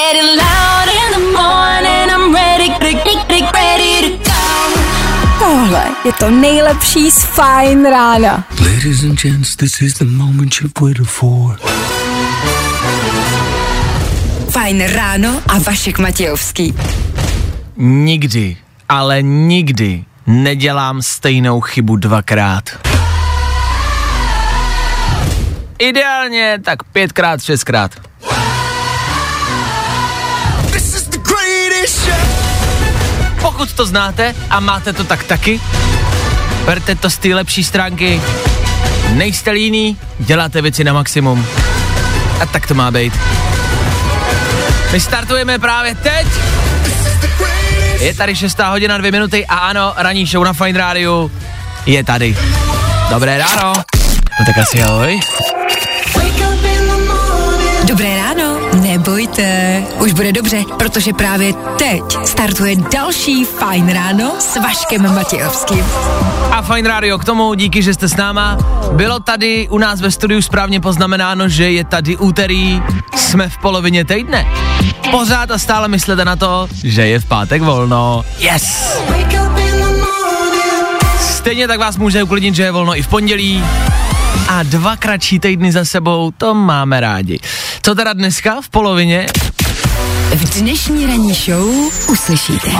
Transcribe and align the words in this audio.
getting 0.00 0.30
loud 0.44 0.88
in 1.02 1.08
the 1.16 1.24
morning. 1.38 2.06
I'm 2.14 2.34
ready, 2.34 2.68
ready, 2.80 3.40
ready 3.54 3.92
to 4.04 4.10
go. 4.24 4.40
Tohle 5.38 5.84
je 6.04 6.12
to 6.12 6.30
nejlepší 6.30 7.10
z 7.10 7.24
Fine 7.24 7.90
rána. 7.90 8.44
Ladies 8.60 9.02
and 9.04 9.20
gents, 9.22 9.56
this 9.56 9.82
is 9.82 9.94
the 9.94 10.04
moment 10.04 10.54
you've 10.60 10.80
waited 10.80 11.06
for. 11.06 11.58
Fajn 14.50 14.86
ráno 14.86 15.42
a 15.48 15.58
Vašek 15.58 15.98
Matějovský. 15.98 16.74
Nikdy, 17.76 18.56
ale 18.88 19.22
nikdy 19.22 20.04
nedělám 20.26 21.02
stejnou 21.02 21.60
chybu 21.60 21.96
dvakrát. 21.96 22.64
Ideálně 25.78 26.58
tak 26.64 26.82
pětkrát, 26.82 27.42
šestkrát. 27.42 28.09
Pokud 33.60 33.72
to 33.72 33.86
znáte 33.86 34.34
a 34.50 34.60
máte 34.60 34.92
to 34.92 35.04
tak 35.04 35.24
taky, 35.24 35.60
berte 36.64 36.94
to 36.94 37.10
z 37.10 37.18
té 37.18 37.34
lepší 37.34 37.64
stránky. 37.64 38.20
Nejste 39.12 39.50
líní, 39.50 39.98
děláte 40.18 40.62
věci 40.62 40.84
na 40.84 40.92
maximum. 40.92 41.46
A 42.40 42.46
tak 42.46 42.66
to 42.66 42.74
má 42.74 42.90
být. 42.90 43.12
My 44.92 45.00
startujeme 45.00 45.58
právě 45.58 45.94
teď. 45.94 46.26
Je 48.00 48.14
tady 48.14 48.36
6 48.36 48.58
hodina 48.58 48.98
2 48.98 49.10
minuty 49.10 49.46
a 49.46 49.56
ano, 49.56 49.92
ranní 49.96 50.26
show 50.26 50.44
na 50.44 50.52
Fine 50.52 50.78
Radio 50.78 51.30
je 51.86 52.04
tady. 52.04 52.36
Dobré 53.10 53.38
ráno. 53.38 53.72
No 54.40 54.46
tak 54.46 54.58
asi 54.58 54.82
ahoj. 54.82 55.20
Už 59.98 60.12
bude 60.12 60.32
dobře, 60.32 60.62
protože 60.78 61.12
právě 61.12 61.52
teď 61.78 62.02
startuje 62.24 62.76
další 62.76 63.44
Fajn 63.44 63.88
ráno 63.88 64.32
s 64.38 64.56
Vaškem 64.56 65.14
Matějovským. 65.14 65.84
A 66.50 66.62
Fine 66.62 66.88
Radio 66.88 67.18
k 67.18 67.24
tomu, 67.24 67.54
díky, 67.54 67.82
že 67.82 67.94
jste 67.94 68.08
s 68.08 68.16
náma. 68.16 68.58
Bylo 68.92 69.20
tady 69.20 69.68
u 69.70 69.78
nás 69.78 70.00
ve 70.00 70.10
studiu 70.10 70.42
správně 70.42 70.80
poznamenáno, 70.80 71.48
že 71.48 71.70
je 71.70 71.84
tady 71.84 72.16
úterý, 72.16 72.82
jsme 73.16 73.48
v 73.48 73.58
polovině 73.58 74.04
týdne. 74.04 74.46
Pořád 75.10 75.50
a 75.50 75.58
stále 75.58 75.88
myslete 75.88 76.24
na 76.24 76.36
to, 76.36 76.68
že 76.84 77.06
je 77.06 77.20
v 77.20 77.24
pátek 77.24 77.62
volno. 77.62 78.24
Yes! 78.38 78.98
Stejně 81.20 81.68
tak 81.68 81.78
vás 81.78 81.96
může 81.96 82.22
uklidnit, 82.22 82.54
že 82.54 82.62
je 82.62 82.72
volno 82.72 82.96
i 82.98 83.02
v 83.02 83.08
pondělí. 83.08 83.64
A 84.48 84.62
dva 84.62 84.96
kratší 84.96 85.38
týdny 85.38 85.72
za 85.72 85.84
sebou, 85.84 86.32
to 86.38 86.54
máme 86.54 87.00
rádi. 87.00 87.38
Co 87.82 87.94
teda 87.94 88.12
dneska 88.12 88.60
v 88.60 88.68
polovině? 88.68 89.26
V 90.34 90.60
dnešní 90.60 91.06
ranní 91.06 91.34
show 91.34 91.68
uslyšíte. 92.08 92.70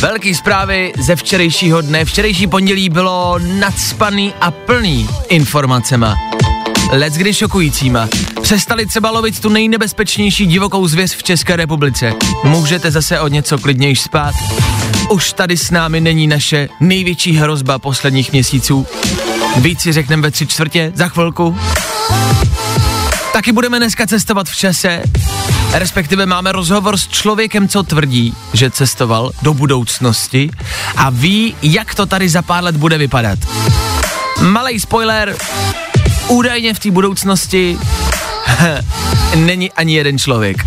Velký 0.00 0.34
zprávy 0.34 0.92
ze 0.98 1.16
včerejšího 1.16 1.80
dne. 1.80 2.04
Včerejší 2.04 2.46
pondělí 2.46 2.88
bylo 2.88 3.38
nadspaný 3.38 4.34
a 4.40 4.50
plný 4.50 5.08
informacema. 5.28 6.14
Let's 6.92 7.16
kdy 7.16 7.34
šokujícíma. 7.34 8.08
Přestali 8.42 8.86
třeba 8.86 9.10
lovit 9.10 9.40
tu 9.40 9.48
nejnebezpečnější 9.48 10.46
divokou 10.46 10.86
zvěř 10.86 11.16
v 11.16 11.22
České 11.22 11.56
republice. 11.56 12.12
Můžete 12.44 12.90
zase 12.90 13.20
od 13.20 13.28
něco 13.28 13.58
klidněji 13.58 13.96
spát. 13.96 14.34
Už 15.10 15.32
tady 15.32 15.56
s 15.56 15.70
námi 15.70 16.00
není 16.00 16.26
naše 16.26 16.68
největší 16.80 17.36
hrozba 17.36 17.78
posledních 17.78 18.32
měsíců. 18.32 18.86
Víc 19.56 19.80
si 19.80 19.92
řekneme 19.92 20.22
ve 20.22 20.30
tři 20.30 20.46
čtvrtě 20.46 20.92
za 20.94 21.08
chvilku. 21.08 21.56
Taky 23.32 23.52
budeme 23.52 23.78
dneska 23.78 24.06
cestovat 24.06 24.48
v 24.48 24.56
čase, 24.56 25.02
respektive 25.72 26.26
máme 26.26 26.52
rozhovor 26.52 26.96
s 26.96 27.08
člověkem, 27.08 27.68
co 27.68 27.82
tvrdí, 27.82 28.34
že 28.52 28.70
cestoval 28.70 29.30
do 29.42 29.54
budoucnosti 29.54 30.50
a 30.96 31.10
ví, 31.10 31.56
jak 31.62 31.94
to 31.94 32.06
tady 32.06 32.28
za 32.28 32.42
pár 32.42 32.64
let 32.64 32.76
bude 32.76 32.98
vypadat. 32.98 33.38
Malý 34.40 34.80
spoiler, 34.80 35.36
údajně 36.28 36.74
v 36.74 36.78
té 36.78 36.90
budoucnosti 36.90 37.78
není 39.36 39.72
ani 39.72 39.94
jeden 39.94 40.18
člověk. 40.18 40.66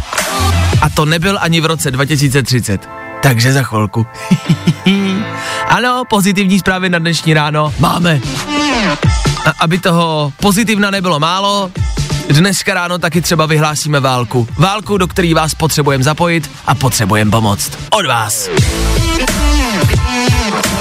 A 0.81 0.89
to 0.89 1.05
nebyl 1.05 1.37
ani 1.41 1.61
v 1.61 1.65
roce 1.65 1.91
2030. 1.91 2.89
Takže 3.21 3.53
za 3.53 3.63
chvilku. 3.63 4.07
ano, 5.67 6.03
pozitivní 6.09 6.59
zprávy 6.59 6.89
na 6.89 6.99
dnešní 6.99 7.33
ráno 7.33 7.73
máme. 7.79 8.19
A 9.45 9.53
aby 9.59 9.79
toho 9.79 10.33
pozitivna 10.39 10.91
nebylo 10.91 11.19
málo, 11.19 11.71
dneska 12.29 12.73
ráno 12.73 12.97
taky 12.97 13.21
třeba 13.21 13.45
vyhlásíme 13.45 13.99
válku. 13.99 14.47
Válku, 14.57 14.97
do 14.97 15.07
který 15.07 15.33
vás 15.33 15.55
potřebujeme 15.55 16.03
zapojit 16.03 16.51
a 16.65 16.75
potřebujeme 16.75 17.31
pomoct. 17.31 17.71
Od 17.89 18.05
vás. 18.05 18.49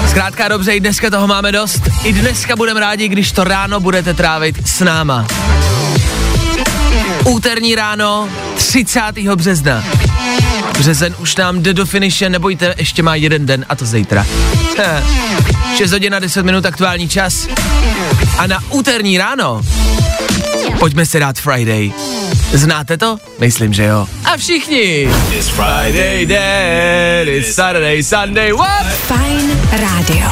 Zkrátka 0.09 0.47
dobře, 0.47 0.75
i 0.75 0.79
dneska 0.79 1.09
toho 1.09 1.27
máme 1.27 1.51
dost. 1.51 1.81
I 2.03 2.13
dneska 2.13 2.55
budeme 2.55 2.79
rádi, 2.79 3.07
když 3.07 3.31
to 3.31 3.43
ráno 3.43 3.79
budete 3.79 4.13
trávit 4.13 4.67
s 4.67 4.79
náma. 4.79 5.27
Úterní 7.25 7.75
ráno 7.75 8.29
30. 8.55 9.01
března. 9.35 9.83
Březen 10.77 11.15
už 11.19 11.35
nám 11.35 11.63
jde 11.63 11.73
do 11.73 11.85
finiše, 11.85 12.29
nebojte, 12.29 12.75
ještě 12.77 13.03
má 13.03 13.15
jeden 13.15 13.45
den 13.45 13.65
a 13.69 13.75
to 13.75 13.85
zítra. 13.85 14.25
6 15.77 15.91
hodin 15.91 16.15
a 16.15 16.19
10 16.19 16.45
minut 16.45 16.65
aktuální 16.65 17.09
čas. 17.09 17.47
A 18.37 18.47
na 18.47 18.59
úterní 18.69 19.17
ráno 19.17 19.61
pojďme 20.79 21.05
si 21.05 21.19
dát 21.19 21.39
Friday. 21.39 21.91
Znáte 22.53 22.97
to? 22.97 23.17
Myslím, 23.39 23.73
že 23.73 23.83
jo. 23.83 24.07
A 24.25 24.37
všichni. 24.37 25.09
It's 25.31 25.49
Friday 25.49 26.25
then, 26.25 27.27
it's 27.29 27.55
Saturday, 27.55 28.03
Sunday, 28.03 28.53
what? 28.53 28.85
Fajn 29.07 29.59
rádio. 29.71 30.27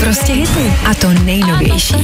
Prostě 0.00 0.32
hity. 0.32 0.72
A 0.86 0.94
to 0.94 1.08
nejnovější. 1.24 1.94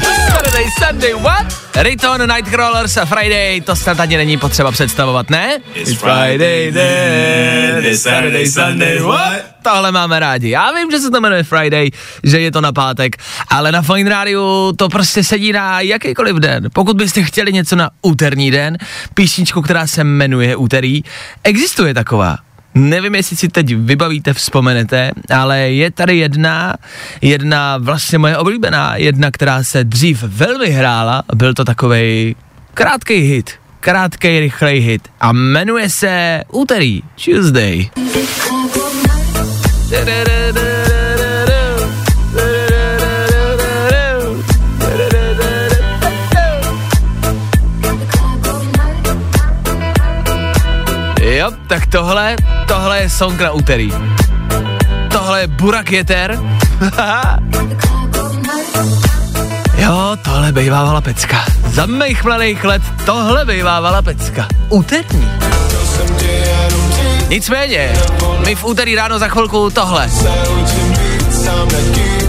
Saturday, 0.00 0.66
Sunday, 0.78 1.14
what? 1.14 1.46
Riton, 1.82 2.28
Nightcrawlers 2.28 2.96
a 2.96 3.04
Friday, 3.04 3.60
to 3.60 3.76
snad 3.76 4.00
ani 4.00 4.16
není 4.16 4.36
potřeba 4.36 4.72
představovat, 4.72 5.30
ne? 5.30 5.58
It's 5.74 5.92
Friday 5.92 6.72
then, 6.72 7.84
it's 7.84 8.02
Saturday, 8.02 8.46
Sunday, 8.46 8.98
what? 8.98 9.42
Tohle 9.62 9.92
máme 9.92 10.20
rádi. 10.20 10.50
Já 10.50 10.72
vím, 10.72 10.90
že 10.90 10.98
se 10.98 11.10
to 11.10 11.20
jmenuje 11.20 11.42
Friday, 11.42 11.90
že 12.24 12.40
je 12.40 12.50
to 12.52 12.60
na 12.60 12.72
pátek, 12.72 13.16
ale 13.48 13.72
na 13.72 13.82
Fine 13.82 14.10
Radio 14.10 14.72
to 14.76 14.88
prostě 14.88 15.24
sedí 15.24 15.52
na 15.52 15.80
jakýkoliv 15.80 16.36
den. 16.36 16.68
Pokud 16.72 16.96
byste 16.96 17.22
chtěli 17.22 17.52
něco 17.52 17.76
na 17.76 17.90
úterní 18.02 18.50
den, 18.50 18.78
písničku, 19.14 19.62
která 19.62 19.86
se 19.86 20.04
jmenuje 20.04 20.56
Úterý, 20.56 21.02
existuje 21.44 21.94
taková. 21.94 22.36
Nevím, 22.74 23.14
jestli 23.14 23.36
si 23.36 23.48
teď 23.48 23.76
vybavíte, 23.76 24.32
vzpomenete, 24.34 25.10
ale 25.30 25.58
je 25.58 25.90
tady 25.90 26.16
jedna, 26.16 26.74
jedna 27.20 27.78
vlastně 27.78 28.18
moje 28.18 28.38
oblíbená, 28.38 28.96
jedna, 28.96 29.30
která 29.30 29.62
se 29.62 29.84
dřív 29.84 30.22
velmi 30.22 30.70
hrála, 30.70 31.22
byl 31.34 31.54
to 31.54 31.64
takovej 31.64 32.34
krátký 32.74 33.14
hit, 33.14 33.50
krátký, 33.80 34.40
rychlej 34.40 34.80
hit 34.80 35.08
a 35.20 35.32
jmenuje 35.32 35.90
se 35.90 36.42
Úterý, 36.52 37.02
Tuesday. 37.24 37.88
Jo, 51.22 51.50
tak 51.66 51.86
tohle, 51.86 52.36
tohle 52.66 53.00
je 53.00 53.10
song 53.10 53.40
na 53.40 53.50
úterý. 53.52 53.92
Tohle 55.12 55.40
je 55.40 55.46
Burak 55.46 55.92
Jeter. 55.92 56.38
jo, 59.78 60.16
tohle 60.22 60.52
bejvávala 60.52 61.00
pecka. 61.00 61.44
Za 61.66 61.86
mých 61.86 62.24
mladých 62.24 62.64
let 62.64 62.82
tohle 63.04 63.44
bejvávala 63.44 64.02
pecka. 64.02 64.48
Úterní. 64.68 65.28
Nicméně, 67.28 67.92
my 68.46 68.54
v 68.54 68.64
úterý 68.64 68.94
ráno 68.94 69.18
za 69.18 69.28
chvilku 69.28 69.70
tohle. 69.70 70.10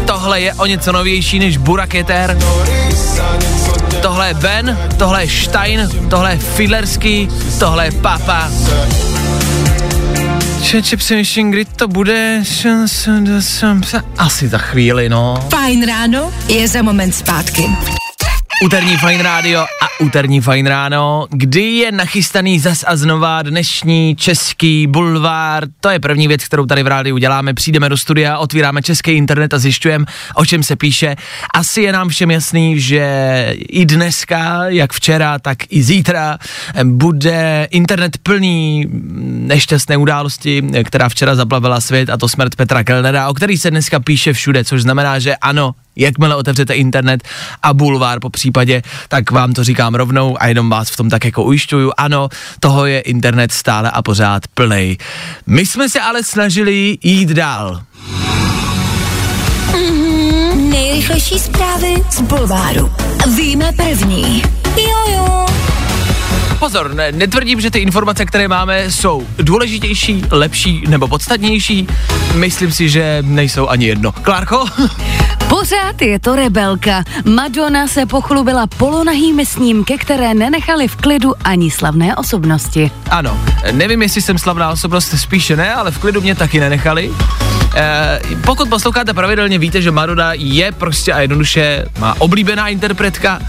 Tohle 0.06 0.42
je 0.42 0.54
o 0.54 0.66
něco 0.66 0.92
novější 0.92 1.40
než 1.40 1.58
Burak 1.58 1.94
Jeter. 1.94 2.38
Tohle 4.02 4.28
je 4.28 4.34
Ben, 4.34 4.78
tohle 4.98 5.24
je 5.24 5.30
Stein, 5.30 5.90
tohle 6.10 6.32
je 6.32 6.38
Fiedlerský, 6.38 7.30
tohle 7.60 7.86
je 7.86 7.92
Papa. 7.92 8.50
Čeče, 10.66 10.98
přemýšlím, 10.98 11.52
kdy 11.52 11.66
to 11.66 11.88
bude. 11.88 12.42
Asi 14.18 14.48
za 14.48 14.58
chvíli, 14.58 15.10
no. 15.10 15.48
Fajn 15.50 15.86
ráno 15.88 16.34
je 16.48 16.68
za 16.68 16.82
moment 16.82 17.16
zpátky. 17.16 17.64
Úterní 18.64 18.98
Fine 18.98 19.24
Radio 19.24 19.62
a 19.62 19.88
úterní 20.00 20.42
Fine 20.42 20.70
Ráno, 20.70 21.28
kdy 21.30 21.62
je 21.62 21.92
nachystaný 21.92 22.60
zas 22.60 22.84
a 22.88 22.96
znova 22.96 23.42
dnešní 23.42 24.16
český 24.16 24.88
bulvár. 24.88 25.64
To 25.80 25.90
je 25.90 26.00
první 26.00 26.28
věc, 26.28 26.46
kterou 26.46 26.66
tady 26.66 26.84
v 26.84 26.88
rádiu 26.88 27.16
uděláme. 27.16 27.54
Přijdeme 27.54 27.90
do 27.90 27.98
studia, 27.98 28.38
otvíráme 28.38 28.82
český 28.82 29.12
internet 29.12 29.54
a 29.54 29.60
zjišťujeme, 29.60 30.06
o 30.36 30.46
čem 30.46 30.64
se 30.64 30.76
píše. 30.76 31.16
Asi 31.54 31.82
je 31.82 31.92
nám 31.92 32.10
všem 32.10 32.32
jasný, 32.32 32.80
že 32.80 33.06
i 33.60 33.86
dneska, 33.86 34.64
jak 34.68 34.94
včera, 34.94 35.40
tak 35.40 35.58
i 35.70 35.84
zítra 35.84 36.38
bude 36.84 37.68
internet 37.72 38.18
plný 38.18 38.88
nešťastné 39.48 39.98
události, 39.98 40.64
která 40.84 41.10
včera 41.10 41.36
zaplavila 41.36 41.82
svět 41.82 42.10
a 42.10 42.18
to 42.18 42.30
smrt 42.30 42.56
Petra 42.56 42.84
Kellnera, 42.84 43.30
o 43.30 43.34
který 43.34 43.58
se 43.58 43.72
dneska 43.72 44.00
píše 44.00 44.34
všude, 44.34 44.64
což 44.64 44.82
znamená, 44.82 45.20
že 45.20 45.36
ano, 45.36 45.76
jakmile 45.96 46.36
otevřete 46.36 46.74
internet 46.74 47.24
a 47.64 47.74
bulvár 47.74 48.20
po 48.20 48.30
případě, 48.30 48.82
tak 49.08 49.32
vám 49.32 49.54
to 49.54 49.64
říkám 49.64 49.96
rovnou 49.96 50.38
a 50.40 50.48
jenom 50.48 50.70
vás 50.70 50.90
v 50.90 50.98
tom 50.98 51.10
tak 51.10 51.26
jako 51.26 51.44
ujišťuju. 51.44 51.92
Ano, 51.98 52.30
toho 52.60 52.86
je 52.86 53.00
internet 53.00 53.52
stále 53.52 53.92
a 53.92 54.02
pořád 54.02 54.48
plnej. 54.48 54.98
My 55.48 55.66
jsme 55.66 55.90
se 55.90 56.02
ale 56.02 56.24
snažili 56.24 56.98
jít 57.04 57.30
dál. 57.30 57.82
Nejrychlejší 60.56 61.40
zprávy 61.40 61.94
z 62.12 62.22
Bulváru. 62.22 62.92
Víme 63.36 63.72
první. 63.72 64.44
Jojo. 64.78 65.46
Pozor, 66.60 66.94
ne, 66.94 67.12
netvrdím, 67.12 67.62
že 67.62 67.72
ty 67.72 67.80
informace, 67.80 68.26
které 68.26 68.48
máme, 68.48 68.92
jsou 68.92 69.28
důležitější, 69.38 70.24
lepší 70.32 70.84
nebo 70.88 71.08
podstatnější. 71.08 71.88
Myslím 72.34 72.72
si, 72.72 72.90
že 72.90 73.18
nejsou 73.22 73.68
ani 73.68 73.86
jedno. 73.86 74.12
Klárko? 74.12 74.66
Pořád 75.50 76.02
je 76.02 76.20
to 76.20 76.36
rebelka. 76.36 77.04
Madonna 77.26 77.88
se 77.88 78.06
pochlubila 78.06 78.68
polonahými 78.68 79.46
snímky, 79.46 79.98
které 79.98 80.34
nenechali 80.34 80.88
v 80.88 80.96
klidu 80.96 81.34
ani 81.44 81.72
slavné 81.72 82.16
osobnosti. 82.16 82.92
Ano, 83.10 83.40
nevím, 83.72 84.02
jestli 84.02 84.22
jsem 84.22 84.38
slavná 84.38 84.70
osobnost, 84.72 85.20
spíše 85.20 85.56
ne, 85.56 85.74
ale 85.74 85.92
v 85.92 85.98
klidu 85.98 86.22
mě 86.22 86.36
taky 86.36 86.60
nenechali. 86.60 87.12
E, 87.76 88.20
pokud 88.46 88.70
posloucháte 88.70 89.14
pravidelně, 89.14 89.60
víte, 89.60 89.82
že 89.82 89.92
Madonna 89.92 90.34
je 90.34 90.72
prostě 90.72 91.14
a 91.14 91.20
jednoduše 91.20 91.86
má 92.00 92.16
oblíbená 92.20 92.68
interpretka 92.68 93.40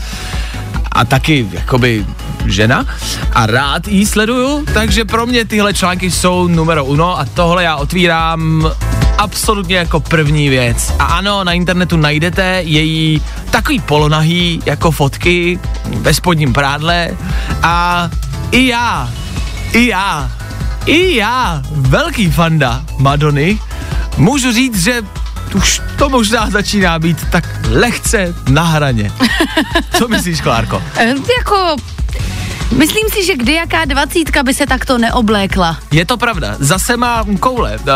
a 0.97 1.05
taky 1.05 1.47
jakoby 1.53 2.07
žena. 2.47 2.87
A 3.33 3.47
rád 3.47 3.89
jí 3.89 4.07
sleduju, 4.07 4.65
takže 4.75 5.05
pro 5.05 5.27
mě 5.27 5.45
tyhle 5.45 5.75
články 5.75 6.11
jsou 6.11 6.49
numero 6.49 6.85
uno 6.85 7.19
a 7.19 7.25
tohle 7.25 7.65
já 7.65 7.77
otvírám 7.77 8.71
absolutně 9.19 9.77
jako 9.77 10.01
první 10.01 10.49
věc. 10.49 10.93
A 10.99 11.05
ano, 11.05 11.45
na 11.45 11.53
internetu 11.53 11.97
najdete 11.97 12.63
její 12.65 13.23
takový 13.51 13.81
polonahý 13.81 14.63
jako 14.67 14.91
fotky 14.91 15.59
ve 15.85 16.15
spodním 16.15 16.53
prádle. 16.53 17.11
A 17.63 18.09
i 18.51 18.67
já, 18.67 19.11
i 19.73 19.87
já, 19.87 20.31
i 20.87 21.17
já, 21.17 21.63
velký 21.71 22.31
fanda 22.31 22.85
Madony, 22.99 23.59
můžu 24.17 24.53
říct, 24.53 24.83
že 24.83 25.03
už 25.57 25.83
to 25.99 26.09
možná 26.09 26.51
začíná 26.51 26.99
být 26.99 27.27
tak 27.31 27.45
lehce 27.71 28.35
na 28.49 28.63
hraně. 28.63 29.13
Co 29.99 30.09
myslíš, 30.09 30.41
Klárko? 30.41 30.83
E, 30.97 31.15
jako 31.39 31.77
Myslím 32.71 33.09
si, 33.13 33.27
že 33.27 33.37
kdy 33.37 33.53
jaká 33.53 33.85
dvacítka 33.85 34.43
by 34.43 34.55
se 34.55 34.67
takto 34.67 34.99
neoblékla. 34.99 35.79
Je 35.93 36.07
to 36.07 36.17
pravda. 36.17 36.57
Zase 36.59 36.97
má 36.97 37.25
koule 37.41 37.79
uh, 37.79 37.87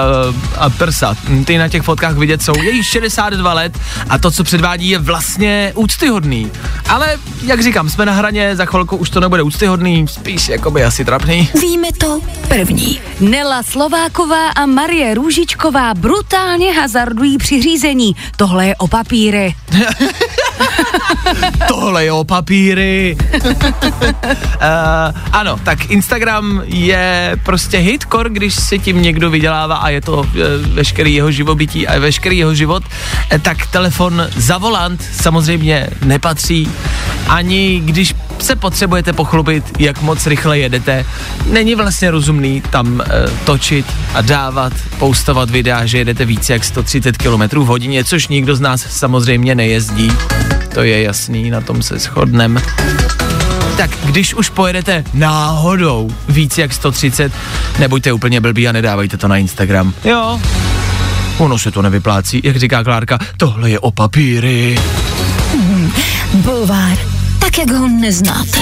a 0.59 0.71
prsa. 0.71 1.15
Ty 1.45 1.59
na 1.59 1.69
těch 1.69 1.83
fotkách 1.83 2.17
vidět 2.17 2.43
jsou. 2.43 2.63
Je 2.63 2.71
jí 2.71 2.83
62 2.85 3.53
let 3.53 3.79
a 4.09 4.19
to, 4.19 4.31
co 4.31 4.45
předvádí, 4.45 4.89
je 4.89 4.99
vlastně 4.99 5.73
úctyhodný. 5.75 6.51
Ale, 6.89 7.19
jak 7.43 7.63
říkám, 7.63 7.91
jsme 7.91 8.07
na 8.07 8.13
hraně, 8.13 8.57
za 8.57 8.65
chvilku 8.65 8.97
už 8.97 9.11
to 9.11 9.21
nebude 9.21 9.43
úctyhodný, 9.43 10.09
spíš 10.09 10.49
jakoby 10.49 10.85
asi 10.85 11.05
trapný. 11.05 11.49
Víme 11.61 11.89
to 11.99 12.21
první. 12.49 13.01
Nela 13.21 13.63
Slováková 13.63 14.49
a 14.51 14.67
Marie 14.67 15.15
Růžičková 15.15 15.95
brutálně 15.95 16.73
hazardují 16.73 17.39
při 17.39 17.63
řízení. 17.63 18.17
Tohle 18.37 18.67
je 18.67 18.77
o 18.77 18.89
papíry. 18.89 19.55
Tohle 21.69 22.05
je 22.05 22.13
o 22.13 22.25
papíry. 22.25 23.17
Uh, 24.61 25.21
ano, 25.33 25.57
tak 25.65 25.91
Instagram 25.91 26.63
je 26.65 27.37
prostě 27.45 27.79
hitkor, 27.79 28.29
když 28.29 28.55
si 28.55 28.79
tím 28.79 29.03
někdo 29.03 29.31
vydělává 29.31 29.77
a 29.77 29.89
je 29.89 30.01
to 30.01 30.19
uh, 30.19 30.27
veškerý 30.75 31.15
jeho 31.15 31.31
živobytí 31.31 31.89
a 31.89 31.99
veškerý 31.99 32.39
jeho 32.39 32.55
život, 32.55 32.83
uh, 32.85 33.39
tak 33.39 33.67
telefon 33.67 34.27
za 34.37 34.59
volant 34.59 35.03
samozřejmě 35.13 35.89
nepatří, 36.05 36.69
ani 37.29 37.81
když 37.85 38.15
se 38.39 38.57
potřebujete 38.57 39.13
pochlubit, 39.13 39.65
jak 39.79 40.03
moc 40.03 40.27
rychle 40.27 40.59
jedete, 40.59 41.07
není 41.47 41.75
vlastně 41.75 42.11
rozumný 42.11 42.61
tam 42.71 42.87
uh, 42.93 43.03
točit 43.45 43.87
a 44.15 44.21
dávat, 44.21 44.73
postovat 44.99 45.51
videa, 45.51 45.87
že 45.87 45.99
jedete 45.99 46.25
více 46.25 46.53
jak 46.53 46.65
130 46.65 47.17
km 47.17 47.61
v 47.61 47.67
hodině, 47.67 48.05
což 48.05 48.29
nikdo 48.29 48.57
z 48.57 48.61
nás 48.61 48.87
samozřejmě 48.89 49.55
nejezdí. 49.55 50.13
To 50.75 50.83
je 50.83 51.03
jasný, 51.03 51.51
na 51.51 51.61
tom 51.61 51.83
se 51.83 51.99
shodneme 51.99 52.61
tak 53.81 53.99
když 54.05 54.35
už 54.35 54.49
pojedete 54.49 55.05
náhodou 55.15 56.11
víc 56.29 56.59
jak 56.59 56.73
130, 56.73 57.33
nebuďte 57.79 58.13
úplně 58.13 58.41
blbí 58.41 58.69
a 58.69 58.73
nedávejte 58.73 59.17
to 59.17 59.29
na 59.29 59.37
Instagram. 59.37 59.95
Jo, 60.05 60.41
ono 61.39 61.59
se 61.59 61.71
to 61.71 61.83
nevyplácí, 61.83 62.41
jak 62.45 62.57
říká 62.57 62.85
Klárka, 62.85 63.19
tohle 63.37 63.71
je 63.71 63.81
o 63.81 63.91
papíry. 63.91 64.79
Hmm, 65.53 65.93
bulvár, 66.35 66.99
tak 67.39 67.59
jak 67.59 67.71
ho 67.71 67.89
neznáte. 67.89 68.61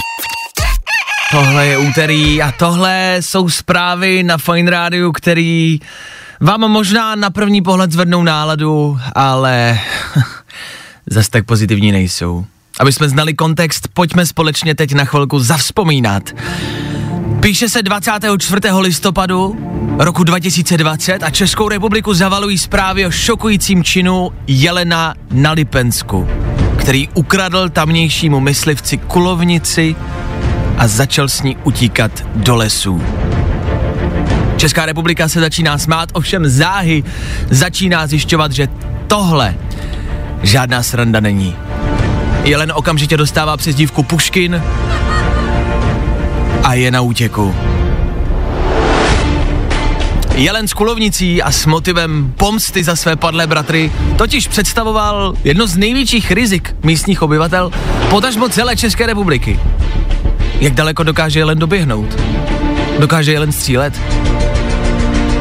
Tohle 1.31 1.67
je 1.67 1.79
úterý 1.79 2.43
a 2.43 2.53
tohle 2.53 3.17
jsou 3.21 3.49
zprávy 3.49 4.23
na 4.23 4.39
Fine 4.39 4.71
Radio, 4.71 5.13
který 5.13 5.81
vám 6.41 6.61
možná 6.61 7.15
na 7.15 7.31
první 7.31 7.63
pohled 7.63 7.93
zvednou 7.93 8.23
náladu, 8.23 8.99
ale 9.15 9.79
zas 11.07 11.29
tak 11.29 11.45
pozitivní 11.45 11.93
nejsou. 11.93 12.47
Aby 12.79 12.93
jsme 12.93 13.09
znali 13.09 13.35
kontext, 13.35 13.89
pojďme 13.95 14.27
společně 14.27 14.75
teď 14.75 14.93
na 14.93 15.05
chvilku 15.05 15.39
zavzpomínat. 15.39 16.35
Píše 17.41 17.69
se 17.69 17.83
24. 17.83 18.61
listopadu 18.81 19.57
roku 19.99 20.25
2020 20.25 21.23
a 21.23 21.31
Českou 21.31 21.69
republiku 21.69 22.15
zavalují 22.15 22.59
zprávy 22.59 23.07
o 23.07 23.11
šokujícím 23.11 23.85
činu 23.85 24.31
Jelena 24.47 25.15
na 25.31 25.53
Lipensku, 25.53 26.29
který 26.77 27.09
ukradl 27.09 27.69
tamnějšímu 27.69 28.41
myslivci 28.41 28.99
kulovnici 28.99 29.97
a 30.79 30.89
začal 30.89 31.29
s 31.29 31.43
ní 31.43 31.57
utíkat 31.65 32.27
do 32.35 32.57
lesů. 32.57 33.03
Česká 34.57 34.87
republika 34.87 35.29
se 35.29 35.41
začíná 35.41 35.79
smát, 35.79 36.09
ovšem 36.13 36.49
záhy 36.49 37.05
začíná 37.51 38.07
zjišťovat, 38.07 38.53
že 38.53 38.69
tohle 39.07 39.55
žádná 40.43 40.83
sranda 40.83 41.21
není. 41.21 41.57
Jelen 42.45 42.73
okamžitě 42.75 43.17
dostává 43.17 43.57
přezdívku 43.57 44.03
Puškin 44.03 44.63
a 46.63 46.75
je 46.75 46.91
na 46.91 47.01
útěku. 47.01 47.55
Jelen 50.35 50.69
s 50.69 50.73
kulovnicí 50.73 51.43
a 51.43 51.53
s 51.53 51.67
motivem 51.67 52.33
pomsty 52.37 52.85
za 52.85 52.97
své 52.97 53.17
padlé 53.17 53.47
bratry 53.47 53.93
totiž 54.17 54.49
představoval 54.49 55.35
jedno 55.45 55.67
z 55.67 55.77
největších 55.77 56.31
rizik 56.31 56.77
místních 56.83 57.23
obyvatel, 57.23 57.71
potažmo 58.11 58.49
celé 58.49 58.77
České 58.77 59.07
republiky. 59.07 59.61
Jak 60.61 60.75
daleko 60.75 61.03
dokáže 61.03 61.39
Jelen 61.41 61.59
doběhnout? 61.59 62.21
Dokáže 62.99 63.33
Jelen 63.33 63.53
střílet? 63.53 64.01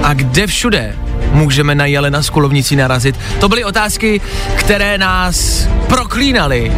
A 0.04 0.14
kde 0.14 0.48
všude 0.48 0.96
můžeme 1.34 1.76
na 1.76 1.86
Jelena 1.86 2.22
s 2.22 2.30
kulovnicí 2.30 2.76
narazit? 2.76 3.20
To 3.40 3.50
byly 3.50 3.64
otázky, 3.64 4.22
které 4.56 4.98
nás 4.98 5.68
proklínaly. 5.88 6.72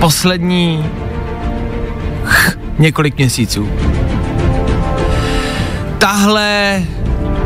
Poslední 0.00 0.84
ch, 2.24 2.58
několik 2.78 3.16
měsíců. 3.16 3.68
Tahle 5.98 6.82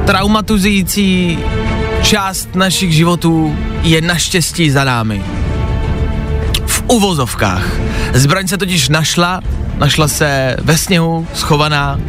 traumatizující 0.06 1.38
část 2.02 2.54
našich 2.54 2.92
životů 2.92 3.56
je 3.82 4.00
naštěstí 4.00 4.70
za 4.70 4.85
námi. 4.85 5.23
V 6.66 6.82
uvozovkách. 6.87 7.66
Zbraň 8.14 8.47
se 8.49 8.58
totiž 8.58 8.88
našla, 8.88 9.40
našla 9.76 10.08
se 10.08 10.56
ve 10.62 10.78
sněhu, 10.78 11.26
schovaná 11.35 12.00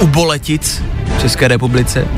u 0.00 0.06
Boletic 0.06 0.82
České 1.20 1.48
republice. 1.48 2.08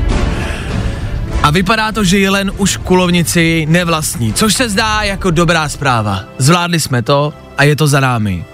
A 1.43 1.49
vypadá 1.51 1.91
to, 1.91 2.03
že 2.03 2.19
Jelen 2.19 2.51
už 2.57 2.77
kulovnici 2.77 3.65
nevlastní, 3.69 4.33
což 4.33 4.53
se 4.53 4.69
zdá 4.69 5.01
jako 5.03 5.31
dobrá 5.31 5.69
zpráva. 5.69 6.23
Zvládli 6.37 6.79
jsme 6.79 7.01
to 7.01 7.33
a 7.57 7.63
je 7.63 7.75
to 7.75 7.87
za 7.87 7.99
námi. 7.99 8.45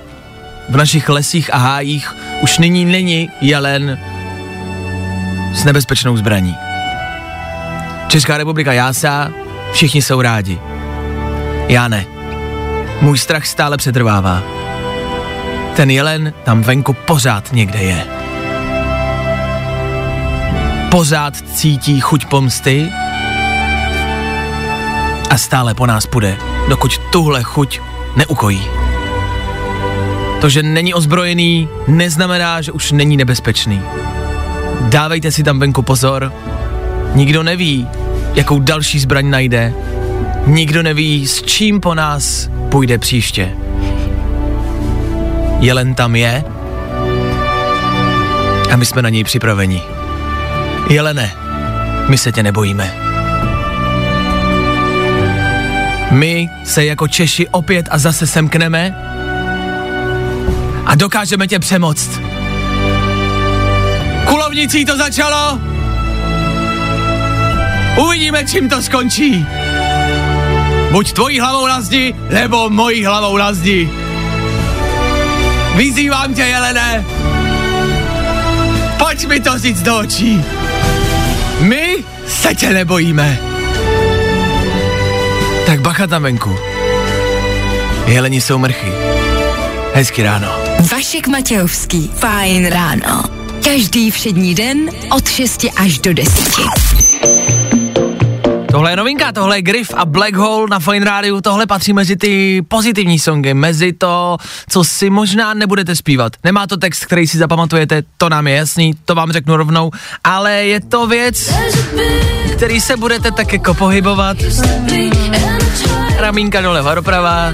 V 0.70 0.78
našich 0.78 1.10
lesích 1.10 1.54
a 1.54 1.58
hájích 1.58 2.16
už 2.42 2.58
nyní 2.58 2.86
není 2.86 3.30
Jelen 3.42 4.00
s 5.54 5.64
nebezpečnou 5.64 6.18
zbraní. 6.18 6.56
Česká 8.08 8.38
republika 8.38 8.74
jásá, 8.74 9.30
všichni 9.74 10.02
jsou 10.02 10.22
rádi. 10.22 10.60
Já 11.68 11.88
ne. 11.88 12.06
Můj 13.02 13.18
strach 13.18 13.46
stále 13.46 13.78
přetrvává. 13.78 14.44
Ten 15.76 15.90
jelen 15.90 16.34
tam 16.44 16.62
venku 16.62 16.94
pořád 16.94 17.54
někde 17.54 17.80
je. 17.80 18.17
Pořád 20.92 21.36
cítí 21.54 22.00
chuť 22.00 22.26
pomsty 22.26 22.90
a 25.30 25.38
stále 25.38 25.74
po 25.74 25.86
nás 25.86 26.06
půjde, 26.06 26.38
dokud 26.70 26.98
tuhle 26.98 27.44
chuť 27.44 27.80
neukojí. 28.16 28.62
To, 30.42 30.50
že 30.50 30.64
není 30.64 30.94
ozbrojený, 30.94 31.70
neznamená, 31.88 32.62
že 32.62 32.72
už 32.72 32.92
není 32.92 33.18
nebezpečný. 33.18 33.82
Dávejte 34.82 35.32
si 35.32 35.44
tam 35.44 35.60
venku 35.60 35.82
pozor. 35.82 36.34
Nikdo 37.16 37.44
neví, 37.44 37.88
jakou 38.34 38.60
další 38.60 39.00
zbraň 39.00 39.30
najde. 39.30 39.74
Nikdo 40.46 40.84
neví, 40.84 41.28
s 41.28 41.42
čím 41.42 41.80
po 41.80 41.96
nás 41.96 42.50
půjde 42.70 42.98
příště. 42.98 43.52
Jelen 45.60 45.96
tam 45.96 46.16
je 46.16 46.44
a 48.72 48.76
my 48.76 48.86
jsme 48.86 49.02
na 49.02 49.10
něj 49.10 49.24
připraveni. 49.24 49.97
Jelene, 50.90 51.34
my 52.08 52.18
se 52.18 52.32
tě 52.32 52.44
nebojíme. 52.44 52.94
My 56.12 56.50
se 56.64 56.86
jako 56.86 57.08
Češi 57.08 57.48
opět 57.48 57.86
a 57.92 57.98
zase 57.98 58.28
semkneme 58.28 58.96
a 60.86 60.96
dokážeme 60.96 61.48
tě 61.48 61.60
přemoct. 61.60 62.22
Kulovnicí 64.26 64.86
to 64.86 64.98
začalo. 64.98 65.60
Uvidíme, 67.98 68.44
čím 68.46 68.70
to 68.70 68.82
skončí. 68.82 69.46
Buď 70.92 71.14
tvojí 71.14 71.40
hlavou 71.40 71.68
na 71.68 71.82
zdi, 71.82 72.16
nebo 72.30 72.70
mojí 72.70 73.06
hlavou 73.06 73.38
na 73.38 73.54
zdi. 73.54 73.90
Vyzývám 75.76 76.34
tě, 76.34 76.42
Jelene. 76.42 77.06
Pojď 78.98 79.28
mi 79.28 79.40
to 79.40 79.60
říct 79.60 79.82
do 79.82 79.98
očí. 79.98 80.46
My 81.60 82.04
se 82.28 82.56
tě 82.56 82.70
nebojíme. 82.70 83.40
Tak 85.66 85.82
bacha 85.82 86.08
tam 86.08 86.24
venku. 86.24 86.56
Jeleni 88.06 88.42
jsou 88.42 88.58
mrchy. 88.58 88.92
Hezky 89.94 90.24
ráno. 90.24 90.48
Vašek 90.92 91.28
Matějovský. 91.28 92.12
Fajn 92.16 92.66
ráno. 92.68 93.24
Každý 93.64 94.12
všední 94.12 94.56
den 94.56 94.90
od 95.16 95.30
6 95.30 95.66
až 95.76 96.00
do 96.00 96.14
10. 96.14 96.97
Tohle 98.78 98.92
je 98.92 98.96
novinka, 98.96 99.32
tohle 99.32 99.58
je 99.58 99.62
Griff 99.62 99.94
a 99.94 100.06
Black 100.06 100.36
Hole 100.36 100.68
na 100.70 100.80
Fine 100.80 101.06
Radio, 101.06 101.42
tohle 101.42 101.68
patří 101.68 101.94
mezi 101.94 102.16
ty 102.16 102.62
pozitivní 102.68 103.20
songy, 103.20 103.54
mezi 103.54 103.94
to, 103.94 104.38
co 104.70 104.84
si 104.84 105.10
možná 105.10 105.54
nebudete 105.54 105.96
zpívat. 105.96 106.34
Nemá 106.44 106.68
to 106.68 106.78
text, 106.78 107.06
který 107.06 107.28
si 107.28 107.38
zapamatujete, 107.38 108.04
to 108.18 108.30
nám 108.30 108.48
je 108.48 108.56
jasný, 108.56 108.94
to 109.06 109.16
vám 109.16 109.32
řeknu 109.32 109.58
rovnou, 109.58 109.92
ale 110.24 110.54
je 110.54 110.80
to 110.80 111.08
věc, 111.08 111.54
který 112.56 112.82
se 112.82 112.98
budete 112.98 113.32
tak 113.32 113.54
jako 113.54 113.74
pohybovat. 113.74 114.38
Ramínka 116.18 116.62
doleva 116.62 116.96
doprava, 116.96 117.52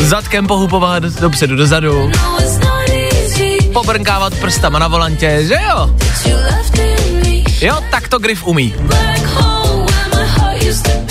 zadkem 0.00 0.46
pohupovat 0.46 1.02
dopředu 1.02 1.56
dozadu, 1.56 2.10
pobrnkávat 3.72 4.34
prstama 4.34 4.78
na 4.78 4.88
volantě, 4.88 5.44
že 5.44 5.58
jo? 5.68 5.96
Jo, 7.60 7.76
tak 7.90 8.08
to 8.08 8.18
Griff 8.18 8.46
umí. 8.46 8.74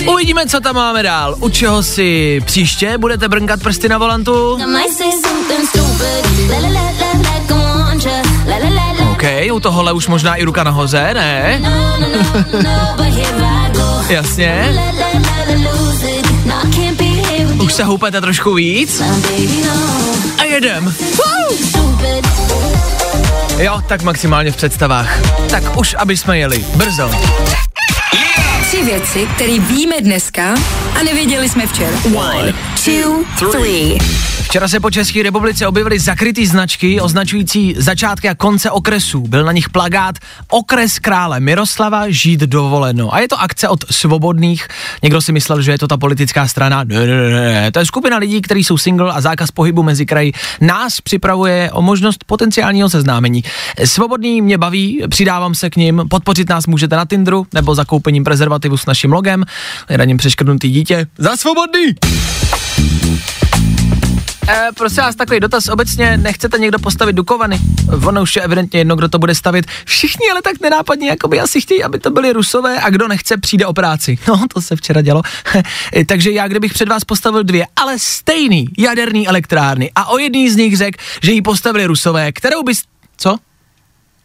Uvidíme, 0.08 0.48
co 0.48 0.60
tam 0.60 0.76
máme 0.76 1.04
dál. 1.04 1.36
U 1.40 1.50
čeho 1.50 1.84
si 1.84 2.42
příště 2.46 2.98
budete 2.98 3.28
brnkat 3.28 3.64
prsty 3.64 3.90
na 3.90 3.98
volantu? 3.98 4.58
OK, 9.12 9.24
u 9.54 9.60
tohohle 9.60 9.94
už 9.94 10.08
možná 10.08 10.36
i 10.36 10.44
ruka 10.44 10.64
nahoře, 10.64 11.12
ne? 11.14 11.62
Jasně. 14.10 14.76
Už 17.64 17.74
se 17.74 17.84
houpete 17.84 18.22
trošku 18.22 18.54
víc? 18.54 19.02
A 20.38 20.44
jedem. 20.44 20.94
Jo, 23.60 23.82
tak 23.88 24.02
maximálně 24.02 24.52
v 24.52 24.56
představách. 24.56 25.20
Tak 25.50 25.78
už, 25.78 25.96
aby 26.00 26.18
jsme 26.18 26.38
jeli. 26.38 26.66
Brzo. 26.76 27.12
Tři 28.62 28.84
věci, 28.84 29.28
které 29.36 29.60
víme 29.60 29.96
dneska 30.02 30.56
a 31.00 31.04
nevěděli 31.04 31.50
jsme 31.50 31.68
včera. 31.68 31.98
One, 32.16 32.54
two, 32.86 33.24
three. 33.52 33.98
Včera 34.50 34.68
se 34.68 34.80
po 34.80 34.92
České 34.92 35.24
republice 35.24 35.68
objevily 35.68 36.00
zakrytý 36.00 36.46
značky 36.46 37.02
označující 37.02 37.76
začátky 37.78 38.30
a 38.30 38.36
konce 38.36 38.72
okresů. 38.72 39.22
Byl 39.22 39.46
na 39.46 39.52
nich 39.52 39.70
plagát 39.70 40.16
Okres 40.48 41.00
krále 41.00 41.40
Miroslava 41.40 42.10
žít 42.10 42.40
dovoleno. 42.40 43.14
A 43.14 43.20
je 43.20 43.28
to 43.28 43.42
akce 43.42 43.68
od 43.68 43.80
svobodných. 43.92 44.68
Někdo 45.04 45.22
si 45.22 45.32
myslel, 45.32 45.62
že 45.62 45.72
je 45.72 45.78
to 45.78 45.88
ta 45.88 45.98
politická 45.98 46.48
strana. 46.48 46.84
Ne, 46.84 47.08
ne, 47.08 47.30
ne. 47.30 47.72
To 47.72 47.80
je 47.80 47.86
skupina 47.86 48.18
lidí, 48.18 48.42
kteří 48.42 48.64
jsou 48.64 48.78
single 48.78 49.14
a 49.14 49.22
zákaz 49.22 49.52
pohybu 49.52 49.84
mezi 49.84 50.06
kraji 50.06 50.34
nás 50.62 51.02
připravuje 51.02 51.70
o 51.74 51.82
možnost 51.82 52.24
potenciálního 52.24 52.90
seznámení. 52.90 53.44
Svobodný 53.86 54.42
mě 54.42 54.58
baví, 54.58 55.04
přidávám 55.10 55.56
se 55.56 55.70
k 55.70 55.76
ním. 55.76 56.02
Podpořit 56.10 56.50
nás 56.50 56.68
můžete 56.68 56.96
na 56.96 57.06
Tinderu 57.06 57.48
nebo 57.54 57.76
zakoupením 57.76 58.24
prezervativu 58.24 58.78
s 58.78 58.86
naším 58.86 59.14
logem. 59.14 59.46
Hledaním 59.88 60.18
přeškrtnutý 60.18 60.72
dítě. 60.72 61.08
Za 61.18 61.38
svobodný! 61.38 61.96
E, 64.50 64.70
prosím 64.76 65.04
vás, 65.04 65.16
takový 65.16 65.40
dotaz 65.40 65.68
obecně, 65.68 66.18
nechcete 66.18 66.58
někdo 66.58 66.80
postavit 66.80 67.14
Dukovany? 67.14 67.60
Ono 68.08 68.22
už 68.22 68.36
je 68.36 68.42
evidentně 68.42 68.80
jedno, 68.80 68.96
kdo 68.96 69.10
to 69.10 69.20
bude 69.20 69.36
stavit. 69.36 69.66
Všichni 69.86 70.32
ale 70.32 70.42
tak 70.42 70.60
nenápadně, 70.62 71.10
jako 71.10 71.28
by 71.28 71.40
asi 71.40 71.62
chtějí, 71.62 71.84
aby 71.84 72.00
to 72.00 72.12
byli 72.12 72.34
rusové 72.34 72.82
a 72.82 72.90
kdo 72.90 73.08
nechce, 73.08 73.38
přijde 73.38 73.66
o 73.66 73.74
práci. 73.74 74.18
No, 74.28 74.46
to 74.54 74.62
se 74.62 74.76
včera 74.76 75.02
dělo. 75.02 75.22
Takže 76.06 76.32
já, 76.32 76.48
kdybych 76.48 76.74
před 76.74 76.90
vás 76.90 77.04
postavil 77.04 77.44
dvě, 77.44 77.68
ale 77.76 78.00
stejný 78.00 78.68
jaderný 78.78 79.28
elektrárny 79.28 79.92
a 79.96 80.06
o 80.06 80.18
jedný 80.18 80.50
z 80.50 80.56
nich 80.56 80.78
řekl, 80.78 81.04
že 81.22 81.32
ji 81.32 81.42
postavili 81.42 81.86
rusové, 81.86 82.32
kterou 82.32 82.64
bys... 82.64 82.82
Co? 83.18 83.38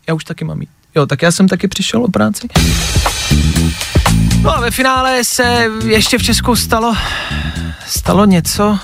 Já 0.09 0.15
už 0.15 0.25
taky 0.25 0.45
mám 0.45 0.61
jít. 0.61 0.71
Jo, 0.97 1.07
tak 1.07 1.23
já 1.23 1.33
jsem 1.33 1.49
taky 1.49 1.69
přišel 1.69 2.05
o 2.05 2.09
práci. 2.09 2.49
No 4.41 4.57
a 4.57 4.61
ve 4.61 4.71
finále 4.71 5.25
se 5.25 5.67
ještě 5.87 6.19
v 6.19 6.23
Česku 6.23 6.57
stalo, 6.57 6.95
stalo 7.87 8.25
něco, 8.25 8.79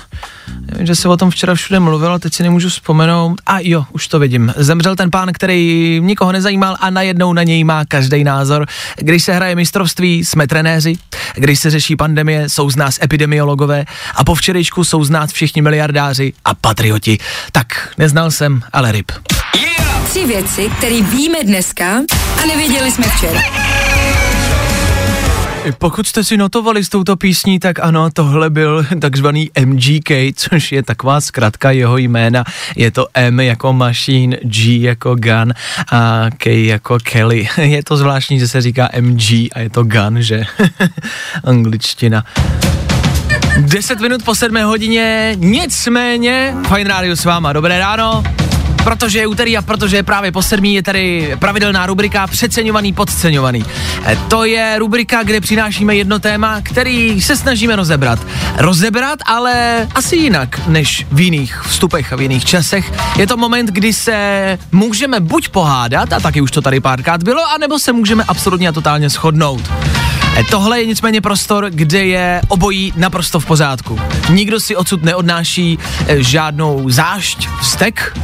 že 0.79 0.95
se 0.95 1.09
o 1.09 1.17
tom 1.17 1.29
včera 1.29 1.55
všude 1.55 1.79
mluvilo, 1.79 2.19
teď 2.19 2.33
si 2.33 2.43
nemůžu 2.43 2.69
vzpomenout. 2.69 3.41
A 3.45 3.59
jo, 3.59 3.85
už 3.91 4.07
to 4.07 4.19
vidím. 4.19 4.53
Zemřel 4.57 4.95
ten 4.95 5.11
pán, 5.11 5.29
který 5.33 5.99
nikoho 6.03 6.31
nezajímal 6.31 6.77
a 6.79 6.89
najednou 6.89 7.33
na 7.33 7.43
něj 7.43 7.63
má 7.63 7.85
každý 7.85 8.23
názor. 8.23 8.65
Když 8.97 9.23
se 9.23 9.33
hraje 9.33 9.55
mistrovství, 9.55 10.25
jsme 10.25 10.47
trenéři. 10.47 10.97
Když 11.35 11.59
se 11.59 11.69
řeší 11.69 11.95
pandemie, 11.95 12.49
jsou 12.49 12.69
z 12.69 12.75
nás 12.75 12.99
epidemiologové. 13.03 13.85
A 14.15 14.23
po 14.23 14.35
včerejšku 14.35 14.83
jsou 14.83 15.03
z 15.03 15.09
nás 15.09 15.31
všichni 15.31 15.61
miliardáři 15.61 16.33
a 16.45 16.53
patrioti. 16.53 17.17
Tak, 17.51 17.93
neznal 17.97 18.31
jsem, 18.31 18.61
ale 18.73 18.91
ryb. 18.91 19.11
Tři 20.05 20.25
věci, 20.25 20.69
které 20.77 21.01
víme 21.01 21.37
dneska 21.43 21.97
a 22.43 22.45
nevěděli 22.47 22.91
jsme 22.91 23.05
včera. 23.07 23.41
Pokud 25.77 26.07
jste 26.07 26.23
si 26.23 26.37
notovali 26.37 26.83
s 26.83 26.89
touto 26.89 27.15
písní, 27.15 27.59
tak 27.59 27.79
ano, 27.79 28.09
tohle 28.13 28.49
byl 28.49 28.85
takzvaný 29.01 29.49
MGK, 29.65 30.11
což 30.35 30.71
je 30.71 30.83
taková 30.83 31.21
zkratka 31.21 31.71
jeho 31.71 31.97
jména. 31.97 32.43
Je 32.75 32.91
to 32.91 33.07
M 33.13 33.39
jako 33.39 33.73
machine, 33.73 34.37
G 34.43 34.81
jako 34.81 35.15
gun 35.15 35.53
a 35.91 36.25
K 36.37 36.65
jako 36.65 36.97
Kelly. 37.03 37.47
Je 37.57 37.83
to 37.83 37.97
zvláštní, 37.97 38.39
že 38.39 38.47
se 38.47 38.61
říká 38.61 38.89
MG 38.99 39.31
a 39.31 39.59
je 39.59 39.69
to 39.69 39.83
gun, 39.83 40.21
že? 40.21 40.43
Angličtina. 41.43 42.23
10 43.57 43.99
minut 43.99 44.23
po 44.23 44.35
7 44.35 44.57
hodině, 44.63 45.35
nicméně, 45.35 46.55
Fine 46.75 46.89
Radio 46.89 47.15
s 47.15 47.25
váma, 47.25 47.53
dobré 47.53 47.79
ráno. 47.79 48.23
Protože 48.83 49.19
je 49.19 49.27
úterý 49.27 49.57
a 49.57 49.61
protože 49.61 49.95
je 49.95 50.03
právě 50.03 50.31
po 50.31 50.41
sedmí, 50.41 50.73
je 50.73 50.83
tady 50.83 51.35
pravidelná 51.39 51.85
rubrika 51.85 52.27
Přeceňovaný, 52.27 52.93
podceňovaný. 52.93 53.65
E, 54.05 54.15
To 54.27 54.45
je 54.45 54.75
rubrika, 54.79 55.23
kde 55.23 55.41
přinášíme 55.41 55.95
jedno 55.95 56.19
téma, 56.19 56.61
který 56.61 57.21
se 57.21 57.37
snažíme 57.37 57.75
rozebrat. 57.75 58.19
Rozebrat, 58.57 59.19
ale 59.25 59.87
asi 59.95 60.15
jinak 60.15 60.67
než 60.67 61.07
v 61.11 61.19
jiných 61.19 61.61
vstupech 61.61 62.13
a 62.13 62.15
v 62.15 62.21
jiných 62.21 62.45
časech. 62.45 62.91
Je 63.17 63.27
to 63.27 63.37
moment, 63.37 63.69
kdy 63.69 63.93
se 63.93 64.57
můžeme 64.71 65.19
buď 65.19 65.49
pohádat, 65.49 66.13
a 66.13 66.19
taky 66.19 66.41
už 66.41 66.51
to 66.51 66.61
tady 66.61 66.79
párkrát 66.79 67.23
bylo, 67.23 67.41
anebo 67.55 67.79
se 67.79 67.93
můžeme 67.93 68.23
absolutně 68.27 68.69
a 68.69 68.71
totálně 68.71 69.09
shodnout. 69.09 69.71
E, 70.37 70.43
Tohle 70.43 70.79
je 70.79 70.85
nicméně 70.85 71.21
prostor, 71.21 71.69
kde 71.69 72.05
je 72.05 72.41
obojí 72.47 72.93
naprosto 72.95 73.39
v 73.39 73.45
pořádku. 73.45 73.99
Nikdo 74.29 74.59
si 74.59 74.75
odsud 74.75 75.03
neodnáší 75.03 75.79
e, 76.07 76.23
žádnou 76.23 76.89
zášť, 76.89 77.47
vztek, 77.61 78.17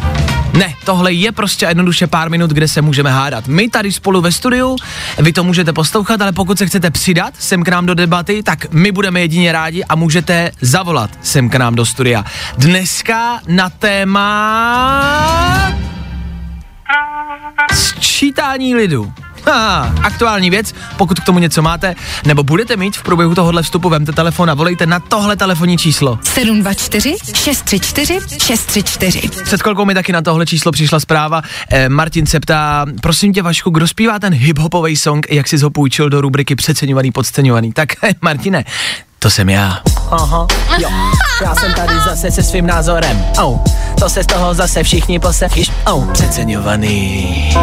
Ne, 0.54 0.74
tohle 0.86 1.14
je 1.14 1.32
prostě 1.32 1.66
jednoduše 1.66 2.08
pár 2.08 2.30
minut, 2.30 2.52
kde 2.52 2.68
se 2.68 2.82
můžeme 2.82 3.12
hádat. 3.12 3.48
My 3.48 3.70
tady 3.70 3.92
spolu 3.92 4.22
ve 4.22 4.32
studiu, 4.32 4.76
vy 5.18 5.34
to 5.34 5.44
můžete 5.44 5.74
poslouchat, 5.74 6.22
ale 6.22 6.32
pokud 6.32 6.58
se 6.58 6.66
chcete 6.66 6.92
přidat 6.92 7.34
sem 7.40 7.64
k 7.64 7.68
nám 7.68 7.86
do 7.86 7.94
debaty, 7.94 8.44
tak 8.44 8.72
my 8.72 8.92
budeme 8.92 9.22
jedině 9.22 9.52
rádi 9.52 9.84
a 9.84 9.96
můžete 9.96 10.52
zavolat 10.62 11.10
sem 11.22 11.50
k 11.50 11.56
nám 11.56 11.76
do 11.76 11.86
studia. 11.86 12.26
Dneska 12.58 13.40
na 13.48 13.70
téma 13.70 14.58
sčítání 17.74 18.76
lidu. 18.76 19.14
Ha, 19.48 19.94
aktuální 20.04 20.50
věc, 20.50 20.74
pokud 20.98 21.20
k 21.20 21.26
tomu 21.26 21.40
něco 21.40 21.62
máte, 21.62 21.96
nebo 22.26 22.44
budete 22.44 22.78
mít 22.78 22.98
v 22.98 23.04
průběhu 23.04 23.36
tohohle 23.36 23.64
vstupu, 23.64 23.90
vemte 23.90 24.12
telefon 24.12 24.50
a 24.50 24.54
volejte 24.54 24.86
na 24.86 25.00
tohle 25.00 25.36
telefonní 25.36 25.78
číslo. 25.78 26.20
724 26.24 27.16
634 27.34 28.20
634. 28.40 29.30
Před 29.44 29.62
chvilkou 29.62 29.86
mi 29.86 29.94
taky 29.94 30.12
na 30.12 30.22
tohle 30.22 30.46
číslo 30.46 30.72
přišla 30.72 31.00
zpráva. 31.00 31.42
Eh, 31.70 31.90
Martin 31.90 32.26
se 32.26 32.40
ptá, 32.40 32.86
prosím 33.02 33.34
tě 33.34 33.42
Vašku, 33.42 33.70
kdo 33.70 33.88
zpívá 33.88 34.20
ten 34.20 34.34
hiphopový 34.34 34.96
song, 34.96 35.28
jak 35.30 35.48
jsi 35.48 35.58
ho 35.58 35.70
půjčil 35.70 36.10
do 36.10 36.22
rubriky 36.22 36.56
Přeceňovaný, 36.56 37.12
podceňovaný. 37.12 37.74
Tak 37.74 38.04
eh, 38.04 38.12
Martine, 38.22 38.64
to 39.20 39.30
jsem 39.30 39.50
já. 39.50 39.82
Aha, 40.12 40.48
jo, 40.78 40.90
já 41.42 41.56
jsem 41.56 41.74
tady 41.74 41.94
zase 42.06 42.32
se 42.32 42.44
svým 42.44 42.68
názorem. 42.68 43.26
Oh, 43.44 43.60
to 44.00 44.10
se 44.10 44.24
z 44.24 44.28
toho 44.28 44.54
zase 44.54 44.84
všichni 44.84 45.20
posechyš. 45.20 45.72
Oh, 45.86 46.12
přeceňovaný, 46.12 47.54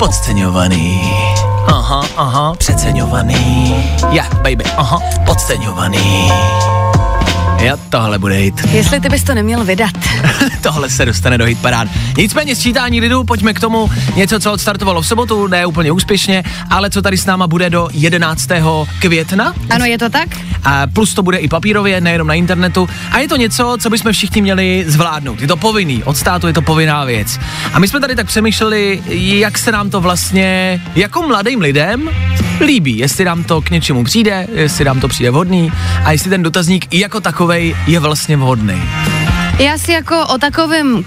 podceňovaný. 0.00 1.12
Aha, 1.68 2.00
aha, 2.16 2.54
přeceňovaný. 2.56 3.76
Yeah, 4.10 4.32
baby, 4.40 4.64
aha, 4.64 4.96
podceňovaný. 5.28 6.32
Jo, 7.62 7.76
tohle 7.88 8.18
bude 8.18 8.34
hit. 8.34 8.54
Jestli 8.72 9.00
ty 9.00 9.08
bys 9.08 9.22
to 9.22 9.34
neměl 9.34 9.64
vydat. 9.64 9.90
Tohle 10.62 10.90
se 10.90 11.04
dostane 11.04 11.38
do 11.38 11.44
hitparád. 11.44 11.88
Nicméně 12.16 12.56
sčítání 12.56 13.00
lidu, 13.00 13.24
pojďme 13.24 13.54
k 13.54 13.60
tomu 13.60 13.90
něco, 14.16 14.40
co 14.40 14.52
odstartovalo 14.52 15.02
v 15.02 15.06
sobotu, 15.06 15.46
ne 15.46 15.66
úplně 15.66 15.92
úspěšně, 15.92 16.44
ale 16.70 16.90
co 16.90 17.02
tady 17.02 17.18
s 17.18 17.26
náma 17.26 17.46
bude 17.46 17.70
do 17.70 17.88
11. 17.92 18.48
května. 19.00 19.54
Ano, 19.70 19.84
je 19.84 19.98
to 19.98 20.08
tak? 20.08 20.28
A 20.64 20.86
plus 20.86 21.14
to 21.14 21.22
bude 21.22 21.38
i 21.38 21.48
papírově, 21.48 22.00
nejenom 22.00 22.26
na 22.26 22.34
internetu. 22.34 22.88
A 23.10 23.18
je 23.18 23.28
to 23.28 23.36
něco, 23.36 23.76
co 23.80 23.90
bychom 23.90 24.12
všichni 24.12 24.42
měli 24.42 24.84
zvládnout. 24.88 25.40
Je 25.40 25.48
to 25.48 25.56
povinný, 25.56 26.04
od 26.04 26.16
státu 26.16 26.46
je 26.46 26.52
to 26.52 26.62
povinná 26.62 27.04
věc. 27.04 27.40
A 27.72 27.78
my 27.78 27.88
jsme 27.88 28.00
tady 28.00 28.16
tak 28.16 28.26
přemýšleli, 28.26 29.02
jak 29.38 29.58
se 29.58 29.72
nám 29.72 29.90
to 29.90 30.00
vlastně 30.00 30.80
jako 30.94 31.22
mladým 31.22 31.60
lidem 31.60 32.10
líbí, 32.60 32.98
jestli 32.98 33.24
nám 33.24 33.44
to 33.44 33.62
k 33.62 33.70
něčemu 33.70 34.04
přijde, 34.04 34.46
jestli 34.52 34.84
nám 34.84 35.00
to 35.00 35.08
přijde 35.08 35.30
vhodný 35.30 35.72
a 36.04 36.12
jestli 36.12 36.30
ten 36.30 36.42
dotazník 36.42 36.94
jako 36.94 37.20
takovej 37.20 37.76
je 37.86 38.00
vlastně 38.00 38.36
vhodný. 38.36 38.82
Já 39.58 39.78
si 39.78 39.92
jako 39.92 40.26
o 40.26 40.38
takovém 40.38 40.94
uh, 40.94 41.04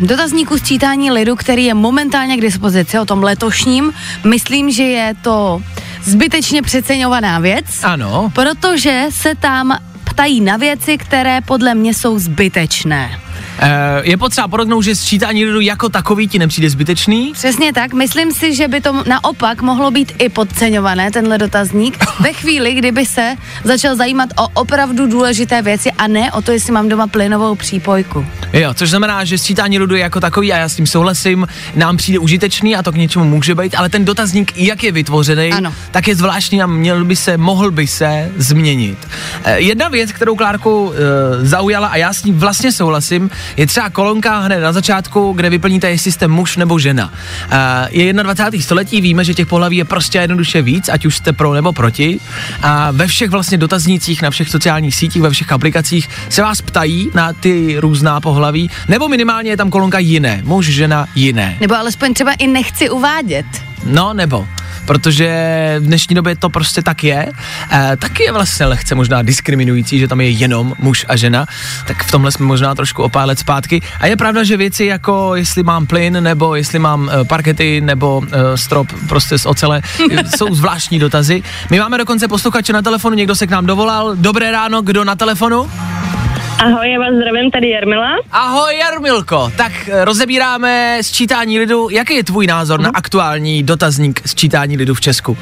dotazníku 0.00 0.58
sčítání 0.58 1.10
lidu, 1.10 1.36
který 1.36 1.64
je 1.64 1.74
momentálně 1.74 2.36
k 2.36 2.40
dispozici, 2.40 2.98
o 2.98 3.04
tom 3.04 3.22
letošním, 3.22 3.92
myslím, 4.24 4.70
že 4.70 4.82
je 4.82 5.14
to 5.22 5.62
zbytečně 6.02 6.62
přeceňovaná 6.62 7.38
věc. 7.38 7.64
Ano. 7.82 8.30
Protože 8.34 9.06
se 9.10 9.34
tam 9.34 9.78
ptají 10.04 10.40
na 10.40 10.56
věci, 10.56 10.98
které 10.98 11.40
podle 11.40 11.74
mě 11.74 11.94
jsou 11.94 12.18
zbytečné. 12.18 13.20
Eh, 13.58 14.00
je 14.02 14.16
potřeba 14.16 14.48
podotknout, 14.48 14.82
že 14.82 14.94
sčítání 14.94 15.44
lidu 15.44 15.60
jako 15.60 15.88
takový 15.88 16.28
ti 16.28 16.38
nepřijde 16.38 16.70
zbytečný. 16.70 17.32
Přesně 17.32 17.72
tak, 17.72 17.92
myslím 17.92 18.32
si, 18.32 18.54
že 18.54 18.68
by 18.68 18.80
to 18.80 19.02
naopak 19.06 19.62
mohlo 19.62 19.90
být 19.90 20.12
i 20.18 20.28
podceňované, 20.28 21.10
tenhle 21.10 21.38
dotazník, 21.38 21.98
ve 22.20 22.32
chvíli, 22.32 22.74
kdyby 22.74 23.06
se 23.06 23.34
začal 23.64 23.96
zajímat 23.96 24.28
o 24.36 24.48
opravdu 24.60 25.06
důležité 25.06 25.62
věci 25.62 25.92
a 25.92 26.06
ne 26.06 26.32
o 26.32 26.42
to, 26.42 26.52
jestli 26.52 26.72
mám 26.72 26.88
doma 26.88 27.06
plynovou 27.06 27.54
přípojku. 27.54 28.26
Jo, 28.52 28.74
což 28.74 28.90
znamená, 28.90 29.24
že 29.24 29.38
sčítání 29.38 29.78
lidu 29.78 29.94
je 29.94 30.00
jako 30.00 30.20
takový 30.20 30.52
a 30.52 30.58
já 30.58 30.68
s 30.68 30.76
tím 30.76 30.86
souhlasím, 30.86 31.46
nám 31.74 31.96
přijde 31.96 32.18
užitečný 32.18 32.76
a 32.76 32.82
to 32.82 32.92
k 32.92 32.96
něčemu 32.96 33.24
může 33.24 33.54
být, 33.54 33.74
ale 33.74 33.88
ten 33.88 34.04
dotazník, 34.04 34.52
jak 34.56 34.84
je 34.84 34.92
vytvořený, 34.92 35.52
Ano. 35.52 35.74
tak 35.90 36.08
je 36.08 36.16
zvláštní 36.16 36.62
a 36.62 36.66
měl 36.66 37.04
by 37.04 37.16
se, 37.16 37.36
mohl 37.36 37.70
by 37.70 37.86
se 37.86 38.30
změnit. 38.36 39.08
Eh, 39.44 39.58
jedna 39.60 39.88
věc, 39.88 40.12
kterou 40.12 40.36
Klárku 40.36 40.92
eh, 40.92 41.46
zaujala 41.46 41.88
a 41.88 41.96
já 41.96 42.12
s 42.12 42.24
ní 42.24 42.32
vlastně 42.32 42.72
souhlasím, 42.72 43.30
je 43.56 43.66
třeba 43.66 43.90
kolonka 43.90 44.38
hned 44.38 44.60
na 44.60 44.72
začátku, 44.72 45.32
kde 45.32 45.50
vyplníte, 45.50 45.90
jestli 45.90 46.12
jste 46.12 46.28
muž 46.28 46.56
nebo 46.56 46.78
žena. 46.78 47.12
Eh, 47.50 47.88
je 47.90 48.12
21. 48.12 48.62
století, 48.62 49.00
víme, 49.00 49.24
že 49.24 49.34
těch 49.34 49.46
pohlaví 49.46 49.76
je 49.76 49.84
prostě 49.84 50.18
jednoduše 50.18 50.62
víc, 50.62 50.88
ať 50.88 51.06
už 51.06 51.16
jste 51.16 51.32
pro 51.32 51.54
nebo 51.54 51.72
proti. 51.72 52.20
A 52.62 52.90
ve 52.90 53.06
všech 53.06 53.30
vlastně 53.30 53.58
dotaznících, 53.58 54.22
na 54.22 54.30
všech 54.30 54.48
sociálních 54.48 54.94
sítích, 54.94 55.22
ve 55.22 55.30
všech 55.30 55.52
aplikacích 55.52 56.08
se 56.28 56.42
vás 56.42 56.60
ptají 56.60 57.10
na 57.14 57.32
ty 57.32 57.76
různá 57.80 58.20
pohlaví, 58.20 58.70
nebo 58.88 59.08
minimálně 59.08 59.50
je 59.50 59.56
tam 59.56 59.70
kolonka 59.70 59.98
jiné, 59.98 60.40
muž, 60.44 60.66
žena, 60.66 61.06
jiné. 61.14 61.56
Nebo 61.60 61.74
alespoň 61.74 62.14
třeba 62.14 62.32
i 62.32 62.46
nechci 62.46 62.90
uvádět. 62.90 63.46
No 63.84 64.14
nebo, 64.14 64.46
protože 64.86 65.76
v 65.80 65.86
dnešní 65.86 66.14
době 66.14 66.36
to 66.36 66.50
prostě 66.50 66.82
tak 66.82 67.04
je. 67.04 67.26
E, 67.72 67.96
taky 67.96 68.22
je 68.22 68.32
vlastně 68.32 68.66
lehce 68.66 68.94
možná 68.94 69.22
diskriminující, 69.22 69.98
že 69.98 70.08
tam 70.08 70.20
je 70.20 70.30
jenom 70.30 70.74
muž 70.78 71.06
a 71.08 71.16
žena, 71.16 71.46
tak 71.86 72.04
v 72.04 72.10
tomhle 72.10 72.32
jsme 72.32 72.46
možná 72.46 72.74
trošku 72.74 73.02
o 73.02 73.08
pár 73.08 73.28
let 73.28 73.38
zpátky. 73.38 73.82
A 74.00 74.06
je 74.06 74.16
pravda, 74.16 74.44
že 74.44 74.56
věci 74.56 74.84
jako 74.84 75.36
jestli 75.36 75.62
mám 75.62 75.86
plyn, 75.86 76.22
nebo 76.22 76.54
jestli 76.54 76.78
mám 76.78 77.10
e, 77.10 77.24
parkety, 77.24 77.80
nebo 77.80 78.22
e, 78.32 78.56
strop 78.56 78.92
prostě 79.08 79.38
z 79.38 79.46
ocele, 79.46 79.82
jsou 80.36 80.54
zvláštní 80.54 80.98
dotazy. 80.98 81.42
My 81.70 81.78
máme 81.78 81.98
dokonce 81.98 82.28
posluchače 82.28 82.72
na 82.72 82.82
telefonu, 82.82 83.16
někdo 83.16 83.34
se 83.34 83.46
k 83.46 83.50
nám 83.50 83.66
dovolal. 83.66 84.16
Dobré 84.16 84.50
ráno, 84.50 84.82
kdo 84.82 85.04
na 85.04 85.16
telefonu? 85.16 85.70
Ahoj, 86.58 86.92
já 86.92 86.98
vás 86.98 87.14
zdravím, 87.14 87.50
tady 87.50 87.70
Jarmila. 87.70 88.16
Ahoj 88.32 88.78
Jarmilko, 88.78 89.52
tak 89.56 89.72
eh, 89.88 90.04
rozebíráme 90.04 90.98
sčítání 91.00 91.58
lidu. 91.58 91.88
Jaký 91.90 92.14
je 92.14 92.24
tvůj 92.24 92.46
názor 92.46 92.80
na 92.80 92.90
aktuální 92.94 93.62
dotazník 93.62 94.28
sčítání 94.28 94.76
lidu 94.76 94.94
v 94.94 95.00
Česku? 95.00 95.38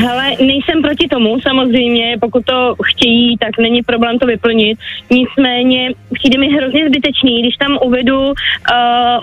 Hele, 0.00 0.30
nejsem 0.30 0.82
proti 0.82 1.08
tomu, 1.08 1.40
samozřejmě, 1.40 2.16
pokud 2.20 2.44
to 2.44 2.74
chtějí, 2.84 3.36
tak 3.38 3.50
není 3.60 3.82
problém 3.82 4.18
to 4.18 4.26
vyplnit. 4.26 4.78
Nicméně 5.10 5.90
přijde 6.14 6.38
mi 6.38 6.48
hrozně 6.48 6.88
zbytečný, 6.88 7.42
když 7.42 7.56
tam 7.56 7.78
uvedu 7.82 8.20
uh, 8.20 8.34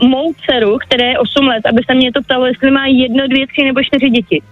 mou 0.09 0.33
dceru, 0.33 0.77
které 0.87 1.05
je 1.05 1.19
8 1.19 1.47
let, 1.47 1.65
aby 1.65 1.81
se 1.89 1.93
mě 1.95 2.11
to 2.11 2.21
ptalo, 2.21 2.45
jestli 2.45 2.71
má 2.71 2.87
jedno, 2.87 3.27
dvě, 3.27 3.47
tři 3.47 3.65
nebo 3.65 3.83
čtyři 3.83 4.09
děti. 4.09 4.41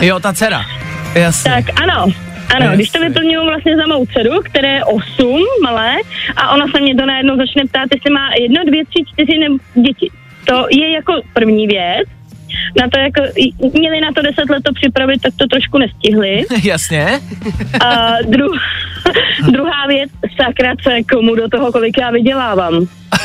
Jo, 0.00 0.20
ta 0.20 0.32
dcera. 0.32 0.62
Jasně. 1.14 1.50
Tak 1.50 1.64
ano, 1.82 2.06
ano, 2.54 2.64
Jasně. 2.64 2.76
když 2.76 2.90
to 2.90 3.00
vyplňuju 3.00 3.44
vlastně 3.44 3.76
za 3.76 3.86
mou 3.86 4.06
dceru, 4.06 4.40
které 4.44 4.68
je 4.68 4.84
8, 4.84 5.44
malé, 5.62 5.96
a 6.36 6.54
ona 6.54 6.66
se 6.74 6.80
mě 6.80 6.94
to 6.94 7.06
najednou 7.06 7.36
začne 7.36 7.62
ptát, 7.64 7.88
jestli 7.94 8.10
má 8.10 8.30
jedno, 8.40 8.64
dvě, 8.64 8.84
tři, 8.84 9.04
čtyři 9.12 9.38
nebo 9.38 9.56
děti. 9.74 10.10
To 10.44 10.66
je 10.70 10.90
jako 10.92 11.12
první 11.32 11.66
věc. 11.66 12.08
Na 12.80 12.88
to 12.92 12.98
jako, 12.98 13.22
měli 13.78 14.00
na 14.00 14.12
to 14.12 14.22
10 14.22 14.50
let 14.50 14.62
to 14.62 14.72
připravit, 14.72 15.22
tak 15.22 15.32
to 15.36 15.46
trošku 15.46 15.78
nestihli. 15.78 16.44
Jasně. 16.64 17.06
A 17.84 18.12
dru, 18.22 18.48
druhá 19.52 19.86
věc, 19.88 20.10
sakra 20.42 20.74
se 20.82 21.02
komu 21.02 21.34
do 21.34 21.48
toho, 21.48 21.72
kolik 21.72 21.98
já 21.98 22.10
vydělávám. 22.10 22.86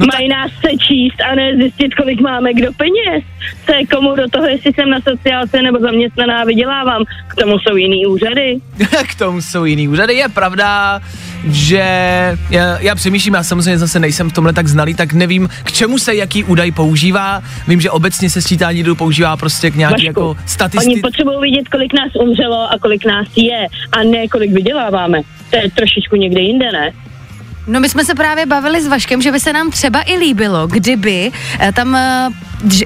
No 0.00 0.06
Mají 0.14 0.28
nás 0.28 0.50
se 0.50 0.70
číst 0.88 1.20
a 1.30 1.34
ne 1.34 1.56
zjistit, 1.56 1.94
kolik 1.94 2.20
máme 2.20 2.52
kdo 2.54 2.72
peněz. 2.72 3.24
Se 3.64 3.96
komu 3.96 4.16
do 4.16 4.28
toho, 4.30 4.46
jestli 4.46 4.72
jsem 4.72 4.90
na 4.90 4.98
sociálce 5.08 5.62
nebo 5.62 5.78
zaměstnaná 5.78 6.40
a 6.40 6.44
vydělávám. 6.44 7.04
K 7.28 7.34
tomu 7.34 7.58
jsou 7.58 7.76
jiný 7.76 8.06
úřady. 8.06 8.56
K 9.10 9.14
tomu 9.18 9.42
jsou 9.42 9.64
jiný 9.64 9.88
úřady. 9.88 10.14
Je 10.14 10.28
pravda, 10.28 11.00
že 11.50 11.84
já, 12.50 12.80
já 12.80 12.94
přemýšlím, 12.94 13.34
já 13.34 13.42
samozřejmě 13.42 13.78
zase 13.78 14.00
nejsem 14.00 14.30
v 14.30 14.32
tomhle 14.32 14.52
tak 14.52 14.68
znalý, 14.68 14.94
tak 14.94 15.12
nevím, 15.12 15.48
k 15.64 15.72
čemu 15.72 15.98
se 15.98 16.14
jaký 16.14 16.44
údaj 16.44 16.70
používá. 16.70 17.42
Vím, 17.68 17.80
že 17.80 17.90
obecně 17.90 18.30
se 18.30 18.42
sčítání 18.42 18.78
lidu 18.78 18.94
používá 18.94 19.36
prostě 19.36 19.70
k 19.70 19.74
nějaký 19.76 19.92
Vašku, 19.94 20.06
jako 20.06 20.28
Oni 20.28 20.38
statistiky. 20.46 21.00
potřebují 21.00 21.36
vidět, 21.40 21.68
kolik 21.68 21.92
nás 21.94 22.12
umřelo 22.28 22.72
a 22.72 22.78
kolik 22.78 23.06
nás 23.06 23.26
je 23.36 23.66
a 23.92 24.02
ne 24.02 24.28
kolik 24.28 24.52
vyděláváme. 24.52 25.20
To 25.50 25.56
je 25.56 25.70
trošičku 25.70 26.16
někde 26.16 26.40
jinde, 26.40 26.72
ne? 26.72 26.92
No 27.66 27.80
my 27.80 27.88
jsme 27.88 28.04
se 28.04 28.14
právě 28.14 28.46
bavili 28.46 28.82
s 28.82 28.86
Vaškem, 28.86 29.22
že 29.22 29.32
by 29.32 29.40
se 29.40 29.52
nám 29.52 29.70
třeba 29.70 30.02
i 30.06 30.16
líbilo, 30.16 30.66
kdyby 30.66 31.30
eh, 31.60 31.72
tam, 31.72 31.96
eh, 31.96 32.28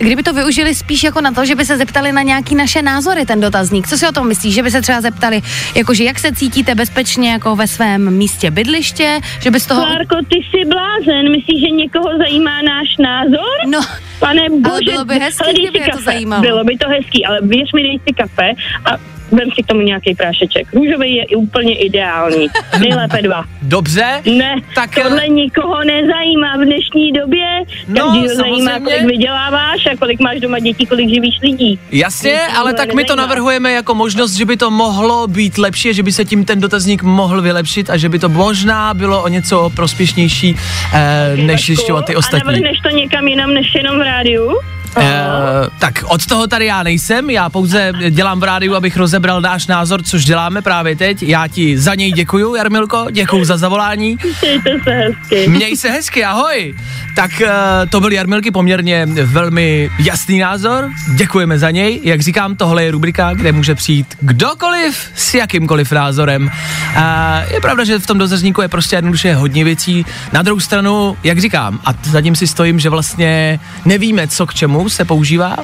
kdyby 0.01 0.23
to 0.23 0.33
využili 0.33 0.75
spíš 0.75 1.03
jako 1.03 1.21
na 1.21 1.33
to, 1.33 1.45
že 1.45 1.55
by 1.55 1.65
se 1.65 1.77
zeptali 1.77 2.13
na 2.13 2.23
nějaký 2.23 2.55
naše 2.55 2.83
názory, 2.83 3.27
ten 3.27 3.41
dotazník. 3.41 3.89
Co 3.89 3.99
si 3.99 4.09
o 4.09 4.13
tom 4.13 4.29
myslíš? 4.29 4.55
Že 4.55 4.63
by 4.63 4.71
se 4.71 4.83
třeba 4.83 5.01
zeptali, 5.01 5.43
jakože 5.75 6.05
jak 6.05 6.19
se 6.19 6.33
cítíte 6.33 6.75
bezpečně 6.75 7.33
jako 7.33 7.57
ve 7.57 7.67
svém 7.67 8.11
místě 8.11 8.51
bydliště, 8.51 9.21
že 9.41 9.51
by 9.51 9.61
z 9.61 9.67
toho... 9.67 9.81
Klárko, 9.81 10.17
ty 10.29 10.37
jsi 10.37 10.65
blázen, 10.65 11.31
myslíš, 11.31 11.61
že 11.61 11.71
někoho 11.71 12.19
zajímá 12.19 12.63
náš 12.63 12.97
názor? 12.99 13.57
No, 13.67 13.81
Pane 14.19 14.43
bože, 14.51 14.91
bylo 14.91 15.05
by 15.05 15.19
hezký, 15.19 15.45
ale 15.45 15.53
kdyby 15.53 15.81
to 15.93 16.01
zajímalo. 16.01 16.43
Bylo 16.43 16.65
by 16.65 16.77
to 16.77 16.89
hezký, 16.89 17.27
ale 17.27 17.39
věř 17.43 17.73
mi, 17.73 17.83
dej 17.83 18.01
si 18.09 18.15
kafe 18.15 18.51
a 18.85 19.18
vem 19.33 19.49
si 19.55 19.63
k 19.63 19.67
tomu 19.67 19.81
nějaký 19.81 20.15
prášeček. 20.15 20.73
Růžový 20.75 21.15
je 21.17 21.27
úplně 21.37 21.75
ideální. 21.75 22.47
Nejlépe 22.81 23.23
dva. 23.23 23.45
Dobře? 23.63 24.23
Ne, 24.39 24.55
Tak, 24.75 24.95
tak 24.95 25.05
tohle 25.05 25.23
eh, 25.25 25.29
nikoho 25.29 25.85
nezajímá 25.85 26.57
v 26.57 26.65
dnešní 26.65 27.13
době. 27.13 27.47
No, 27.89 28.05
Každý 28.05 28.29
zajímá, 28.29 28.71
samozřejmě. 28.71 28.81
kolik 28.81 29.05
vyděláváš 29.19 29.87
a 29.93 29.97
kolik 29.97 30.21
máš 30.21 30.41
doma 30.41 30.59
dětí, 30.59 30.87
kolik 30.87 31.09
živíš 31.09 31.35
lidí. 31.43 31.79
Jasně, 31.91 32.31
Nikoho 32.31 32.59
ale 32.61 32.75
tak 32.75 32.87
my 32.95 33.05
to 33.05 33.13
nezajímá. 33.13 33.23
navrhujeme 33.27 33.73
jako 33.73 33.95
možnost, 33.95 34.33
že 34.33 34.45
by 34.45 34.57
to 34.57 34.71
mohlo 34.71 35.27
být 35.27 35.59
lepší, 35.59 35.95
že 35.95 36.03
by 36.03 36.13
se 36.13 36.25
tím 36.25 36.45
ten 36.45 36.61
dotazník 36.61 37.03
mohl 37.03 37.43
vylepšit 37.43 37.91
a 37.91 37.97
že 37.97 38.09
by 38.09 38.19
to 38.19 38.29
možná 38.29 38.95
bylo 38.95 39.23
o 39.23 39.29
něco 39.29 39.71
prospěšnější, 39.77 40.57
eh, 40.95 41.37
než 41.37 41.67
zjišťovat 41.67 42.05
ty 42.07 42.15
A 42.15 42.19
ostatní. 42.19 42.47
navrhneš 42.47 42.79
to 42.81 42.89
někam 42.91 43.29
jinam, 43.29 43.55
než 43.55 43.75
jenom 43.75 43.99
v 43.99 44.03
rádiu? 44.03 44.59
Eh, 44.97 45.69
tak 45.79 46.05
od 46.07 46.27
toho 46.27 46.47
tady 46.47 46.67
já 46.67 46.83
nejsem, 46.83 47.31
já 47.31 47.49
pouze 47.49 47.93
dělám 48.11 48.41
v 48.41 48.43
rádiu, 48.43 48.75
abych 48.75 48.97
rozebral 48.97 49.41
náš 49.41 49.67
názor, 49.67 50.03
což 50.03 50.25
děláme 50.25 50.63
právě 50.63 50.97
teď. 50.97 51.23
Já 51.23 51.49
ti 51.49 51.79
za 51.79 51.95
něj 51.95 52.13
děkuju, 52.13 52.55
Jarmilko, 52.55 53.07
děkuju 53.11 53.45
za 53.45 53.57
zavolání. 53.57 54.19
Mějte 54.43 54.71
se 54.85 54.91
hezky. 54.91 55.49
Měj 55.49 55.77
se 55.77 55.91
hezky, 55.91 56.25
ahoj. 56.25 56.75
Tak 57.17 57.31
uh, 57.41 57.49
to 57.91 58.01
byl 58.01 58.13
Jarmilky 58.13 58.51
poměrně 58.51 59.07
velmi 59.07 59.91
jasný 59.99 60.39
názor, 60.39 60.91
děkujeme 61.15 61.59
za 61.59 61.71
něj. 61.71 62.01
Jak 62.03 62.21
říkám, 62.21 62.57
tohle 62.57 62.85
je 62.85 62.91
rubrika, 62.91 63.35
kde 63.35 63.53
může 63.53 63.75
přijít 63.75 64.07
kdokoliv 64.21 65.11
s 65.15 65.35
jakýmkoliv 65.35 65.93
názorem. 65.93 66.51
A 66.97 67.41
je 67.55 67.61
pravda, 67.61 67.85
že 67.85 67.99
v 67.99 68.07
tom 68.07 68.19
dozazníku 68.19 68.63
je 68.63 68.69
prostě 68.69 68.97
jednoduše 68.97 69.35
hodně 69.35 69.65
věcí. 69.65 70.07
Na 70.33 70.43
druhou 70.43 70.61
stranu, 70.61 71.17
jak 71.25 71.39
říkám, 71.39 71.81
a 71.85 71.95
zatím 72.03 72.37
si 72.37 72.47
stojím, 72.47 72.81
že 72.81 72.91
vlastně 72.91 73.61
nevíme, 73.85 74.29
co 74.29 74.47
k 74.47 74.55
čemu 74.55 74.78
se 74.87 75.05
používá, 75.05 75.57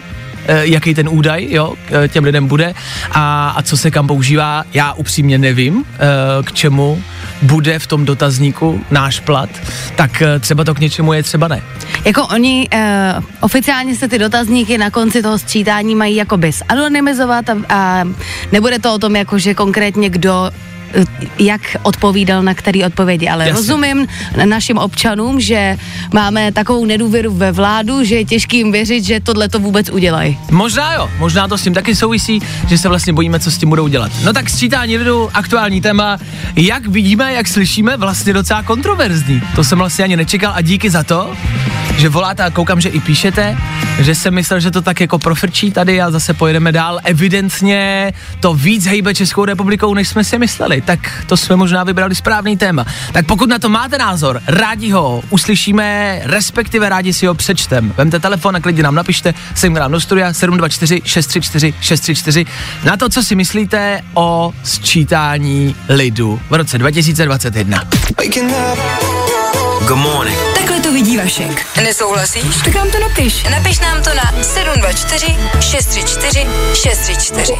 eh, 0.46 0.66
jaký 0.66 0.94
ten 0.94 1.08
údaj, 1.08 1.46
jo, 1.50 1.74
k 1.86 2.08
těm 2.08 2.24
lidem 2.24 2.46
bude 2.46 2.74
a, 3.10 3.54
a 3.56 3.62
co 3.62 3.76
se 3.76 3.90
kam 3.90 4.06
používá. 4.06 4.64
Já 4.74 4.92
upřímně 4.92 5.38
nevím, 5.38 5.84
eh, 5.94 5.98
k 6.42 6.52
čemu 6.52 7.02
bude 7.42 7.78
v 7.78 7.86
tom 7.86 8.04
dotazníku 8.04 8.80
náš 8.90 9.20
plat, 9.20 9.50
tak 9.96 10.22
eh, 10.22 10.38
třeba 10.38 10.64
to 10.64 10.74
k 10.74 10.80
něčemu 10.80 11.12
je, 11.12 11.22
třeba 11.22 11.48
ne. 11.48 11.62
Jako 12.04 12.26
oni 12.26 12.68
uh, 12.74 13.24
oficiálně 13.40 13.96
se 13.96 14.08
ty 14.08 14.18
dotazníky 14.18 14.78
na 14.78 14.90
konci 14.90 15.22
toho 15.22 15.38
sčítání 15.38 15.94
mají 15.94 16.16
jakoby 16.16 16.50
zanonymizovat 16.52 17.50
a, 17.50 17.56
a 17.68 18.04
nebude 18.52 18.78
to 18.78 18.94
o 18.94 18.98
tom, 18.98 19.16
jako 19.16 19.38
že 19.38 19.54
konkrétně 19.54 20.10
kdo 20.10 20.50
eh, 20.50 20.73
jak 21.38 21.60
odpovídal 21.82 22.42
na 22.42 22.54
který 22.54 22.84
odpovědi, 22.84 23.28
ale 23.28 23.48
Jasně. 23.48 23.60
rozumím 23.60 24.06
našim 24.44 24.78
občanům, 24.78 25.40
že 25.40 25.76
máme 26.14 26.52
takovou 26.52 26.84
nedůvěru 26.84 27.34
ve 27.34 27.52
vládu, 27.52 28.04
že 28.04 28.14
je 28.14 28.24
těžký 28.24 28.56
jim 28.56 28.72
věřit, 28.72 29.04
že 29.04 29.20
tohle 29.20 29.48
to 29.48 29.58
vůbec 29.58 29.90
udělají. 29.90 30.38
Možná 30.50 30.94
jo, 30.94 31.10
možná 31.18 31.48
to 31.48 31.58
s 31.58 31.62
tím 31.62 31.74
taky 31.74 31.94
souvisí, 31.96 32.40
že 32.68 32.78
se 32.78 32.88
vlastně 32.88 33.12
bojíme, 33.12 33.40
co 33.40 33.50
s 33.50 33.58
tím 33.58 33.68
budou 33.68 33.88
dělat. 33.88 34.12
No 34.24 34.32
tak 34.32 34.50
sčítání 34.50 34.96
lidu, 34.96 35.30
aktuální 35.34 35.80
téma, 35.80 36.18
jak 36.56 36.86
vidíme, 36.86 37.34
jak 37.34 37.48
slyšíme, 37.48 37.96
vlastně 37.96 38.32
docela 38.32 38.62
kontroverzní. 38.62 39.42
To 39.56 39.64
jsem 39.64 39.78
vlastně 39.78 40.04
ani 40.04 40.16
nečekal 40.16 40.52
a 40.54 40.60
díky 40.60 40.90
za 40.90 41.02
to, 41.02 41.36
že 41.96 42.08
voláte 42.08 42.42
a 42.42 42.50
koukám, 42.50 42.80
že 42.80 42.88
i 42.88 43.00
píšete, 43.00 43.56
že 43.98 44.14
jsem 44.14 44.34
myslel, 44.34 44.60
že 44.60 44.70
to 44.70 44.82
tak 44.82 45.00
jako 45.00 45.18
profrčí 45.18 45.70
tady 45.70 46.00
a 46.00 46.10
zase 46.10 46.34
pojedeme 46.34 46.72
dál. 46.72 46.98
Evidentně 47.04 48.12
to 48.40 48.54
víc 48.54 48.86
hejbe 48.86 49.14
Českou 49.14 49.44
republikou, 49.44 49.94
než 49.94 50.08
jsme 50.08 50.24
si 50.24 50.38
mysleli. 50.38 50.80
Tak 50.80 51.24
to 51.26 51.36
jsme 51.36 51.56
možná 51.56 51.84
vybrali 51.84 52.14
správný 52.14 52.56
téma. 52.56 52.86
Tak 53.12 53.26
pokud 53.26 53.48
na 53.48 53.58
to 53.58 53.68
máte 53.68 53.98
názor, 53.98 54.40
rádi 54.46 54.90
ho 54.90 55.22
uslyšíme, 55.30 56.20
respektive 56.24 56.88
rádi 56.88 57.12
si 57.12 57.26
ho 57.26 57.34
přečtem. 57.34 57.94
Vemte 57.96 58.20
telefon 58.20 58.56
a 58.56 58.60
klidně 58.60 58.82
nám 58.82 58.94
napište, 58.94 59.34
sem 59.54 59.74
k 59.74 59.78
nám 59.78 59.92
do 59.92 60.00
studia 60.00 60.32
724 60.32 61.00
634 61.04 61.74
634 61.80 62.46
na 62.84 62.96
to, 62.96 63.08
co 63.08 63.22
si 63.22 63.34
myslíte 63.34 64.00
o 64.14 64.52
sčítání 64.62 65.76
lidu 65.88 66.40
v 66.50 66.54
roce 66.54 66.78
2021. 66.78 67.84
Good 69.88 69.98
morning. 69.98 70.38
Takhle 70.54 70.83
vidí 70.94 71.16
Vašek. 71.16 71.66
Nesouhlasíš? 71.76 72.56
Tak 72.64 72.74
nám 72.74 72.90
to 72.90 72.98
napiš. 73.00 73.44
Napiš 73.50 73.80
nám 73.80 74.02
to 74.02 74.10
na 74.14 74.42
724 74.42 75.26
634 75.60 76.46
634. 76.74 77.52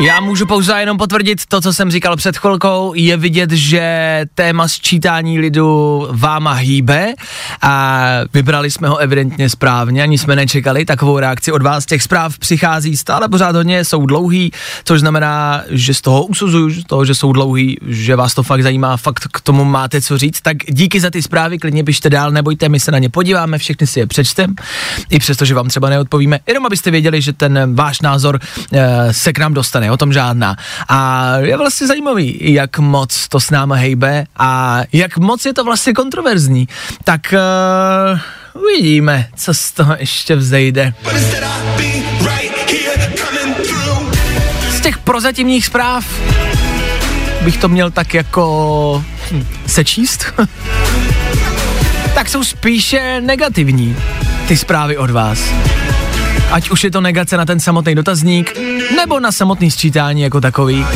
Já 0.00 0.20
můžu 0.20 0.46
pouze 0.46 0.80
jenom 0.80 0.98
potvrdit 0.98 1.46
to, 1.48 1.60
co 1.60 1.72
jsem 1.72 1.90
říkal 1.90 2.16
před 2.16 2.36
chvilkou. 2.36 2.92
Je 2.94 3.16
vidět, 3.16 3.50
že 3.50 4.24
téma 4.34 4.68
sčítání 4.68 5.38
lidu 5.38 6.08
váma 6.10 6.52
hýbe 6.52 7.14
a 7.62 8.04
vybrali 8.34 8.70
jsme 8.70 8.88
ho 8.88 8.96
evidentně 8.96 9.50
správně, 9.50 10.02
ani 10.02 10.18
jsme 10.18 10.36
nečekali 10.36 10.84
takovou 10.84 11.18
reakci 11.18 11.52
od 11.52 11.62
vás. 11.62 11.86
Těch 11.86 12.02
zpráv 12.02 12.38
přichází 12.38 12.96
stále 12.96 13.28
pořád 13.28 13.56
hodně, 13.56 13.84
jsou 13.84 14.06
dlouhý, 14.06 14.52
což 14.84 15.00
znamená, 15.00 15.62
že 15.70 15.94
z 15.94 16.00
toho 16.00 16.24
usuzuju, 16.24 16.70
z 16.70 16.84
toho, 16.84 17.04
že 17.04 17.14
jsou 17.14 17.32
dlouhý, 17.32 17.76
že 17.86 18.16
vás 18.16 18.34
to 18.34 18.42
fakt 18.42 18.62
zajímá, 18.62 18.96
fakt 18.96 19.28
k 19.32 19.40
tomu 19.40 19.64
máte 19.64 20.00
co 20.00 20.18
říct. 20.18 20.40
Tak 20.40 20.56
díky 20.68 21.00
za 21.00 21.10
ty 21.10 21.22
zprávy, 21.22 21.58
klidně 21.58 21.84
pište 21.84 22.10
dál, 22.10 22.30
nebojte, 22.50 22.68
my 22.68 22.80
se 22.80 22.90
na 22.90 22.98
ně 22.98 23.08
podíváme, 23.08 23.58
všechny 23.58 23.86
si 23.86 24.00
je 24.00 24.06
přečtem, 24.06 24.54
i 25.10 25.18
přesto, 25.18 25.44
že 25.44 25.54
vám 25.54 25.68
třeba 25.68 25.88
neodpovíme, 25.88 26.38
jenom 26.46 26.66
abyste 26.66 26.90
věděli, 26.90 27.22
že 27.22 27.32
ten 27.32 27.74
váš 27.74 28.00
názor 28.00 28.40
e, 28.72 29.12
se 29.12 29.32
k 29.32 29.38
nám 29.38 29.54
dostane, 29.54 29.90
o 29.90 29.96
tom 29.96 30.12
žádná. 30.12 30.56
A 30.88 31.36
je 31.36 31.56
vlastně 31.56 31.86
zajímavý, 31.86 32.38
jak 32.40 32.78
moc 32.78 33.28
to 33.28 33.40
s 33.40 33.50
náma 33.50 33.74
hejbe 33.74 34.24
a 34.36 34.80
jak 34.92 35.18
moc 35.18 35.46
je 35.46 35.54
to 35.54 35.64
vlastně 35.64 35.92
kontroverzní. 35.92 36.68
Tak 37.04 37.32
e, 37.32 37.38
uvidíme, 38.52 39.28
co 39.36 39.54
z 39.54 39.72
toho 39.72 39.96
ještě 39.98 40.36
vzejde. 40.36 40.94
Z 44.70 44.80
těch 44.80 44.98
prozatímních 44.98 45.66
zpráv 45.66 46.04
bych 47.42 47.56
to 47.56 47.68
měl 47.68 47.90
tak 47.90 48.14
jako 48.14 49.04
hm, 49.32 49.46
sečíst, 49.66 50.26
tak 52.14 52.28
jsou 52.28 52.44
spíše 52.44 53.20
negativní 53.20 53.96
ty 54.48 54.56
zprávy 54.56 54.96
od 54.96 55.10
vás. 55.10 55.38
Ať 56.50 56.70
už 56.70 56.84
je 56.84 56.90
to 56.90 57.00
negace 57.00 57.36
na 57.36 57.44
ten 57.44 57.60
samotný 57.60 57.94
dotazník, 57.94 58.58
nebo 58.96 59.20
na 59.20 59.32
samotný 59.32 59.70
sčítání 59.70 60.22
jako 60.22 60.40
takový. 60.40 60.86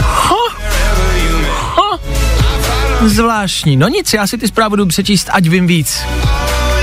Ha, 0.00 0.36
ha, 1.50 2.00
zvláštní. 3.06 3.76
No 3.76 3.88
nic, 3.88 4.12
já 4.12 4.26
si 4.26 4.38
ty 4.38 4.48
zprávy 4.48 4.70
budu 4.70 4.86
přečíst, 4.86 5.30
ať 5.32 5.46
vím 5.46 5.66
víc. 5.66 6.02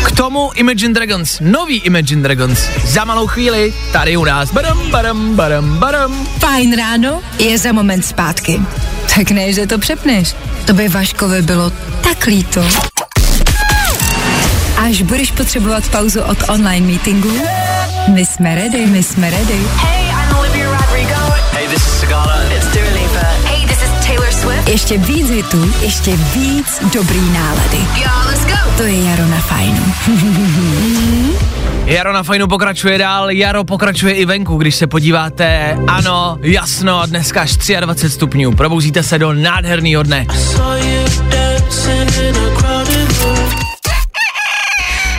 K 0.05 0.11
tomu 0.11 0.51
Imagine 0.55 0.93
Dragons, 0.93 1.37
nový 1.41 1.77
Imagine 1.77 2.21
Dragons, 2.21 2.69
za 2.85 3.03
malou 3.03 3.27
chvíli, 3.27 3.73
tady 3.91 4.17
u 4.17 4.25
nás. 4.25 4.51
Badam, 4.51 4.91
badam, 4.91 5.35
badam, 5.35 5.77
badam. 5.77 6.27
Fajn 6.39 6.77
ráno 6.77 7.21
je 7.39 7.57
za 7.57 7.71
moment 7.71 8.05
zpátky. 8.05 8.61
Tak 9.15 9.31
ne, 9.31 9.53
že 9.53 9.67
to 9.67 9.77
přepneš. 9.77 10.35
To 10.65 10.73
by 10.73 10.89
Vaškovi 10.89 11.41
bylo 11.41 11.71
tak 12.01 12.25
líto. 12.25 12.90
Až 14.91 15.01
budeš 15.01 15.31
potřebovat 15.31 15.89
pauzu 15.89 16.21
od 16.21 16.37
online 16.49 16.87
meetingu, 16.87 17.31
my 18.13 18.25
jsme 18.25 18.55
ready, 18.55 18.85
my 18.85 19.03
jsme 19.03 19.29
ready. 19.29 19.59
Hey, 19.75 20.07
I'm 20.07 20.37
Olivia 20.37 20.71
Rodrigo. 20.71 21.15
Hey, 21.51 21.67
this 21.67 21.87
is 21.87 21.99
Sigala. 21.99 22.43
It's 22.57 22.67
Dua 22.73 22.93
Lipa. 22.93 23.25
Hey, 23.45 23.67
this 23.67 23.77
is 23.83 24.07
Taylor 24.07 24.31
Swift. 24.31 24.69
Ještě 24.69 24.97
víc 24.97 25.29
hitů, 25.29 25.73
ještě 25.81 26.11
víc 26.17 26.79
dobrý 26.93 27.29
nálady. 27.29 27.77
Y'all, 27.77 28.27
let's 28.27 28.45
go. 28.45 28.71
To 28.77 28.83
je 28.83 29.03
Jaro 29.03 29.27
na 29.27 29.39
fajnu. 29.39 29.93
Jaro 31.85 32.13
na 32.13 32.23
fajnu 32.23 32.47
pokračuje 32.47 32.97
dál, 32.97 33.31
Jaro 33.31 33.63
pokračuje 33.63 34.13
i 34.13 34.25
venku, 34.25 34.57
když 34.57 34.75
se 34.75 34.87
podíváte, 34.87 35.77
ano, 35.87 36.37
jasno, 36.41 37.03
dneska 37.05 37.41
až 37.41 37.57
23 37.79 38.09
stupňů, 38.09 38.51
probouzíte 38.51 39.03
se 39.03 39.19
do 39.19 39.33
nádherného 39.33 40.03
dne. 40.03 40.25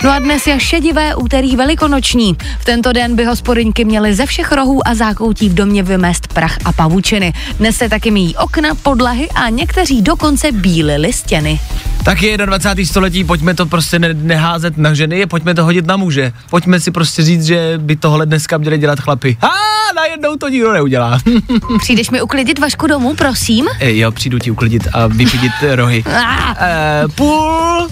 No 0.04 0.10
a 0.10 0.18
dnes 0.18 0.46
je 0.46 0.60
šedivé 0.60 1.14
úterý 1.14 1.56
velikonoční. 1.56 2.36
V 2.58 2.64
tento 2.64 2.92
den 2.92 3.16
by 3.16 3.24
hospodyňky 3.24 3.84
měly 3.84 4.14
ze 4.14 4.26
všech 4.26 4.52
rohů 4.52 4.88
a 4.88 4.94
zákoutí 4.94 5.48
v 5.48 5.54
domě 5.54 5.82
vymést 5.82 6.26
prach 6.26 6.56
a 6.64 6.72
pavučiny. 6.72 7.32
Dnes 7.58 7.76
se 7.76 7.88
taky 7.88 8.10
míjí 8.10 8.36
okna, 8.36 8.74
podlahy 8.74 9.28
a 9.30 9.48
někteří 9.48 10.02
dokonce 10.02 10.52
bílili 10.52 11.12
stěny. 11.12 11.60
Tak 12.04 12.22
je 12.22 12.36
21. 12.36 12.86
století, 12.90 13.24
pojďme 13.24 13.54
to 13.54 13.66
prostě 13.66 13.98
ne- 13.98 14.14
neházet 14.14 14.78
na 14.78 14.94
ženy, 14.94 15.26
pojďme 15.26 15.54
to 15.54 15.64
hodit 15.64 15.86
na 15.86 15.96
muže. 15.96 16.32
Pojďme 16.50 16.80
si 16.80 16.90
prostě 16.90 17.22
říct, 17.22 17.44
že 17.44 17.74
by 17.76 17.96
tohle 17.96 18.26
dneska 18.26 18.58
měli 18.58 18.78
dělat 18.78 19.00
chlapy. 19.00 19.36
A 19.42 19.48
najednou 19.96 20.36
to 20.36 20.48
nikdo 20.48 20.72
neudělá. 20.72 21.18
Přijdeš 21.80 22.10
mi 22.10 22.22
uklidit 22.22 22.58
Vašku 22.58 22.86
domů, 22.86 23.14
prosím? 23.14 23.68
Ej, 23.80 23.98
jo, 23.98 24.12
přijdu 24.12 24.38
ti 24.38 24.50
uklidit 24.50 24.88
a 24.92 25.06
vypidit 25.06 25.52
rohy. 25.74 26.04
E, 26.60 27.02
půl, 27.14 27.88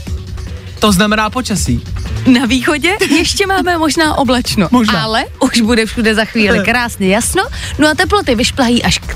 to 0.80 0.92
znamená 0.92 1.30
počasí. 1.30 1.84
na 2.26 2.46
východě 2.46 2.96
ještě 3.18 3.46
máme 3.46 3.78
možná 3.78 4.18
oblačno, 4.18 4.68
Možná. 4.70 5.02
ale 5.02 5.24
už 5.40 5.60
bude 5.60 5.86
všude 5.86 6.14
za 6.14 6.24
chvíli 6.24 6.60
krásně 6.64 7.08
jasno, 7.08 7.42
no 7.78 7.88
a 7.88 7.94
teploty 7.94 8.34
vyšplají 8.34 8.82
až 8.82 8.98
k 8.98 9.14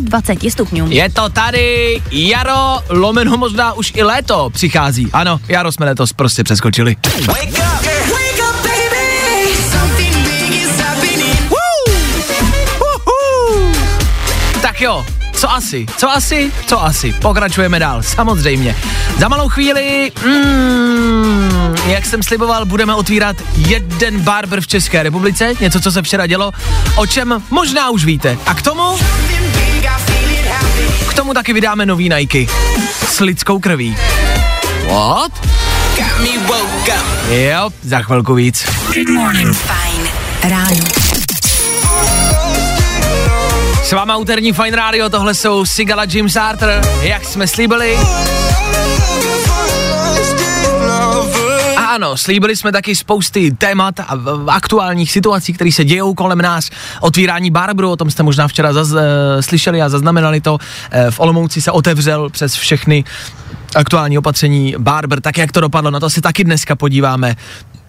23 0.00 0.50
stupňům. 0.50 0.92
Je 0.92 1.10
to 1.10 1.28
tady, 1.28 2.02
jaro, 2.10 2.78
lomeno 2.88 3.36
možná 3.36 3.72
už 3.72 3.92
i 3.96 4.02
léto 4.02 4.50
přichází. 4.50 5.08
Ano, 5.12 5.40
jaro 5.48 5.72
jsme 5.72 5.86
letos 5.86 6.12
prostě 6.12 6.44
přeskočili. 6.44 6.96
Wake 7.26 7.48
up. 7.48 7.54
Wake 8.12 8.40
baby. 8.62 9.54
Tak 14.62 14.80
jo, 14.80 15.04
co 15.36 15.52
asi, 15.52 15.86
co 15.96 16.10
asi, 16.10 16.52
co 16.66 16.84
asi. 16.84 17.12
Pokračujeme 17.12 17.78
dál, 17.78 18.02
samozřejmě. 18.02 18.76
Za 19.18 19.28
malou 19.28 19.48
chvíli, 19.48 20.12
mm, 20.24 21.74
jak 21.86 22.06
jsem 22.06 22.22
sliboval, 22.22 22.64
budeme 22.64 22.94
otvírat 22.94 23.36
jeden 23.56 24.20
barber 24.20 24.60
v 24.60 24.66
České 24.66 25.02
republice, 25.02 25.52
něco, 25.60 25.80
co 25.80 25.92
se 25.92 26.02
včera 26.02 26.26
dělo, 26.26 26.52
o 26.96 27.06
čem 27.06 27.42
možná 27.50 27.90
už 27.90 28.04
víte. 28.04 28.38
A 28.46 28.54
k 28.54 28.62
tomu, 28.62 28.82
k 31.08 31.14
tomu 31.14 31.34
taky 31.34 31.52
vydáme 31.52 31.86
nový 31.86 32.08
Nike 32.08 32.46
s 33.08 33.20
lidskou 33.20 33.58
krví. 33.58 33.96
What? 34.86 35.32
Jo, 37.30 37.70
za 37.82 38.02
chvilku 38.02 38.34
víc. 38.34 38.64
Fajn 39.54 40.08
ráno. 40.42 41.03
Váma 43.94 44.16
úterní 44.16 44.52
Fine 44.52 44.76
Radio, 44.76 45.08
tohle 45.08 45.34
jsou 45.34 45.64
Sigala 45.64 46.04
James 46.08 46.36
Arthur, 46.36 46.68
jak 47.02 47.24
jsme 47.24 47.48
slíbili. 47.48 47.98
A 51.76 51.80
ano, 51.80 52.16
slíbili 52.16 52.56
jsme 52.56 52.72
taky 52.72 52.96
spousty 52.96 53.50
témat 53.50 54.00
a 54.00 54.18
aktuálních 54.48 55.12
situací, 55.12 55.52
které 55.52 55.72
se 55.72 55.84
dějou 55.84 56.14
kolem 56.14 56.38
nás. 56.38 56.70
Otvírání 57.00 57.50
Barbru, 57.50 57.90
o 57.90 57.96
tom 57.96 58.10
jste 58.10 58.22
možná 58.22 58.48
včera 58.48 58.72
zaz, 58.72 58.92
uh, 58.92 59.00
slyšeli 59.40 59.82
a 59.82 59.88
zaznamenali 59.88 60.40
to. 60.40 60.52
Uh, 60.54 60.60
v 61.10 61.20
Olomouci 61.20 61.60
se 61.60 61.70
otevřel 61.70 62.30
přes 62.30 62.54
všechny 62.54 63.04
aktuální 63.74 64.18
opatření 64.18 64.74
Barber, 64.78 65.20
tak 65.20 65.38
jak 65.38 65.52
to 65.52 65.60
dopadlo, 65.60 65.90
na 65.90 66.00
to 66.00 66.10
se 66.10 66.20
taky 66.20 66.44
dneska 66.44 66.76
podíváme. 66.76 67.36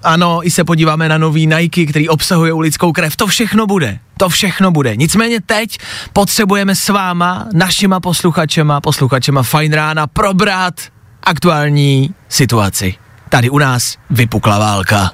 Ano, 0.05 0.39
i 0.47 0.51
se 0.51 0.63
podíváme 0.63 1.09
na 1.09 1.17
nový 1.17 1.47
Nike, 1.47 1.85
který 1.85 2.09
obsahuje 2.09 2.53
lidskou 2.53 2.91
krev. 2.91 3.15
To 3.15 3.27
všechno 3.27 3.67
bude. 3.67 3.99
To 4.17 4.29
všechno 4.29 4.71
bude. 4.71 4.95
Nicméně 4.95 5.41
teď 5.41 5.77
potřebujeme 6.13 6.75
s 6.75 6.89
váma, 6.89 7.47
našima 7.53 7.99
posluchačema, 7.99 8.81
posluchačema 8.81 9.43
Fine 9.43 9.75
Rána, 9.75 10.07
probrat 10.07 10.81
aktuální 11.23 12.13
situaci. 12.29 12.95
Tady 13.29 13.49
u 13.49 13.57
nás 13.57 13.97
vypukla 14.09 14.59
válka. 14.59 15.11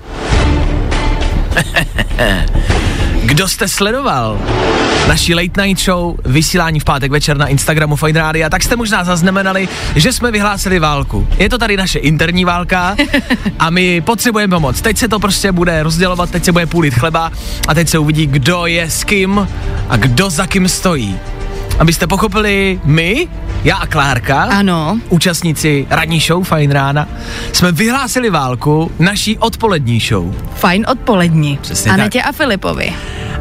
Kdo 3.32 3.48
jste 3.48 3.68
sledoval 3.68 4.40
naší 5.08 5.36
late 5.36 5.66
night 5.66 5.86
show, 5.86 6.16
vysílání 6.26 6.80
v 6.80 6.84
pátek 6.84 7.12
večer 7.12 7.38
na 7.38 7.48
Instagramu 7.48 7.96
Fine 7.96 8.20
Radio, 8.20 8.50
tak 8.50 8.64
jste 8.64 8.76
možná 8.76 9.04
zaznamenali, 9.04 9.70
že 9.96 10.14
jsme 10.14 10.32
vyhlásili 10.32 10.80
válku. 10.80 11.28
Je 11.38 11.50
to 11.50 11.58
tady 11.58 11.78
naše 11.78 12.00
interní 12.00 12.46
válka 12.46 12.96
a 13.60 13.70
my 13.70 14.02
potřebujeme 14.02 14.56
pomoc. 14.56 14.82
Teď 14.82 14.98
se 14.98 15.08
to 15.08 15.20
prostě 15.20 15.52
bude 15.52 15.84
rozdělovat, 15.84 16.32
teď 16.32 16.46
se 16.46 16.52
bude 16.52 16.66
půlit 16.66 16.94
chleba 16.94 17.32
a 17.68 17.74
teď 17.74 17.90
se 17.90 18.00
uvidí, 18.00 18.28
kdo 18.28 18.66
je 18.66 18.90
s 18.90 19.04
kým 19.04 19.48
a 19.90 19.98
kdo 19.98 20.30
za 20.30 20.48
kým 20.48 20.70
stojí. 20.70 21.20
Abyste 21.82 22.08
pochopili, 22.08 22.80
my, 22.84 23.28
já 23.64 23.76
a 23.76 23.88
Klárka, 23.88 24.44
Ano. 24.44 25.00
účastníci 25.10 25.88
ranní 25.90 26.20
show 26.20 26.44
Fine 26.44 26.74
Rána, 26.74 27.08
jsme 27.54 27.72
vyhlásili 27.72 28.30
válku 28.30 28.92
naší 29.00 29.38
odpolední 29.38 30.00
show. 30.00 30.36
Fajn 30.56 30.86
odpolední. 30.92 31.60
Přesně 31.62 31.92
Anetě 31.92 32.22
a 32.22 32.32
Filipovi. 32.32 32.94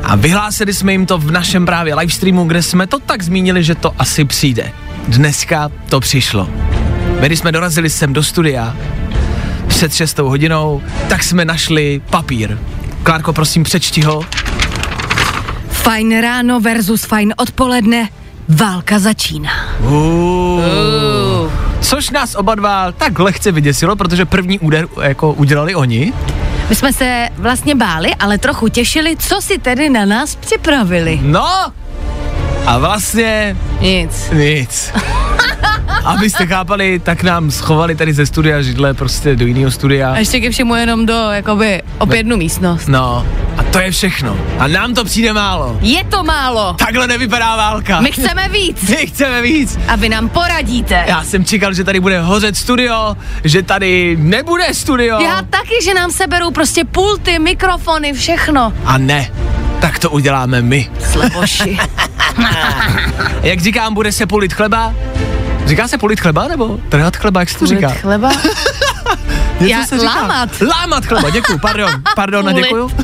A 0.02 0.16
vyhlásili 0.16 0.74
jsme 0.74 0.92
jim 0.92 1.06
to 1.06 1.18
v 1.18 1.30
našem 1.30 1.66
právě 1.66 1.94
livestreamu, 1.94 2.44
kde 2.44 2.62
jsme 2.62 2.86
to 2.86 2.98
tak 2.98 3.22
zmínili, 3.22 3.64
že 3.64 3.74
to 3.74 3.92
asi 3.98 4.24
přijde. 4.24 4.72
Dneska 5.08 5.70
to 5.88 6.00
přišlo. 6.00 6.48
My, 7.20 7.26
když 7.26 7.38
jsme 7.38 7.52
dorazili 7.52 7.90
sem 7.90 8.12
do 8.12 8.22
studia 8.22 8.76
před 9.68 9.94
6 9.94 10.18
hodinou, 10.18 10.82
tak 11.08 11.22
jsme 11.22 11.44
našli 11.44 12.02
papír. 12.10 12.58
Klárko, 13.02 13.32
prosím, 13.32 13.62
přečti 13.64 14.02
ho. 14.02 14.24
Fajn 15.70 16.20
ráno 16.20 16.60
versus 16.60 17.04
fajn 17.04 17.34
odpoledne. 17.36 18.08
Válka 18.56 18.98
začíná. 18.98 19.50
Uh. 19.80 21.52
Což 21.80 22.10
nás 22.10 22.34
oba 22.34 22.54
dva 22.54 22.92
tak 22.92 23.18
lehce 23.18 23.52
vyděsilo, 23.52 23.96
protože 23.96 24.24
první 24.24 24.58
úder 24.58 24.88
jako 25.02 25.32
udělali 25.32 25.74
oni. 25.74 26.12
My 26.68 26.74
jsme 26.74 26.92
se 26.92 27.28
vlastně 27.36 27.74
báli, 27.74 28.14
ale 28.14 28.38
trochu 28.38 28.68
těšili, 28.68 29.16
co 29.16 29.40
si 29.42 29.58
tedy 29.58 29.88
na 29.90 30.04
nás 30.04 30.36
připravili. 30.36 31.18
No 31.22 31.72
a 32.66 32.78
vlastně 32.78 33.56
Nic. 33.80 34.30
nic. 34.32 34.92
Abyste 36.04 36.46
chápali, 36.46 36.98
tak 36.98 37.22
nám 37.22 37.50
schovali 37.50 37.94
tady 37.94 38.12
ze 38.12 38.26
studia 38.26 38.62
židle 38.62 38.94
prostě 38.94 39.36
do 39.36 39.46
jiného 39.46 39.70
studia. 39.70 40.12
A 40.12 40.18
ještě 40.18 40.40
ke 40.40 40.50
všemu 40.50 40.74
jenom 40.74 41.06
do, 41.06 41.14
jakoby, 41.14 41.82
opět 41.98 42.16
jednu 42.16 42.36
místnost. 42.36 42.88
No, 42.88 43.26
a 43.56 43.62
to 43.62 43.78
je 43.80 43.90
všechno. 43.90 44.36
A 44.58 44.66
nám 44.68 44.94
to 44.94 45.04
přijde 45.04 45.32
málo. 45.32 45.78
Je 45.80 46.04
to 46.04 46.22
málo. 46.22 46.72
Takhle 46.78 47.06
nevypadá 47.06 47.56
válka. 47.56 48.00
My 48.00 48.12
chceme 48.12 48.48
víc. 48.48 48.88
My 48.88 48.96
chceme 49.06 49.42
víc. 49.42 49.78
A 49.88 49.96
vy 49.96 50.08
nám 50.08 50.28
poradíte. 50.28 51.04
Já 51.06 51.24
jsem 51.24 51.44
čekal, 51.44 51.74
že 51.74 51.84
tady 51.84 52.00
bude 52.00 52.20
hořet 52.20 52.56
studio, 52.56 53.16
že 53.44 53.62
tady 53.62 54.16
nebude 54.20 54.74
studio. 54.74 55.20
Já 55.20 55.42
taky, 55.50 55.74
že 55.84 55.94
nám 55.94 56.10
seberou 56.10 56.50
prostě 56.50 56.84
pulty, 56.84 57.38
mikrofony, 57.38 58.12
všechno. 58.12 58.72
A 58.84 58.98
ne, 58.98 59.30
tak 59.80 59.98
to 59.98 60.10
uděláme 60.10 60.62
my. 60.62 60.90
Sleboši. 61.10 61.78
Jak 63.42 63.60
říkám, 63.60 63.94
bude 63.94 64.12
se 64.12 64.26
polit 64.26 64.52
chleba. 64.52 64.94
Říká 65.70 65.88
se 65.88 65.98
polit 65.98 66.20
chleba, 66.20 66.48
nebo 66.48 66.78
trhat 66.88 67.16
chleba, 67.16 67.40
jak 67.40 67.48
se 67.50 67.58
to 67.58 67.66
říká? 67.66 67.88
chleba? 67.88 68.30
Něco 69.60 69.72
Já- 69.72 69.86
se 69.86 69.98
říká. 69.98 70.14
lámat. 70.14 70.50
Lámat 70.60 71.06
chleba, 71.06 71.30
děkuju, 71.30 71.58
pardon, 71.58 71.90
pardon 72.16 72.48
a 72.48 72.52
děkuju. 72.52 72.90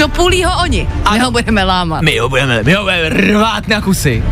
No 0.00 0.08
půlí 0.08 0.44
ho 0.44 0.52
oni. 0.62 0.88
My 0.90 1.00
Ano. 1.04 1.24
ho 1.24 1.30
budeme 1.30 1.64
lámat. 1.64 2.02
My 2.02 2.18
ho 2.18 2.28
budeme, 2.28 2.62
my 2.62 2.72
ho 2.74 2.82
budeme 2.82 3.08
rvát 3.08 3.68
na 3.68 3.80
kusy. 3.80 4.22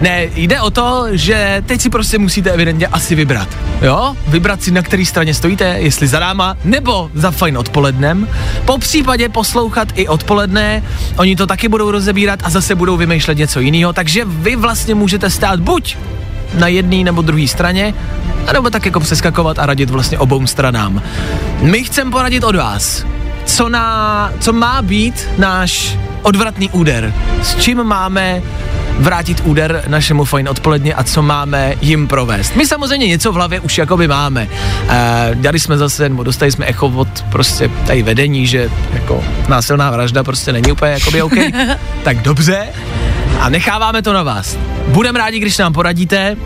Ne, 0.00 0.24
jde 0.34 0.60
o 0.60 0.70
to, 0.70 1.06
že 1.10 1.62
teď 1.66 1.80
si 1.80 1.90
prostě 1.90 2.18
musíte 2.18 2.50
evidentně 2.50 2.86
asi 2.86 3.14
vybrat. 3.14 3.48
Jo? 3.82 4.16
Vybrat 4.28 4.62
si, 4.62 4.70
na 4.70 4.82
které 4.82 5.04
straně 5.06 5.34
stojíte, 5.34 5.64
jestli 5.78 6.06
za 6.08 6.18
náma, 6.20 6.56
nebo 6.64 7.10
za 7.14 7.30
fajn 7.30 7.58
odpolednem. 7.58 8.28
Po 8.64 8.78
případě 8.78 9.28
poslouchat 9.28 9.88
i 9.94 10.08
odpoledne, 10.08 10.82
oni 11.16 11.36
to 11.36 11.46
taky 11.46 11.68
budou 11.68 11.90
rozebírat 11.90 12.40
a 12.44 12.50
zase 12.50 12.74
budou 12.74 12.96
vymýšlet 12.96 13.38
něco 13.38 13.60
jiného, 13.60 13.92
takže 13.92 14.24
vy 14.24 14.56
vlastně 14.56 14.94
můžete 14.94 15.30
stát 15.30 15.60
buď 15.60 15.96
na 16.58 16.68
jedné 16.68 17.04
nebo 17.04 17.22
druhé 17.22 17.48
straně, 17.48 17.94
anebo 18.46 18.70
tak 18.70 18.86
jako 18.86 19.00
přeskakovat 19.00 19.58
a 19.58 19.66
radit 19.66 19.90
vlastně 19.90 20.18
obou 20.18 20.46
stranám. 20.46 21.02
My 21.60 21.84
chceme 21.84 22.10
poradit 22.10 22.44
od 22.44 22.56
vás, 22.56 23.04
co, 23.44 23.68
na, 23.68 24.30
co 24.40 24.52
má 24.52 24.82
být 24.82 25.28
náš 25.38 25.98
odvratný 26.22 26.70
úder. 26.70 27.14
S 27.42 27.56
čím 27.56 27.84
máme 27.84 28.42
vrátit 28.98 29.42
úder 29.44 29.82
našemu 29.88 30.24
fajn 30.24 30.48
odpoledně 30.48 30.94
a 30.94 31.04
co 31.04 31.22
máme 31.22 31.74
jim 31.80 32.08
provést. 32.08 32.56
My 32.56 32.66
samozřejmě 32.66 33.06
něco 33.06 33.32
v 33.32 33.34
hlavě 33.34 33.60
už 33.60 33.78
jakoby 33.78 34.08
máme. 34.08 34.48
E, 34.88 35.30
dali 35.34 35.60
jsme 35.60 35.78
zase, 35.78 36.08
nebo 36.08 36.22
dostali 36.22 36.52
jsme 36.52 36.66
echo 36.66 36.86
od 36.86 37.24
prostě 37.30 37.70
tady 37.86 38.02
vedení, 38.02 38.46
že 38.46 38.70
jako 38.92 39.24
násilná 39.48 39.90
vražda 39.90 40.22
prostě 40.22 40.52
není 40.52 40.72
úplně 40.72 40.92
jakoby 40.92 41.22
OK. 41.22 41.34
tak 42.02 42.22
dobře. 42.22 42.68
A 43.40 43.48
necháváme 43.48 44.02
to 44.02 44.12
na 44.12 44.22
vás. 44.22 44.56
Budeme 44.88 45.18
rádi, 45.18 45.38
když 45.38 45.58
nám 45.58 45.72
poradíte, 45.72 46.36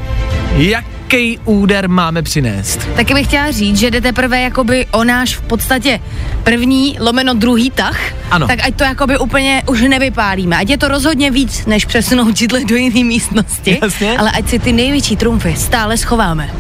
jaký 0.57 1.39
úder 1.45 1.89
máme 1.89 2.23
přinést. 2.23 2.89
Taky 2.97 3.15
bych 3.15 3.27
chtěla 3.27 3.51
říct, 3.51 3.79
že 3.79 3.91
jde 3.91 4.01
teprve 4.01 4.41
jakoby 4.41 4.87
o 4.91 5.05
náš 5.05 5.37
v 5.37 5.41
podstatě 5.41 6.01
první 6.45 6.97
lomeno 7.01 7.35
druhý 7.35 7.71
tah, 7.71 8.01
Ano. 8.31 8.47
tak 8.47 8.59
ať 8.63 8.75
to 8.75 8.85
jakoby 8.85 9.19
úplně 9.19 9.63
už 9.67 9.81
nevypálíme. 9.81 10.57
Ať 10.57 10.71
je 10.71 10.79
to 10.79 10.89
rozhodně 10.89 11.31
víc, 11.31 11.67
než 11.67 11.85
přesunout 11.85 12.37
židle 12.37 12.65
do 12.65 12.77
jiné 12.77 13.05
místnosti, 13.05 13.79
Jasně. 13.83 14.19
ale 14.19 14.31
ať 14.31 14.49
si 14.49 14.59
ty 14.59 14.73
největší 14.73 15.17
trumfy 15.17 15.57
stále 15.57 15.97
schováme. 15.97 16.51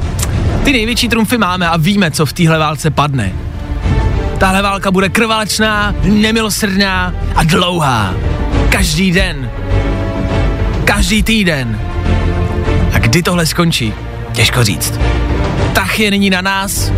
Ty 0.64 0.72
největší 0.72 1.08
trumfy 1.08 1.38
máme 1.38 1.68
a 1.68 1.76
víme, 1.76 2.10
co 2.10 2.26
v 2.26 2.32
téhle 2.32 2.58
válce 2.58 2.90
padne. 2.90 3.32
Tahle 4.38 4.62
válka 4.62 4.90
bude 4.90 5.08
krváčná, 5.08 5.94
nemilosrdná 6.02 7.14
a 7.34 7.44
dlouhá. 7.44 8.14
Každý 8.68 9.12
den. 9.12 9.50
Každý 10.98 11.22
týden. 11.22 11.80
A 12.92 12.98
kdy 12.98 13.22
tohle 13.22 13.46
skončí? 13.46 13.94
Těžko 14.32 14.64
říct. 14.64 15.00
Tach 15.72 15.98
je 15.98 16.10
nyní 16.10 16.30
na 16.30 16.40
nás 16.40 16.92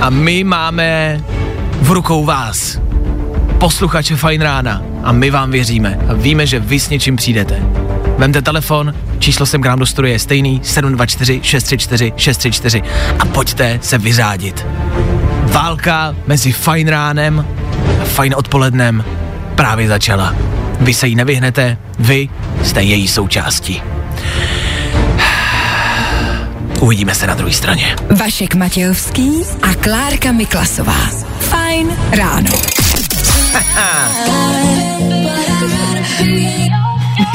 a 0.00 0.10
my 0.10 0.44
máme 0.44 1.20
v 1.80 1.90
rukou 1.90 2.24
vás. 2.24 2.80
Posluchače 3.58 4.16
Fajn 4.16 4.40
rána. 4.40 4.82
A 5.02 5.12
my 5.12 5.30
vám 5.30 5.50
věříme. 5.50 5.98
A 6.08 6.14
víme, 6.14 6.46
že 6.46 6.60
vy 6.60 6.80
s 6.80 6.88
něčím 6.88 7.16
přijdete. 7.16 7.62
Vemte 8.18 8.42
telefon, 8.42 8.94
číslo 9.18 9.46
sem 9.46 9.62
k 9.62 9.66
nám 9.66 9.78
do 9.78 9.86
studia 9.86 10.12
je 10.12 10.18
stejný, 10.18 10.60
724 10.64 11.40
634 11.42 12.12
634 12.16 12.82
a 13.18 13.24
pojďte 13.24 13.78
se 13.82 13.98
vyřádit. 13.98 14.66
Válka 15.42 16.14
mezi 16.26 16.52
Fajn 16.52 16.88
ránem 16.88 17.46
a 18.02 18.04
Fajn 18.04 18.34
odpolednem 18.36 19.04
právě 19.54 19.88
začala. 19.88 20.55
Vy 20.80 20.94
se 20.94 21.08
jí 21.08 21.14
nevyhnete, 21.14 21.78
vy 21.98 22.28
jste 22.62 22.82
její 22.82 23.08
součástí. 23.08 23.82
Uvidíme 26.80 27.14
se 27.14 27.26
na 27.26 27.34
druhé 27.34 27.52
straně. 27.52 27.96
Vašek 28.16 28.54
Matějovský 28.54 29.32
a 29.62 29.74
Klárka 29.74 30.32
Miklasová. 30.32 31.10
Fajn 31.40 31.96
ráno. 32.12 32.50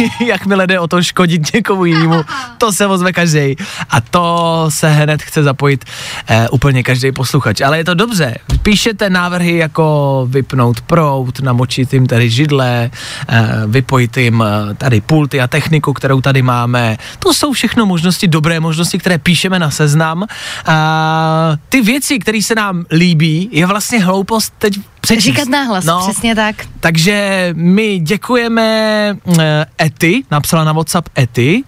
jakmile 0.27 0.67
jde 0.67 0.79
o 0.79 0.87
to 0.87 1.03
škodit 1.03 1.53
někomu 1.53 1.85
jinému, 1.85 2.23
to 2.57 2.71
se 2.71 2.87
ozve 2.87 3.13
každý. 3.13 3.55
A 3.89 4.01
to 4.01 4.65
se 4.69 4.89
hned 4.89 5.21
chce 5.21 5.43
zapojit 5.43 5.85
eh, 6.27 6.49
úplně 6.49 6.83
každý 6.83 7.11
posluchač. 7.11 7.61
Ale 7.61 7.77
je 7.77 7.83
to 7.83 7.93
dobře. 7.93 8.35
Píšete 8.61 9.09
návrhy 9.09 9.57
jako 9.57 10.27
vypnout 10.29 10.81
prout, 10.81 11.39
namočit 11.39 11.93
jim 11.93 12.07
tady 12.07 12.29
židle, 12.29 12.89
eh, 13.29 13.47
vypojit 13.67 14.17
jim 14.17 14.43
eh, 14.47 14.73
tady 14.73 15.01
pulty 15.01 15.41
a 15.41 15.47
techniku, 15.47 15.93
kterou 15.93 16.21
tady 16.21 16.41
máme. 16.41 16.97
To 17.19 17.33
jsou 17.33 17.51
všechno 17.51 17.85
možnosti, 17.85 18.27
dobré 18.27 18.59
možnosti, 18.59 18.97
které 18.99 19.17
píšeme 19.17 19.59
na 19.59 19.71
seznam. 19.71 20.25
A 20.65 21.57
ty 21.69 21.81
věci, 21.81 22.19
které 22.19 22.41
se 22.41 22.55
nám 22.55 22.85
líbí, 22.91 23.49
je 23.51 23.65
vlastně 23.65 24.03
hloupost 24.03 24.53
teď 24.57 24.79
přečíst. 25.01 25.23
Říkat 25.23 25.47
náhlas, 25.47 25.85
no. 25.85 25.99
přesně 26.09 26.35
tak. 26.35 26.55
Takže 26.79 27.49
my 27.57 27.99
děkujeme 27.99 29.17
uh, 29.23 29.35
Ety, 29.81 30.23
napsala 30.31 30.63
na 30.63 30.73
WhatsApp 30.73 31.09
Ety, 31.19 31.63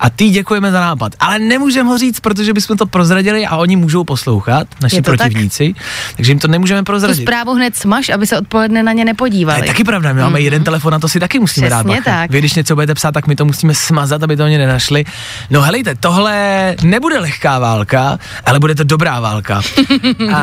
a 0.00 0.10
ty 0.10 0.30
děkujeme 0.30 0.72
za 0.72 0.80
nápad. 0.80 1.12
Ale 1.20 1.38
nemůžeme 1.38 1.88
ho 1.88 1.98
říct, 1.98 2.20
protože 2.20 2.52
bychom 2.52 2.76
to 2.76 2.86
prozradili 2.86 3.46
a 3.46 3.56
oni 3.56 3.76
můžou 3.76 4.04
poslouchat, 4.04 4.66
naši 4.82 4.96
to 4.96 5.02
protivníci, 5.02 5.74
tak? 5.74 5.82
takže 6.16 6.32
jim 6.32 6.38
to 6.38 6.48
nemůžeme 6.48 6.80
Tu 6.80 6.84
prozradit. 6.84 7.22
zprávu 7.22 7.54
hned 7.54 7.76
smaž, 7.76 8.08
aby 8.08 8.26
se 8.26 8.38
odpoledne 8.38 8.82
na 8.82 8.92
ně 8.92 9.04
To 9.04 9.06
nepodívali. 9.06 9.60
je 9.60 9.66
taky 9.66 9.84
pravda, 9.84 10.12
my 10.12 10.20
máme 10.20 10.38
mm-hmm. 10.38 10.42
jeden 10.42 10.64
telefon, 10.64 10.92
na 10.92 10.98
to 10.98 11.08
si 11.08 11.20
taky 11.20 11.38
musíme 11.38 11.70
dát 11.70 11.84
Přesně 11.86 11.96
bacha. 11.96 12.10
tak. 12.20 12.30
Vy, 12.30 12.38
když 12.38 12.54
něco 12.54 12.74
budete 12.74 12.94
psát, 12.94 13.12
tak 13.12 13.26
my 13.26 13.36
to 13.36 13.44
musíme 13.44 13.74
smazat, 13.74 14.22
aby 14.22 14.36
to 14.36 14.44
oni 14.44 14.58
nenašli. 14.58 15.04
No 15.50 15.62
helejte, 15.62 15.94
tohle 15.94 16.76
nebude 16.82 17.18
lehká 17.18 17.58
válka, 17.58 18.18
ale 18.46 18.60
bude 18.60 18.74
to 18.74 18.84
dobrá 18.84 19.20
válka. 19.20 19.60
a, 20.34 20.42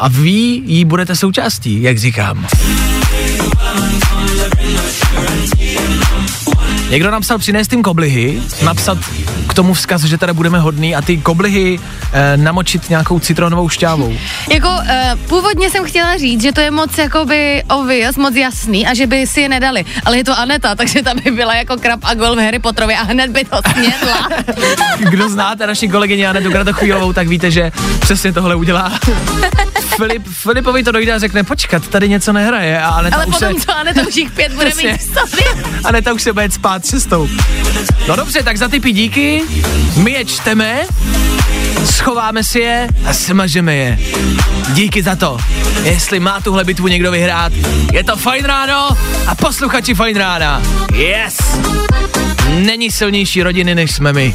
a 0.00 0.08
vy 0.08 0.30
jí 0.64 0.84
budete 0.84 1.16
součástí, 1.16 1.82
jak 1.82 1.98
říkám. 1.98 2.46
Někdo 6.90 7.10
napsal 7.10 7.38
přinést 7.38 7.72
jim 7.72 7.82
koblihy, 7.82 8.42
napsat 8.64 8.98
k 9.48 9.54
tomu 9.54 9.74
vzkaz, 9.74 10.02
že 10.02 10.18
teda 10.18 10.34
budeme 10.34 10.58
hodný 10.58 10.94
a 10.94 11.02
ty 11.02 11.16
koblihy 11.16 11.80
eh, 12.12 12.36
namočit 12.36 12.90
nějakou 12.90 13.18
citronovou 13.18 13.68
šťávou. 13.68 14.16
Jako 14.52 14.68
uh, 14.68 14.84
původně 15.28 15.70
jsem 15.70 15.84
chtěla 15.84 16.16
říct, 16.16 16.42
že 16.42 16.52
to 16.52 16.60
je 16.60 16.70
moc 16.70 16.98
jakoby 16.98 17.62
obvious, 17.70 18.16
moc 18.16 18.34
jasný 18.34 18.86
a 18.86 18.94
že 18.94 19.06
by 19.06 19.26
si 19.26 19.40
je 19.40 19.48
nedali, 19.48 19.84
ale 20.04 20.16
je 20.16 20.24
to 20.24 20.38
Aneta, 20.38 20.74
takže 20.74 21.02
tam 21.02 21.16
by 21.24 21.30
byla 21.30 21.54
jako 21.54 21.76
krab 21.76 22.00
a 22.02 22.14
gol 22.14 22.36
v 22.36 22.38
Harry 22.38 22.58
Potterovi 22.58 22.94
a 22.94 23.02
hned 23.02 23.30
by 23.30 23.44
to 23.44 23.56
snědla. 23.72 24.28
Kdo 25.10 25.28
znáte 25.28 25.66
naši 25.66 25.88
kolegyně 25.88 26.28
Anetu 26.28 26.50
Kratochvílovou, 26.50 27.12
tak 27.12 27.28
víte, 27.28 27.50
že 27.50 27.72
přesně 28.00 28.32
tohle 28.32 28.54
udělá. 28.54 28.92
Filip, 29.96 30.26
Filipovi 30.28 30.84
to 30.84 30.92
dojde 30.92 31.12
a 31.12 31.18
řekne, 31.18 31.44
počkat, 31.44 31.88
tady 31.88 32.08
něco 32.08 32.32
nehraje. 32.32 32.80
A 32.80 32.88
Aneta 32.88 33.16
ale 33.16 33.26
už 33.26 33.34
potom 33.34 33.54
se, 33.54 33.66
co 33.66 33.76
Aneta 33.76 34.02
už 34.08 34.16
jich 34.16 34.30
pět 34.30 34.52
bude 34.52 34.70
mít 34.76 35.02
v. 35.02 35.84
Aneta 35.84 36.12
už 36.12 36.22
se 36.22 36.32
bude 36.32 36.50
spát 36.50 36.85
cestou. 36.86 37.28
No 38.08 38.16
dobře, 38.16 38.42
tak 38.42 38.56
za 38.56 38.68
typy 38.68 38.92
díky. 38.92 39.42
My 39.96 40.10
je 40.10 40.24
čteme, 40.24 40.80
schováme 41.84 42.44
si 42.44 42.58
je 42.58 42.88
a 43.06 43.12
smažeme 43.12 43.76
je. 43.76 43.98
Díky 44.68 45.02
za 45.02 45.16
to. 45.16 45.38
Jestli 45.82 46.20
má 46.20 46.40
tuhle 46.40 46.64
bitvu 46.64 46.88
někdo 46.88 47.10
vyhrát, 47.10 47.52
je 47.92 48.04
to 48.04 48.16
fajn 48.16 48.44
ráno 48.44 48.96
a 49.26 49.34
posluchači 49.34 49.94
fajn 49.94 50.16
rána. 50.16 50.62
Yes! 50.94 51.36
Není 52.48 52.90
silnější 52.90 53.42
rodiny, 53.42 53.74
než 53.74 53.92
jsme 53.92 54.12
my. 54.12 54.34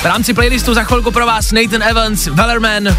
V 0.00 0.04
rámci 0.04 0.34
playlistu 0.34 0.74
za 0.74 0.84
chvilku 0.84 1.10
pro 1.10 1.26
vás 1.26 1.52
Nathan 1.52 1.82
Evans, 1.82 2.26
Wellerman. 2.26 2.96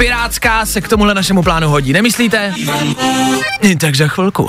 Pirátská 0.00 0.66
se 0.66 0.80
k 0.80 0.88
tomuhle 0.88 1.14
našemu 1.14 1.42
plánu 1.42 1.68
hodí, 1.68 1.92
nemyslíte? 1.92 2.54
Tak 3.80 3.94
za 3.96 4.08
chvilku. 4.08 4.48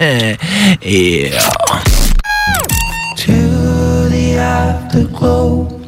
jo. 0.80 1.40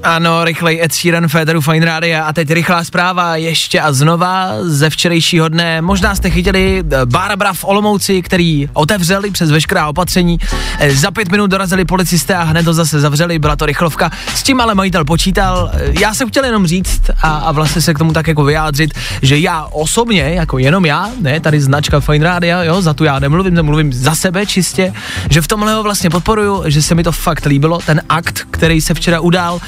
Ano, 0.05 0.45
rychlej 0.45 0.81
Ed 0.85 0.93
Sheeran, 0.95 1.29
Federu 1.29 1.61
Fine 1.61 1.87
Radio 1.87 2.25
a 2.25 2.33
teď 2.33 2.51
rychlá 2.51 2.85
zpráva 2.85 3.37
ještě 3.37 3.81
a 3.81 3.93
znova 3.93 4.49
ze 4.63 4.91
včerejšího 4.91 5.49
dne. 5.49 5.81
Možná 5.83 6.15
jste 6.15 6.31
chytili 6.31 6.85
eh, 6.93 7.07
Barbara 7.07 7.53
v 7.53 7.65
Olomouci, 7.65 8.23
který 8.23 8.69
otevřeli 8.73 9.31
přes 9.31 9.51
veškerá 9.51 9.89
opatření. 9.89 10.39
Eh, 10.79 10.93
Za 10.97 11.11
pět 11.11 11.31
minut 11.31 11.47
dorazili 11.47 11.85
policisté 11.85 12.35
a 12.35 12.43
hned 12.43 12.63
to 12.65 12.75
zase 12.75 13.01
zavřeli, 13.01 13.39
byla 13.39 13.57
to 13.57 13.67
rychlovka. 13.67 14.11
S 14.35 14.43
tím 14.43 14.61
ale 14.61 14.75
majitel 14.75 15.05
počítal. 15.05 15.71
Eh, 15.75 15.93
Já 16.01 16.15
jsem 16.15 16.29
chtěl 16.29 16.45
jenom 16.45 16.67
říct 16.67 17.03
a, 17.23 17.29
a 17.37 17.53
vlastně 17.53 17.83
se 17.83 17.95
k 17.95 17.99
tomu 17.99 18.13
tak 18.13 18.29
jako 18.29 18.45
vyjádřit, 18.45 18.95
že 19.23 19.39
já 19.39 19.65
osobně, 19.65 20.23
jako 20.23 20.59
jenom 20.59 20.87
já, 20.87 21.11
ne, 21.21 21.41
tady 21.41 21.61
značka 21.61 22.01
Fine 22.01 22.25
Radio, 22.25 22.63
jo, 22.63 22.83
za 22.83 22.95
tu 22.95 23.05
já 23.05 23.19
nemluvím, 23.19 23.55
nemluvím 23.55 23.93
za 23.93 24.15
sebe 24.15 24.47
čistě, 24.47 24.93
že 25.31 25.43
v 25.43 25.49
tomhle 25.49 25.75
ho 25.75 25.83
vlastně 25.83 26.11
podporuju, 26.11 26.63
že 26.67 26.83
se 26.83 26.95
mi 26.95 27.03
to 27.03 27.13
fakt 27.13 27.47
líbilo, 27.47 27.79
ten 27.87 28.01
akt, 28.09 28.47
který 28.51 28.81
se 28.81 28.95
včera 28.95 29.21
udál, 29.21 29.61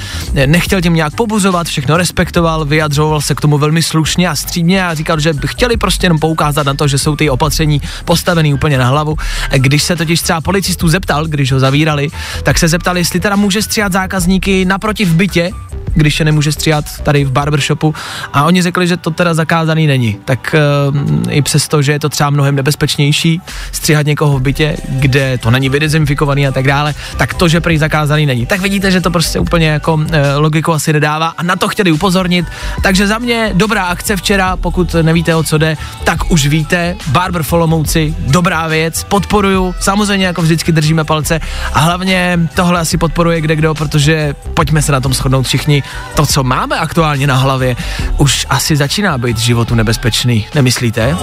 nechtěl 0.45 0.81
tím 0.81 0.93
nějak 0.93 1.15
pobuzovat, 1.15 1.67
všechno 1.67 1.97
respektoval, 1.97 2.65
vyjadřoval 2.65 3.21
se 3.21 3.35
k 3.35 3.41
tomu 3.41 3.57
velmi 3.57 3.83
slušně 3.83 4.29
a 4.29 4.35
střídně 4.35 4.85
a 4.85 4.93
říkal, 4.93 5.19
že 5.19 5.33
by 5.33 5.47
chtěli 5.47 5.77
prostě 5.77 6.05
jenom 6.05 6.19
poukázat 6.19 6.65
na 6.65 6.73
to, 6.73 6.87
že 6.87 6.97
jsou 6.97 7.15
ty 7.15 7.29
opatření 7.29 7.81
postavený 8.05 8.53
úplně 8.53 8.77
na 8.77 8.87
hlavu. 8.87 9.15
Když 9.51 9.83
se 9.83 9.95
totiž 9.95 10.21
třeba 10.21 10.41
policistů 10.41 10.87
zeptal, 10.87 11.25
když 11.25 11.51
ho 11.51 11.59
zavírali, 11.59 12.09
tak 12.43 12.57
se 12.57 12.67
zeptal, 12.67 12.97
jestli 12.97 13.19
teda 13.19 13.35
může 13.35 13.61
stříhat 13.61 13.91
zákazníky 13.91 14.65
naproti 14.65 15.05
v 15.05 15.15
bytě, 15.15 15.51
když 15.93 16.19
je 16.19 16.25
nemůže 16.25 16.51
stříhat 16.51 16.85
tady 17.03 17.25
v 17.25 17.31
barbershopu 17.31 17.95
a 18.33 18.43
oni 18.43 18.61
řekli, 18.61 18.87
že 18.87 18.97
to 18.97 19.11
teda 19.11 19.33
zakázaný 19.33 19.87
není. 19.87 20.17
Tak 20.25 20.55
uh, 20.89 20.97
i 21.29 21.41
přesto, 21.41 21.81
že 21.81 21.91
je 21.91 21.99
to 21.99 22.09
třeba 22.09 22.29
mnohem 22.29 22.55
nebezpečnější 22.55 23.41
stříhat 23.71 24.05
někoho 24.05 24.39
v 24.39 24.41
bytě, 24.41 24.77
kde 24.89 25.37
to 25.37 25.51
není 25.51 25.69
vydezinfikovaný 25.69 26.47
a 26.47 26.51
tak 26.51 26.67
dále, 26.67 26.93
tak 27.17 27.33
to, 27.33 27.47
že 27.47 27.61
prý 27.61 27.77
zakázaný 27.77 28.25
není. 28.25 28.45
Tak 28.45 28.61
vidíte, 28.61 28.91
že 28.91 29.01
to 29.01 29.11
prostě 29.11 29.39
úplně 29.39 29.67
jako 29.67 29.93
uh, 29.93 30.05
logiku 30.37 30.73
asi 30.73 30.93
nedává 30.93 31.27
a 31.27 31.43
na 31.43 31.55
to 31.55 31.67
chtěli 31.67 31.91
upozornit. 31.91 32.45
Takže 32.83 33.07
za 33.07 33.17
mě 33.17 33.51
dobrá 33.53 33.83
akce 33.83 34.15
včera, 34.15 34.57
pokud 34.57 34.95
nevíte 35.01 35.35
o 35.35 35.43
co 35.43 35.57
jde, 35.57 35.77
tak 36.03 36.31
už 36.31 36.47
víte, 36.47 36.95
Barber 37.07 37.43
v 37.43 37.53
Olomouci, 37.53 38.15
dobrá 38.19 38.67
věc, 38.67 39.03
podporuju, 39.03 39.75
samozřejmě 39.79 40.25
jako 40.25 40.41
vždycky 40.41 40.71
držíme 40.71 41.03
palce 41.03 41.39
a 41.73 41.79
hlavně 41.79 42.39
tohle 42.55 42.79
asi 42.79 42.97
podporuje 42.97 43.41
kde 43.41 43.55
kdo, 43.55 43.73
protože 43.75 44.35
pojďme 44.53 44.81
se 44.81 44.91
na 44.91 44.99
tom 44.99 45.13
shodnout 45.13 45.45
všichni, 45.45 45.76
to, 46.15 46.25
co 46.25 46.43
máme 46.43 46.79
aktuálně 46.79 47.27
na 47.27 47.35
hlavě, 47.35 47.75
už 48.17 48.45
asi 48.49 48.75
začíná 48.75 49.17
být 49.17 49.37
životu 49.37 49.75
nebezpečný, 49.75 50.47
nemyslíte? 50.55 51.17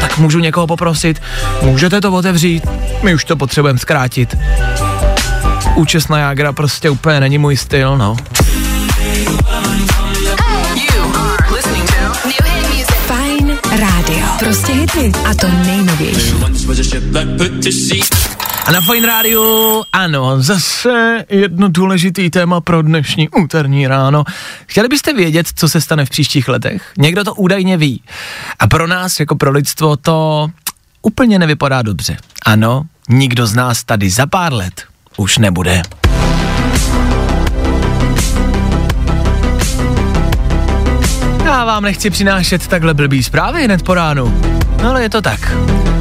Tak 0.00 0.18
můžu 0.18 0.38
někoho 0.38 0.66
poprosit, 0.66 1.22
můžete 1.62 2.00
to 2.00 2.12
otevřít, 2.12 2.64
my 3.02 3.14
už 3.14 3.24
to 3.24 3.36
potřebujeme 3.36 3.78
zkrátit. 3.78 4.36
Účestná 5.74 6.18
jágra 6.18 6.52
prostě 6.52 6.90
úplně 6.90 7.20
není 7.20 7.38
můj 7.38 7.56
styl, 7.56 7.98
no. 7.98 8.16
Prostě 14.38 14.72
hity. 14.72 15.12
A 15.24 15.34
to 15.34 15.48
nejnovější. 15.48 16.32
A 18.66 18.72
na 18.72 18.80
Fine 18.80 19.06
Rádiu, 19.06 19.84
ano, 19.92 20.42
zase 20.42 21.24
jedno 21.30 21.68
důležitý 21.68 22.30
téma 22.30 22.60
pro 22.60 22.82
dnešní 22.82 23.28
úterní 23.28 23.86
ráno. 23.86 24.24
Chtěli 24.66 24.88
byste 24.88 25.12
vědět, 25.14 25.46
co 25.54 25.68
se 25.68 25.80
stane 25.80 26.04
v 26.04 26.10
příštích 26.10 26.48
letech? 26.48 26.92
Někdo 26.98 27.24
to 27.24 27.34
údajně 27.34 27.76
ví. 27.76 28.02
A 28.58 28.66
pro 28.66 28.86
nás, 28.86 29.20
jako 29.20 29.36
pro 29.36 29.50
lidstvo, 29.50 29.96
to 29.96 30.48
úplně 31.02 31.38
nevypadá 31.38 31.82
dobře. 31.82 32.16
Ano, 32.46 32.82
nikdo 33.08 33.46
z 33.46 33.54
nás 33.54 33.84
tady 33.84 34.10
za 34.10 34.26
pár 34.26 34.52
let 34.52 34.82
už 35.16 35.38
nebude. 35.38 35.82
Já 41.44 41.64
vám 41.64 41.82
nechci 41.82 42.10
přinášet 42.10 42.66
takhle 42.66 42.94
blbý 42.94 43.22
zprávy 43.22 43.64
hned 43.64 43.82
po 43.82 43.94
ránu. 43.94 44.42
No 44.82 44.90
ale 44.90 45.02
je 45.02 45.10
to 45.10 45.22
tak. 45.22 45.56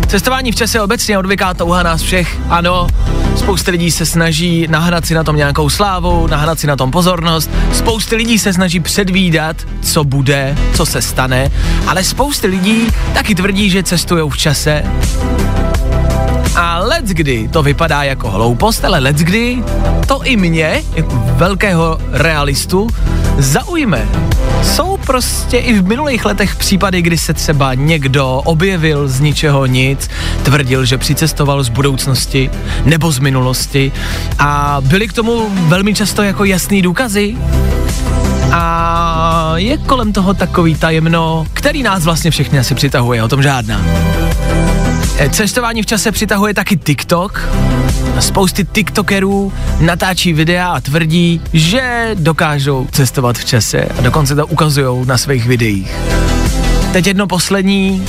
Cestování 0.07 0.51
v 0.51 0.55
čase 0.55 0.81
obecně 0.81 1.17
odvyká 1.17 1.53
touha 1.53 1.83
nás 1.83 2.01
všech. 2.01 2.37
Ano, 2.49 2.87
spousty 3.35 3.71
lidí 3.71 3.91
se 3.91 4.05
snaží 4.05 4.67
nahnat 4.69 5.05
si 5.05 5.13
na 5.13 5.23
tom 5.23 5.35
nějakou 5.35 5.69
slávu, 5.69 6.27
nahnat 6.27 6.59
si 6.59 6.67
na 6.67 6.75
tom 6.75 6.91
pozornost. 6.91 7.49
Spousty 7.73 8.15
lidí 8.15 8.39
se 8.39 8.53
snaží 8.53 8.79
předvídat, 8.79 9.55
co 9.81 10.03
bude, 10.03 10.57
co 10.73 10.85
se 10.85 11.01
stane. 11.01 11.51
Ale 11.87 12.03
spousty 12.03 12.47
lidí 12.47 12.87
taky 13.13 13.35
tvrdí, 13.35 13.69
že 13.69 13.83
cestují 13.83 14.29
v 14.29 14.37
čase. 14.37 14.83
A 16.55 16.79
let's 16.79 17.09
kdy 17.09 17.47
to 17.47 17.63
vypadá 17.63 18.03
jako 18.03 18.31
hloupost, 18.31 18.85
ale 18.85 18.99
let's 18.99 19.21
kdy 19.21 19.63
to 20.07 20.23
i 20.23 20.37
mě, 20.37 20.83
jako 20.95 21.23
velkého 21.25 21.99
realistu, 22.11 22.87
zaujme. 23.37 24.07
Jsou 24.63 24.97
prostě 24.97 25.57
i 25.57 25.73
v 25.73 25.87
minulých 25.87 26.25
letech 26.25 26.55
případy, 26.55 27.01
kdy 27.01 27.17
se 27.17 27.33
třeba 27.33 27.73
někdo 27.73 28.41
objevil 28.45 29.07
z 29.07 29.19
ničeho 29.19 29.65
nic, 29.65 30.09
tvrdil, 30.43 30.85
že 30.85 30.97
přicestoval 30.97 31.63
z 31.63 31.69
budoucnosti 31.69 32.49
nebo 32.85 33.11
z 33.11 33.19
minulosti 33.19 33.91
a 34.39 34.77
byly 34.81 35.07
k 35.07 35.13
tomu 35.13 35.49
velmi 35.49 35.93
často 35.93 36.23
jako 36.23 36.43
jasný 36.45 36.81
důkazy, 36.81 37.35
a 38.51 39.53
je 39.55 39.77
kolem 39.77 40.13
toho 40.13 40.33
takový 40.33 40.75
tajemno, 40.75 41.45
který 41.53 41.83
nás 41.83 42.05
vlastně 42.05 42.31
všechny 42.31 42.59
asi 42.59 42.75
přitahuje, 42.75 43.23
o 43.23 43.27
tom 43.27 43.43
žádná. 43.43 43.81
Eh, 45.17 45.29
Cestování 45.29 45.81
v 45.81 45.85
čase 45.85 46.11
přitahuje 46.11 46.53
taky 46.53 46.77
TikTok. 46.77 47.49
Spousty 48.19 48.65
TikTokerů 48.65 49.53
natáčí 49.79 50.33
videa 50.33 50.67
a 50.67 50.79
tvrdí, 50.79 51.41
že 51.53 52.09
dokážou 52.13 52.87
cestovat 52.91 53.37
v 53.37 53.45
čase 53.45 53.87
a 53.99 54.01
dokonce 54.01 54.35
to 54.35 54.47
ukazují 54.47 55.07
na 55.07 55.17
svých 55.17 55.47
videích. 55.47 55.91
Teď 56.93 57.07
jedno 57.07 57.27
poslední 57.27 58.05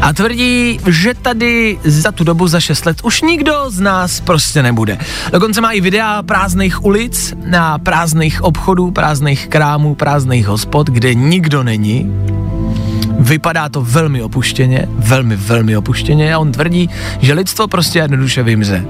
a 0.00 0.12
tvrdí, 0.12 0.80
že 0.86 1.14
tady 1.14 1.78
za 1.84 2.12
tu 2.12 2.24
dobu, 2.24 2.48
za 2.48 2.60
6 2.60 2.86
let, 2.86 2.96
už 3.02 3.22
nikdo 3.22 3.70
z 3.70 3.80
nás 3.80 4.20
prostě 4.20 4.62
nebude. 4.62 4.98
Dokonce 5.32 5.60
má 5.60 5.70
i 5.70 5.80
videa 5.80 6.22
prázdných 6.22 6.84
ulic, 6.84 7.34
na 7.46 7.78
prázdných 7.78 8.42
obchodů, 8.42 8.90
prázdných 8.90 9.48
krámů, 9.48 9.94
prázdných 9.94 10.46
hospod, 10.46 10.86
kde 10.86 11.14
nikdo 11.14 11.62
není. 11.62 12.12
Vypadá 13.18 13.68
to 13.68 13.82
velmi 13.82 14.22
opuštěně, 14.22 14.86
velmi, 14.88 15.36
velmi 15.36 15.76
opuštěně 15.76 16.34
a 16.34 16.38
on 16.38 16.52
tvrdí, 16.52 16.90
že 17.20 17.32
lidstvo 17.32 17.68
prostě 17.68 17.98
jednoduše 17.98 18.42
vymře. 18.42 18.84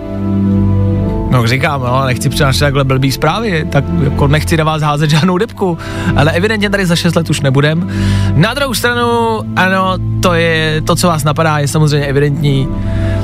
No 1.33 1.47
říkám, 1.47 1.81
no, 1.81 2.05
nechci 2.07 2.29
přinášet 2.29 2.61
takhle 2.61 2.85
blbý 2.85 3.13
zprávy, 3.13 3.67
tak 3.71 3.85
jako 4.05 4.29
nechci 4.29 4.57
na 4.57 4.65
vás 4.65 4.83
házet 4.83 5.11
žádnou 5.11 5.39
depku, 5.39 5.79
ale 6.17 6.33
evidentně 6.33 6.71
tady 6.71 6.87
za 6.87 6.97
6 6.97 7.17
let 7.17 7.31
už 7.31 7.41
nebudem. 7.41 7.91
Na 8.35 8.55
druhou 8.55 8.75
stranu, 8.75 9.39
ano, 9.57 9.95
to 10.23 10.35
je, 10.35 10.83
to, 10.87 10.97
co 10.97 11.09
vás 11.09 11.25
napadá, 11.25 11.59
je 11.59 11.69
samozřejmě 11.69 12.07
evidentní. 12.07 12.69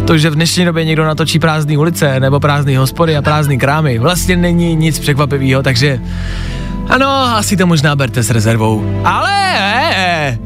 To, 0.07 0.19
že 0.19 0.31
v 0.31 0.35
dnešní 0.35 0.65
době 0.65 0.85
někdo 0.85 1.05
natočí 1.05 1.39
prázdné 1.39 1.79
ulice 1.79 2.21
nebo 2.21 2.41
prázdné 2.41 2.79
hospody 2.79 3.17
a 3.17 3.23
prázdné 3.23 3.57
krámy, 3.57 3.99
vlastně 3.99 4.37
není 4.37 4.75
nic 4.77 4.99
překvapivého, 4.99 5.63
takže 5.63 6.01
ano, 6.89 7.09
asi 7.11 7.57
to 7.57 7.67
možná 7.67 7.97
berte 7.97 8.23
s 8.23 8.31
rezervou. 8.31 9.01
Ale 9.05 9.33
eh, 9.55 9.93
eh, 9.97 10.39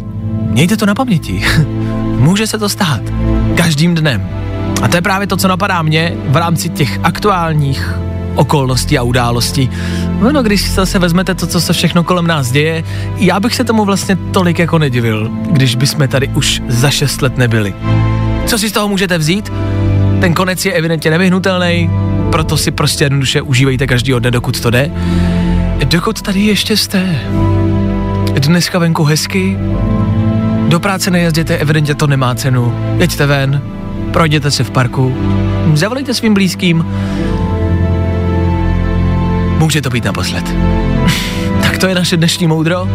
mějte 0.50 0.76
to 0.76 0.86
na 0.86 0.94
paměti. 0.94 1.44
Může 2.18 2.46
se 2.46 2.58
to 2.58 2.68
stát. 2.68 3.00
Každým 3.56 3.94
dnem. 3.94 4.28
A 4.82 4.88
to 4.88 4.96
je 4.96 5.02
právě 5.02 5.26
to, 5.26 5.36
co 5.36 5.48
napadá 5.48 5.82
mě 5.82 6.16
v 6.28 6.36
rámci 6.36 6.68
těch 6.68 7.00
aktuálních 7.02 7.94
okolností 8.34 8.98
a 8.98 9.02
událostí. 9.02 9.70
No, 10.32 10.42
když 10.42 10.70
zase 10.70 10.98
vezmete 10.98 11.34
to, 11.34 11.46
co 11.46 11.60
se 11.60 11.72
všechno 11.72 12.04
kolem 12.04 12.26
nás 12.26 12.50
děje, 12.50 12.84
já 13.16 13.40
bych 13.40 13.54
se 13.54 13.64
tomu 13.64 13.84
vlastně 13.84 14.16
tolik 14.16 14.58
jako 14.58 14.78
nedivil, 14.78 15.30
když 15.50 15.74
bychom 15.74 16.08
tady 16.08 16.28
už 16.28 16.62
za 16.68 16.90
6 16.90 17.22
let 17.22 17.38
nebyli. 17.38 17.74
Co 18.46 18.58
si 18.58 18.68
z 18.68 18.72
toho 18.72 18.88
můžete 18.88 19.18
vzít? 19.18 19.52
Ten 20.20 20.34
konec 20.34 20.64
je 20.64 20.72
evidentně 20.72 21.10
nevyhnutelný, 21.10 21.90
proto 22.32 22.56
si 22.56 22.70
prostě 22.70 23.04
jednoduše 23.04 23.42
užívejte 23.42 23.86
každý 23.86 24.12
dne, 24.18 24.30
dokud 24.30 24.60
to 24.60 24.70
jde. 24.70 24.90
Dokud 25.84 26.22
tady 26.22 26.40
ještě 26.40 26.76
jste. 26.76 27.20
Dneska 28.34 28.78
venku 28.78 29.04
hezky, 29.04 29.58
do 30.68 30.80
práce 30.80 31.10
nejezděte, 31.10 31.56
evidentně 31.56 31.94
to 31.94 32.06
nemá 32.06 32.34
cenu. 32.34 32.74
Jeďte 32.98 33.26
ven, 33.26 33.62
projděte 34.12 34.50
se 34.50 34.64
v 34.64 34.70
parku, 34.70 35.16
zavolejte 35.74 36.14
svým 36.14 36.34
blízkým. 36.34 36.86
Může 39.58 39.82
to 39.82 39.90
být 39.90 40.04
naposled. 40.04 40.44
tak 41.62 41.78
to 41.78 41.86
je 41.86 41.94
naše 41.94 42.16
dnešní 42.16 42.46
moudro. 42.46 42.88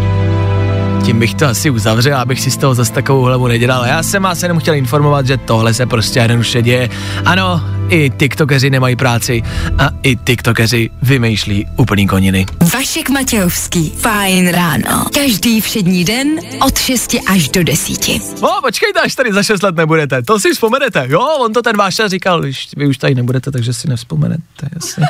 Tím 1.03 1.19
bych 1.19 1.35
to 1.35 1.45
asi 1.45 1.69
uzavřel, 1.69 2.17
abych 2.17 2.39
si 2.39 2.51
z 2.51 2.57
toho 2.57 2.75
zase 2.75 2.93
takovou 2.93 3.21
hlavu 3.21 3.47
nedělal. 3.47 3.85
Já 3.85 4.03
jsem 4.03 4.23
vás 4.23 4.43
jenom 4.43 4.59
chtěl 4.59 4.75
informovat, 4.75 5.27
že 5.27 5.37
tohle 5.37 5.73
se 5.73 5.85
prostě 5.85 6.19
jednoduše 6.19 6.61
děje. 6.61 6.89
Ano, 7.25 7.61
i 7.89 8.09
tiktokeři 8.09 8.69
nemají 8.69 8.95
práci 8.95 9.43
a 9.77 9.89
i 10.03 10.15
tiktokeři 10.15 10.89
vymýšlí 11.01 11.67
úplný 11.77 12.07
koniny. 12.07 12.45
Vašek 12.73 13.09
Matějovský. 13.09 13.93
Fajn 13.97 14.49
ráno. 14.49 15.05
Každý 15.13 15.61
všední 15.61 16.05
den 16.05 16.27
od 16.65 16.77
6 16.77 17.15
až 17.27 17.49
do 17.49 17.63
10. 17.63 18.09
O, 18.41 18.61
počkejte, 18.61 18.99
až 18.99 19.15
tady 19.15 19.33
za 19.33 19.43
6 19.43 19.63
let 19.63 19.75
nebudete, 19.75 20.21
to 20.21 20.39
si 20.39 20.51
vzpomenete. 20.51 21.05
Jo, 21.09 21.21
on 21.39 21.53
to 21.53 21.61
ten 21.61 21.77
váš 21.77 21.95
říkal, 22.05 22.41
když 22.41 22.67
vy 22.77 22.87
už 22.87 22.97
tady 22.97 23.15
nebudete, 23.15 23.51
takže 23.51 23.73
si 23.73 23.87
nevzpomenete, 23.89 24.69
jasně. 24.75 25.05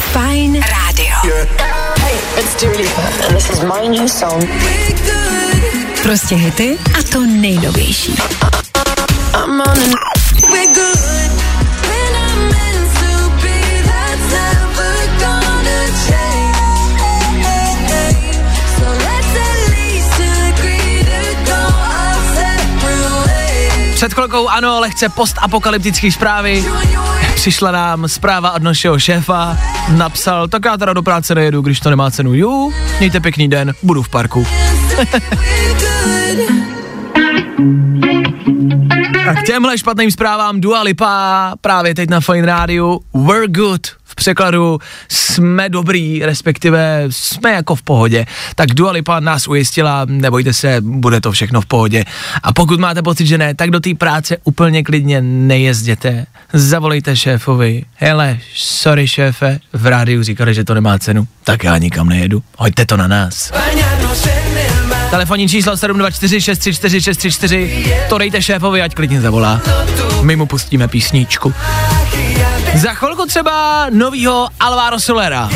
Fajn 0.00 0.54
rádio. 0.54 1.44
Prostě 6.02 6.34
hity 6.34 6.78
a 6.98 7.02
to 7.02 7.26
nejnovější. 7.26 8.14
Před 24.00 24.14
chvilkou 24.14 24.48
ano, 24.48 24.80
lehce 24.80 25.08
postapokalyptické 25.08 26.12
zprávy. 26.12 26.64
Přišla 27.34 27.70
nám 27.70 28.08
zpráva 28.08 28.52
od 28.52 28.62
našeho 28.62 28.98
šéfa, 28.98 29.58
napsal, 29.96 30.48
tak 30.48 30.64
já 30.64 30.76
teda 30.76 30.92
do 30.92 31.02
práce 31.02 31.34
nejedu, 31.34 31.62
když 31.62 31.80
to 31.80 31.90
nemá 31.90 32.10
cenu. 32.10 32.34
Jú, 32.34 32.72
mějte 32.98 33.20
pěkný 33.20 33.48
den, 33.48 33.74
budu 33.82 34.02
v 34.02 34.08
parku. 34.08 34.46
A 39.30 39.34
k 39.34 39.42
těmhle 39.46 39.78
špatným 39.78 40.10
zprávám 40.10 40.60
Dua 40.60 40.82
Lipa 40.82 41.52
právě 41.60 41.94
teď 41.94 42.10
na 42.10 42.20
Fine 42.20 42.46
Rádiu 42.46 43.00
We're 43.14 43.48
good 43.48 43.99
v 44.10 44.14
překladu 44.14 44.78
jsme 45.08 45.68
dobrý, 45.68 46.24
respektive 46.24 47.04
jsme 47.10 47.52
jako 47.52 47.74
v 47.74 47.82
pohodě. 47.82 48.26
Tak 48.54 48.74
Dua 48.74 48.92
Lipa 48.92 49.20
nás 49.20 49.48
ujistila, 49.48 50.02
nebojte 50.04 50.52
se, 50.52 50.76
bude 50.80 51.20
to 51.20 51.32
všechno 51.32 51.60
v 51.60 51.66
pohodě. 51.66 52.04
A 52.42 52.52
pokud 52.52 52.80
máte 52.80 53.02
pocit, 53.02 53.26
že 53.26 53.38
ne, 53.38 53.54
tak 53.54 53.70
do 53.70 53.80
té 53.80 53.94
práce 53.94 54.36
úplně 54.44 54.82
klidně 54.82 55.22
nejezděte. 55.22 56.26
Zavolejte 56.52 57.16
šéfovi. 57.16 57.84
Hele, 57.94 58.38
sorry 58.54 59.08
šéfe, 59.08 59.58
v 59.72 59.86
rádiu 59.86 60.22
říkali, 60.22 60.54
že 60.54 60.64
to 60.64 60.74
nemá 60.74 60.98
cenu, 60.98 61.28
tak 61.44 61.64
já 61.64 61.78
nikam 61.78 62.08
nejedu. 62.08 62.42
Hoďte 62.58 62.86
to 62.86 62.96
na 62.96 63.06
nás. 63.08 63.52
Telefonní 65.10 65.48
číslo 65.48 65.76
724 65.76 66.40
634 66.40 67.00
634. 67.00 67.94
To 68.08 68.18
dejte 68.18 68.42
šéfovi, 68.42 68.82
ať 68.82 68.94
klidně 68.94 69.20
zavolá. 69.20 69.60
My 70.22 70.36
mu 70.36 70.46
pustíme 70.46 70.88
písničku. 70.88 71.54
Za 72.74 72.94
chvilku 72.94 73.26
třeba 73.26 73.86
novýho 73.90 74.48
Alvaro 74.60 75.00
Solera. 75.00 75.50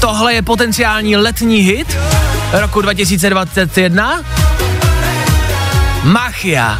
Tohle 0.00 0.34
je 0.34 0.42
potenciální 0.42 1.16
letní 1.16 1.58
hit 1.58 1.98
roku 2.52 2.80
2021. 2.80 4.20
Machia. 6.02 6.78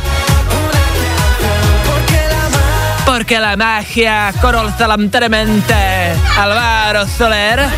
Porque 3.05 3.41
la 3.41 3.57
magia 3.57 4.33
corolta 4.41 4.87
lampemente 4.87 6.19
Alvaro 6.39 7.07
Soler 7.17 7.71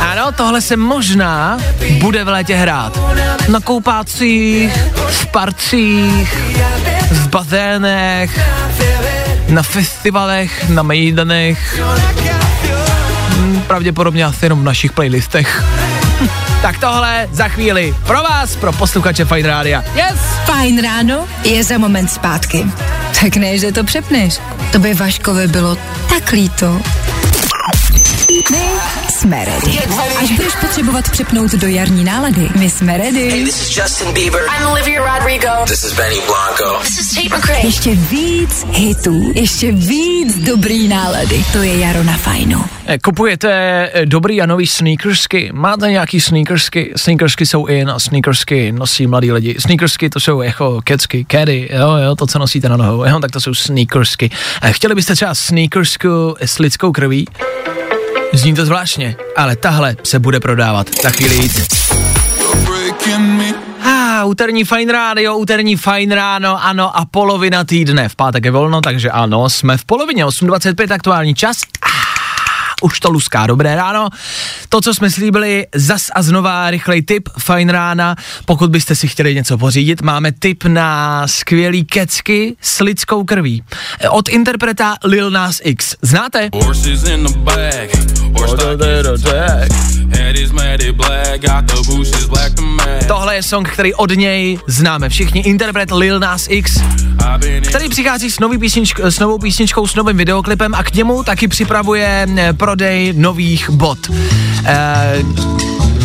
ano, 0.00 0.32
tohle 0.32 0.60
se 0.60 0.76
možná 0.76 1.58
bude 2.00 2.24
v 2.24 2.28
létě 2.28 2.56
hrát. 2.56 2.98
Na 3.48 3.60
koupácích, 3.60 4.78
v 5.08 5.26
parcích, 5.26 6.38
v 7.10 7.28
bazénech, 7.28 8.38
na 9.48 9.62
festivalech, 9.62 10.68
na 10.68 10.82
mejdanech. 10.82 11.80
Hmm, 13.36 13.62
Pravděpodobně 13.66 14.24
asi 14.24 14.44
jenom 14.44 14.60
v 14.60 14.64
našich 14.64 14.92
playlistech. 14.92 15.64
tak 16.62 16.78
tohle 16.78 17.28
za 17.32 17.48
chvíli 17.48 17.94
pro 18.06 18.22
vás, 18.22 18.56
pro 18.56 18.72
posluchače 18.72 19.24
Fine 19.24 19.48
Rádia. 19.48 19.84
Yes! 19.94 20.18
Fajn 20.44 20.82
ráno 20.82 21.24
je 21.44 21.64
za 21.64 21.78
moment 21.78 22.08
zpátky. 22.10 22.66
Tak 23.20 23.36
ne, 23.36 23.58
že 23.58 23.72
to 23.72 23.84
přepneš. 23.84 24.38
To 24.72 24.78
by 24.78 24.94
Vaškovi 24.94 25.48
bylo 25.48 25.76
tak 26.08 26.32
líto. 26.32 26.80
Jsme 29.18 29.44
ready. 29.44 29.78
Až 30.18 30.30
budeš 30.30 30.54
potřebovat 30.60 31.10
přepnout 31.10 31.50
do 31.52 31.66
jarní 31.68 32.04
nálady, 32.04 32.48
my 32.58 32.70
jsme 32.70 32.98
ready. 32.98 33.44
This 33.44 33.62
is 33.70 33.76
Justin 33.76 34.12
Bieber. 34.12 34.40
I'm 34.60 34.66
Olivia 34.66 35.18
Rodrigo. 35.18 35.48
This 35.66 35.84
is 35.84 35.92
Benny 35.92 36.16
Blanco. 36.26 36.78
This 36.82 36.98
is 36.98 37.14
Tate 37.14 37.36
McRae. 37.38 37.66
Ještě 37.66 37.94
víc 37.94 38.66
hitů, 38.72 39.32
ještě 39.34 39.72
víc 39.72 40.38
dobrý 40.38 40.88
nálady. 40.88 41.44
To 41.52 41.58
je 41.62 41.78
Jaro 41.78 42.04
na 42.04 42.16
fajnu. 42.16 42.64
Eh, 42.86 42.98
Kupujete 42.98 43.50
eh, 43.94 44.06
dobrý 44.06 44.42
a 44.42 44.46
nový 44.46 44.66
sneakersky? 44.66 45.50
Máte 45.52 45.90
nějaký 45.90 46.20
sneakersky? 46.20 46.92
Sneakersky 46.96 47.46
jsou 47.46 47.66
in 47.66 47.90
a 47.90 47.98
sneakersky 47.98 48.72
nosí 48.72 49.06
mladí 49.06 49.32
lidi. 49.32 49.54
Sneakersky 49.58 50.10
to 50.10 50.20
jsou 50.20 50.42
jako 50.42 50.80
kecky, 50.84 51.24
kedy, 51.24 51.68
jo, 51.72 51.96
jo, 51.96 52.16
to, 52.16 52.26
co 52.26 52.38
nosíte 52.38 52.68
na 52.68 52.76
nohou, 52.76 53.04
jo, 53.04 53.18
tak 53.20 53.30
to 53.30 53.40
jsou 53.40 53.54
sneakersky. 53.54 54.30
Eh, 54.62 54.72
Chtěli 54.72 54.94
byste 54.94 55.14
třeba 55.14 55.34
sneakersku 55.34 56.36
s 56.44 56.58
lidskou 56.58 56.92
krví? 56.92 57.26
Zní 58.32 58.54
to 58.54 58.66
zvláštně, 58.66 59.16
ale 59.36 59.56
tahle 59.56 59.96
se 60.02 60.18
bude 60.18 60.40
prodávat. 60.40 60.86
Za 61.02 61.10
chvíli 61.10 61.38
víc. 61.38 61.88
Ah, 63.84 64.24
úterní 64.24 64.64
fajn 64.64 64.88
rádio, 64.88 65.36
úterní 65.36 65.76
fajn 65.76 66.12
ráno, 66.12 66.64
ano 66.64 66.96
a 66.96 67.04
polovina 67.04 67.64
týdne. 67.64 68.08
V 68.08 68.16
pátek 68.16 68.44
je 68.44 68.50
volno, 68.50 68.80
takže 68.80 69.10
ano, 69.10 69.50
jsme 69.50 69.76
v 69.76 69.84
polovině, 69.84 70.24
8.25 70.24 70.94
aktuální 70.94 71.34
čas. 71.34 71.56
Už 72.82 73.00
to 73.00 73.10
luská, 73.10 73.46
dobré 73.46 73.76
ráno. 73.76 74.08
To, 74.68 74.80
co 74.80 74.94
jsme 74.94 75.10
slíbili, 75.10 75.66
zas 75.74 76.06
a 76.14 76.22
znova 76.22 76.70
rychlej 76.70 77.02
tip, 77.02 77.28
fajn 77.38 77.68
rána. 77.68 78.16
Pokud 78.44 78.70
byste 78.70 78.94
si 78.94 79.08
chtěli 79.08 79.34
něco 79.34 79.58
pořídit, 79.58 80.02
máme 80.02 80.32
tip 80.32 80.64
na 80.64 81.22
skvělý 81.28 81.84
kecky 81.84 82.56
s 82.60 82.80
lidskou 82.80 83.24
krví. 83.24 83.62
Od 84.10 84.28
interpreta 84.28 84.94
Lil 85.04 85.30
Nas 85.30 85.60
X. 85.64 85.96
Znáte? 86.02 86.48
Tohle 93.08 93.34
je 93.34 93.42
song, 93.42 93.68
který 93.68 93.94
od 93.94 94.10
něj 94.10 94.58
známe 94.66 95.08
všichni. 95.08 95.40
Interpret 95.40 95.90
Lil 95.90 96.20
Nas 96.20 96.46
X, 96.50 96.80
který 97.68 97.88
přichází 97.88 98.30
s, 98.30 98.40
nový 98.40 98.58
písničk, 98.58 99.00
s 99.00 99.18
novou 99.18 99.38
písničkou, 99.38 99.86
s 99.86 99.94
novým 99.94 100.16
videoklipem 100.16 100.74
a 100.74 100.82
k 100.84 100.94
němu 100.94 101.22
taky 101.22 101.48
připravuje 101.48 102.26
eh, 102.36 102.52
prodej 102.68 103.12
nových 103.16 103.70
bot. 103.70 103.98
Eh, 104.64 105.24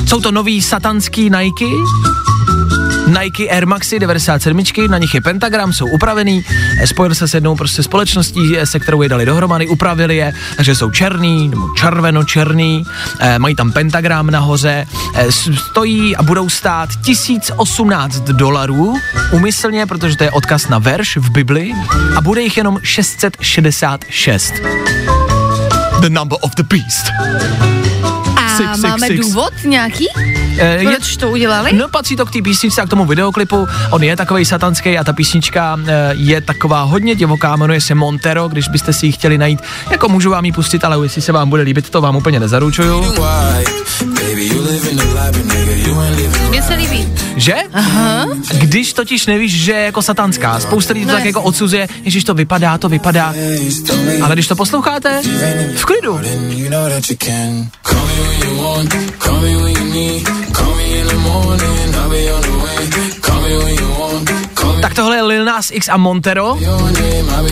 jsou 0.08 0.20
to 0.20 0.32
nový 0.32 0.62
satanský 0.62 1.30
Nike, 1.30 1.66
Nike 3.08 3.50
Air 3.50 3.68
Maxi 3.68 4.00
97, 4.00 4.88
na 4.88 4.98
nich 4.98 5.14
je 5.14 5.22
pentagram, 5.22 5.74
jsou 5.74 5.88
upravený, 5.88 6.46
eh, 6.82 6.88
spojil 6.88 7.16
se 7.16 7.28
s 7.28 7.34
jednou 7.34 7.56
prostě 7.56 7.84
společností, 7.84 8.58
eh, 8.58 8.66
se 8.66 8.80
kterou 8.80 9.02
je 9.02 9.10
dali 9.10 9.26
dohromady, 9.26 9.68
upravili 9.68 10.16
je, 10.16 10.34
takže 10.56 10.76
jsou 10.76 10.92
černý, 10.92 11.48
nebo 11.48 11.68
červeno-černý, 11.68 12.86
mají 13.38 13.56
tam 13.56 13.72
pentagram 13.72 14.32
nahoře, 14.32 14.88
eh, 15.16 15.32
stojí 15.32 16.16
a 16.16 16.24
budou 16.24 16.50
stát 16.50 16.90
1018 17.02 18.24
dolarů, 18.24 18.96
umyslně, 19.32 19.86
protože 19.86 20.18
to 20.18 20.24
je 20.24 20.32
odkaz 20.32 20.68
na 20.70 20.80
verš 20.80 21.18
v 21.18 21.30
Bibli, 21.30 21.74
a 22.16 22.22
bude 22.22 22.42
jich 22.42 22.58
jenom 22.58 22.80
666. 22.84 24.54
The 26.04 26.10
number 26.10 26.38
of 26.42 26.56
the 26.56 26.64
beast. 26.64 27.06
A 28.36 28.58
Six, 28.58 28.70
six, 28.72 28.82
máme 28.82 29.08
six. 29.08 29.20
důvod 29.28 29.54
nějaký? 29.66 30.08
Eh, 30.60 30.80
Proč 30.84 31.18
to 31.18 31.32
udělali? 31.32 31.74
No 31.74 31.88
patří 31.90 32.16
to 32.16 32.26
k 32.26 32.32
té 32.32 32.42
písničce 32.42 32.82
a 32.82 32.86
k 32.86 32.90
tomu 32.90 33.06
videoklipu. 33.06 33.68
On 33.92 34.04
je 34.04 34.16
takový 34.16 34.46
satanský 34.46 34.98
a 34.98 35.04
ta 35.04 35.14
písnička 35.14 35.78
eh, 35.88 36.10
je 36.14 36.42
taková 36.42 36.82
hodně 36.82 37.16
divoká, 37.16 37.56
jmenuje 37.56 37.82
se 37.82 37.96
Montero, 37.96 38.48
když 38.48 38.68
byste 38.68 38.94
si 38.94 39.06
ji 39.06 39.12
chtěli 39.12 39.38
najít. 39.38 39.60
Jako 39.90 40.10
můžu 40.10 40.30
vám 40.30 40.46
ji 40.46 40.52
pustit, 40.52 40.84
ale 40.86 41.06
jestli 41.06 41.22
se 41.22 41.32
vám 41.32 41.50
bude 41.50 41.62
líbit, 41.62 41.90
to 41.90 42.02
vám 42.02 42.16
úplně 42.16 42.40
nezaručuju. 42.40 43.16
White. 44.34 44.42
Baby, 44.42 44.56
you 44.56 44.62
live 44.62 44.92
in 44.92 44.98
the 44.98 45.04
life, 45.04 45.44
nigga, 45.44 45.88
you 45.88 46.00
ain't 46.00 46.16
living 46.16 46.50
Mně 46.50 46.64
se 46.64 46.74
líbí. 46.74 47.08
Že? 47.36 47.56
Aha. 47.74 48.28
Když 48.58 48.94
totiž 48.94 49.26
nevíš, 49.26 49.62
že 49.64 49.72
je 49.72 49.86
jako 49.86 50.02
satanská. 50.02 50.60
Spousta 50.60 50.94
lidí 50.94 51.06
to 51.06 51.12
No 51.12 51.18
tak 51.18 51.26
jako 51.26 51.42
odsuzuje, 51.42 51.88
ježiš 52.04 52.24
to 52.24 52.34
vypadá, 52.34 52.78
to 52.78 52.90
vypadá. 52.90 53.34
Ale 54.22 54.36
když 54.36 54.48
to 54.48 54.56
posloucháte, 54.56 55.22
v 55.76 55.86
klidu. 55.86 56.20
Call 63.22 63.42
me 63.42 63.58
when 63.58 63.76
you 63.76 63.90
want, 64.00 64.43
Tak 64.84 64.94
tohle 64.94 65.16
je 65.16 65.22
Lil 65.22 65.46
Nas 65.46 65.72
X 65.72 65.90
a 65.90 65.98
Montero. 65.98 66.58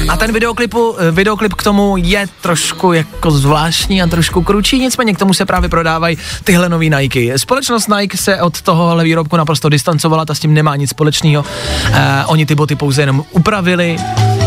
A 0.09 0.17
ten 0.17 0.33
videoklipu, 0.33 0.95
eh, 0.99 1.11
videoklip 1.11 1.53
k 1.53 1.63
tomu 1.63 1.97
je 1.97 2.27
trošku 2.41 2.93
jako 2.93 3.31
zvláštní 3.31 4.01
a 4.01 4.07
trošku 4.07 4.41
kručí, 4.43 4.79
nicméně 4.79 5.13
k 5.13 5.19
tomu 5.19 5.33
se 5.33 5.45
právě 5.45 5.69
prodávají 5.69 6.17
tyhle 6.43 6.69
nový 6.69 6.89
Nike. 6.89 7.39
Společnost 7.39 7.87
Nike 7.87 8.17
se 8.17 8.41
od 8.41 8.61
tohohle 8.61 9.03
výrobku 9.03 9.37
naprosto 9.37 9.69
distancovala, 9.69 10.25
ta 10.25 10.35
s 10.35 10.39
tím 10.39 10.53
nemá 10.53 10.75
nic 10.75 10.89
společného. 10.89 11.45
Eh, 11.93 12.23
oni 12.25 12.45
ty 12.45 12.55
boty 12.55 12.75
pouze 12.75 13.01
jenom 13.01 13.23
upravili 13.31 13.97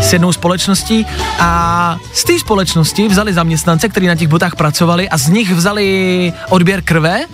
s 0.01 0.13
jednou 0.13 0.33
společností 0.33 1.05
a 1.39 1.97
z 2.13 2.23
té 2.23 2.39
společnosti 2.39 3.07
vzali 3.07 3.33
zaměstnance, 3.33 3.89
kteří 3.89 4.07
na 4.07 4.15
těch 4.15 4.27
botách 4.27 4.55
pracovali 4.55 5.09
a 5.09 5.17
z 5.17 5.29
nich 5.29 5.51
vzali 5.51 6.33
odběr 6.49 6.81
krve 6.81 7.25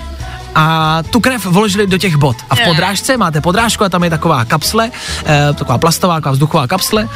a 0.56 0.98
tu 1.10 1.20
krev 1.20 1.46
vložili 1.46 1.88
do 1.88 1.98
těch 1.98 2.16
bot. 2.16 2.38
A 2.50 2.56
v 2.56 2.60
podrážce 2.66 3.18
máte 3.18 3.42
podrážku 3.42 3.84
a 3.84 3.90
tam 3.90 4.04
je 4.04 4.10
taková 4.10 4.46
kapsle, 4.46 4.92
eh, 5.26 5.54
taková 5.54 5.78
plastová, 5.78 6.16
taková 6.16 6.32
vzduchová 6.32 6.68
kapsle 6.68 7.10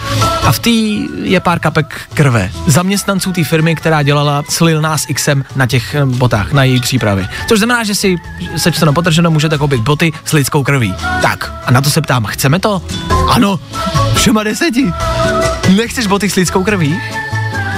a 0.44 0.52
v 0.52 0.60
té 0.60 0.70
je 1.24 1.40
pár 1.40 1.60
kapek 1.60 2.02
krve. 2.14 2.52
Zaměstnanců 2.68 3.32
té 3.32 3.44
firmy, 3.44 3.76
která 3.76 4.04
dělala 4.04 4.44
s 4.50 4.62
Lil 4.62 4.82
Nas 4.82 5.06
Xem 5.18 5.46
na 5.56 5.66
těch 5.66 5.96
eh, 5.96 6.06
botách, 6.06 6.52
na 6.52 6.64
její 6.64 6.82
přípravě. 6.82 7.28
Což 7.48 7.60
znamená, 7.60 7.84
že 7.84 7.96
si 7.96 8.16
sečteno 8.58 8.94
potrženo 8.94 9.32
můžete 9.32 9.58
koupit 9.58 9.82
boty 9.82 10.14
s 10.26 10.34
lidskou 10.34 10.64
krví. 10.64 10.96
Tak, 11.22 11.54
a 11.66 11.72
na 11.72 11.82
to 11.82 11.90
se 11.90 12.02
ptám, 12.02 12.26
chceme 12.26 12.60
to? 12.60 12.82
Ano, 13.30 13.60
všema 14.16 14.44
deseti. 14.44 14.94
Nechceš 15.76 16.08
boty 16.08 16.30
s 16.30 16.36
lidskou 16.36 16.64
krví? 16.64 17.02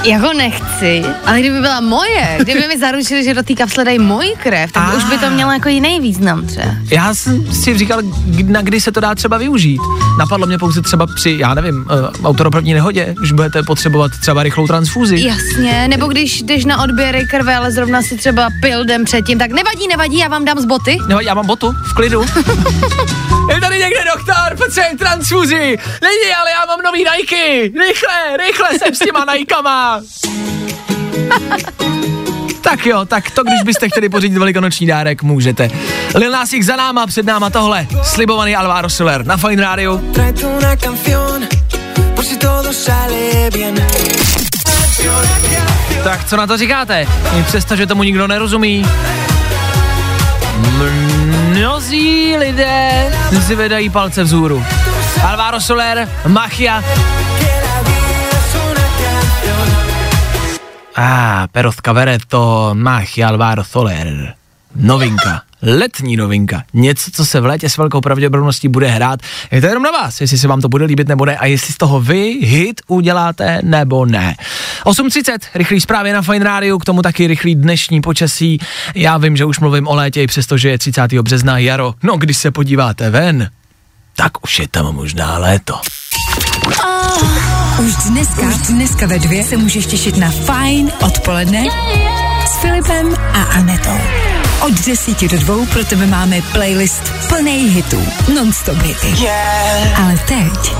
Jako 0.03 0.33
nechci, 0.33 1.03
ale 1.25 1.39
kdyby 1.39 1.59
byla 1.61 1.79
moje, 1.81 2.37
kdyby 2.39 2.67
mi 2.67 2.77
zaručili, 2.79 3.23
že 3.23 3.33
do 3.33 3.43
té 3.43 3.53
kapsle 3.53 3.85
dají 3.85 3.99
moji 3.99 4.33
krev, 4.43 4.71
tak 4.71 4.83
Ah. 4.93 4.97
už 4.97 5.03
by 5.03 5.17
to 5.17 5.29
mělo 5.29 5.51
jako 5.51 5.69
jiný 5.69 5.99
význam 5.99 6.45
třeba. 6.47 6.65
Já 6.91 7.13
jsem 7.13 7.53
si 7.53 7.77
říkal, 7.77 7.99
na 8.45 8.61
kdy 8.61 8.81
se 8.81 8.91
to 8.91 8.99
dá 8.99 9.15
třeba 9.15 9.37
využít. 9.37 9.79
Napadlo 10.19 10.47
mě 10.47 10.57
pouze 10.57 10.81
třeba 10.81 11.05
při, 11.15 11.35
já 11.39 11.53
nevím, 11.53 11.75
uh, 12.21 12.27
autoropravní 12.29 12.73
nehodě, 12.73 13.15
když 13.19 13.31
budete 13.31 13.63
potřebovat 13.63 14.11
třeba 14.21 14.43
rychlou 14.43 14.67
transfuzi. 14.67 15.21
Jasně, 15.27 15.87
nebo 15.87 16.05
když 16.07 16.41
jdeš 16.41 16.65
na 16.65 16.81
odběry 16.83 17.25
krve, 17.31 17.55
ale 17.55 17.71
zrovna 17.71 18.01
si 18.01 18.17
třeba 18.17 18.49
pil 18.61 18.85
den 18.85 19.05
předtím, 19.05 19.39
tak 19.39 19.51
nevadí, 19.51 19.87
nevadí, 19.87 20.17
já 20.17 20.27
vám 20.27 20.45
dám 20.45 20.59
z 20.59 20.65
boty. 20.65 20.97
No, 21.07 21.19
já 21.19 21.33
mám 21.33 21.45
botu, 21.45 21.71
v 21.71 21.93
klidu. 21.93 22.21
je 23.53 23.61
tady 23.61 23.79
někde 23.79 23.99
doktor, 24.15 24.57
potřebuji 24.57 24.97
transfuzi. 24.97 25.77
Není, 26.01 26.33
ale 26.41 26.51
já 26.51 26.65
mám 26.67 26.79
nový 26.85 26.99
Nike. 26.99 27.61
Rychle, 27.87 28.37
rychle 28.47 28.69
jsem 28.79 28.95
s 28.95 28.99
těma 28.99 29.25
Nikama. 29.37 29.86
tak 32.61 32.85
jo, 32.85 33.05
tak 33.05 33.31
to, 33.31 33.43
když 33.43 33.61
byste 33.65 33.89
chtěli 33.89 34.09
pořídit 34.09 34.37
velikonoční 34.37 34.87
dárek, 34.87 35.23
můžete. 35.23 35.69
Lil 36.15 36.31
Nas 36.31 36.53
X 36.53 36.65
za 36.65 36.75
náma, 36.75 37.07
před 37.07 37.25
náma 37.25 37.49
tohle. 37.49 37.87
Slibovaný 38.03 38.55
Alvaro 38.55 38.89
Soler 38.89 39.25
na 39.25 39.37
Fine 39.37 39.61
Radio. 39.61 39.99
Tak 46.03 46.27
co 46.27 46.37
na 46.37 46.47
to 46.47 46.57
říkáte? 46.57 47.07
I 47.39 47.43
přesto, 47.43 47.75
že 47.75 47.87
tomu 47.87 48.03
nikdo 48.03 48.27
nerozumí. 48.27 48.85
Mnozí 51.49 52.35
lidé 52.37 53.11
si 53.47 53.55
vedají 53.55 53.89
palce 53.89 54.23
vzhůru. 54.23 54.65
Alvaro 55.23 55.61
Soler, 55.61 56.09
Machia. 56.27 56.83
Ah, 60.97 61.47
pero 61.51 61.71
to 62.27 62.71
Machia 62.73 63.27
Alvaro 63.27 63.63
Soler. 63.63 64.33
Novinka. 64.75 65.41
Letní 65.61 66.17
novinka. 66.17 66.63
Něco, 66.73 67.11
co 67.11 67.25
se 67.25 67.39
v 67.41 67.45
létě 67.45 67.69
s 67.69 67.77
velkou 67.77 68.01
pravděpodobností 68.01 68.67
bude 68.67 68.87
hrát. 68.87 69.19
Je 69.51 69.61
to 69.61 69.67
jenom 69.67 69.83
na 69.83 69.91
vás, 69.91 70.21
jestli 70.21 70.37
se 70.37 70.47
vám 70.47 70.61
to 70.61 70.69
bude 70.69 70.85
líbit 70.85 71.07
nebo 71.07 71.25
ne 71.25 71.37
a 71.37 71.45
jestli 71.45 71.73
z 71.73 71.77
toho 71.77 72.01
vy 72.01 72.39
hit 72.41 72.81
uděláte 72.87 73.59
nebo 73.63 74.05
ne. 74.05 74.35
8.30, 74.85 75.37
rychlý 75.53 75.81
zprávy 75.81 76.11
na 76.13 76.21
Fine 76.21 76.45
Radio, 76.45 76.79
k 76.79 76.85
tomu 76.85 77.01
taky 77.01 77.27
rychlý 77.27 77.55
dnešní 77.55 78.01
počasí. 78.01 78.59
Já 78.95 79.17
vím, 79.17 79.37
že 79.37 79.45
už 79.45 79.59
mluvím 79.59 79.87
o 79.87 79.95
létě, 79.95 80.23
i 80.23 80.27
přestože 80.27 80.69
je 80.69 80.77
30. 80.77 81.13
března 81.13 81.57
jaro. 81.57 81.93
No, 82.03 82.17
když 82.17 82.37
se 82.37 82.51
podíváte 82.51 83.09
ven, 83.09 83.49
tak 84.15 84.43
už 84.43 84.59
je 84.59 84.67
tam 84.67 84.95
možná 84.95 85.37
léto. 85.37 85.81
Už 87.79 87.95
dneska, 87.95 88.41
už 88.41 88.55
dneska 88.55 89.07
ve 89.07 89.19
dvě 89.19 89.43
se 89.43 89.57
můžeš 89.57 89.85
těšit 89.85 90.17
na 90.17 90.31
Fine 90.31 90.91
odpoledne 91.05 91.65
s 92.47 92.61
Filipem 92.61 93.15
a 93.33 93.43
Anetou. 93.43 93.97
Od 94.61 94.73
desíti 94.73 95.27
do 95.27 95.37
dvou 95.37 95.65
pro 95.65 95.85
tebe 95.85 96.05
máme 96.05 96.41
playlist 96.41 97.13
plný 97.27 97.69
hitů, 97.69 98.07
non-stop 98.35 98.77
hity. 98.77 99.23
Yeah. 99.23 99.99
Ale 100.03 100.17
teď 100.27 100.75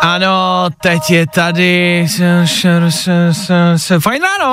Ano, 0.00 0.66
teď 0.82 1.10
je 1.10 1.26
tady... 1.26 2.06
Fajn 3.98 4.22
ráno. 4.22 4.50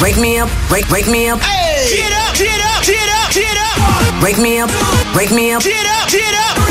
Wake 0.00 0.16
me 0.16 0.44
up, 0.44 0.50
wake, 0.70 0.88
wake 0.88 1.06
me 1.10 1.34
up. 1.34 1.40
Get 1.40 2.12
up, 2.28 2.36
get 2.38 2.60
up, 2.76 2.86
get 2.86 2.96
up, 3.24 3.34
get 3.34 3.44
up. 3.76 4.22
Wake 4.22 4.38
me 4.38 4.64
up, 4.64 4.70
wake 5.14 5.34
me 5.34 5.56
up. 5.56 5.62
Get 5.62 5.86
up, 6.02 6.10
get 6.10 6.22
up. 6.50 6.62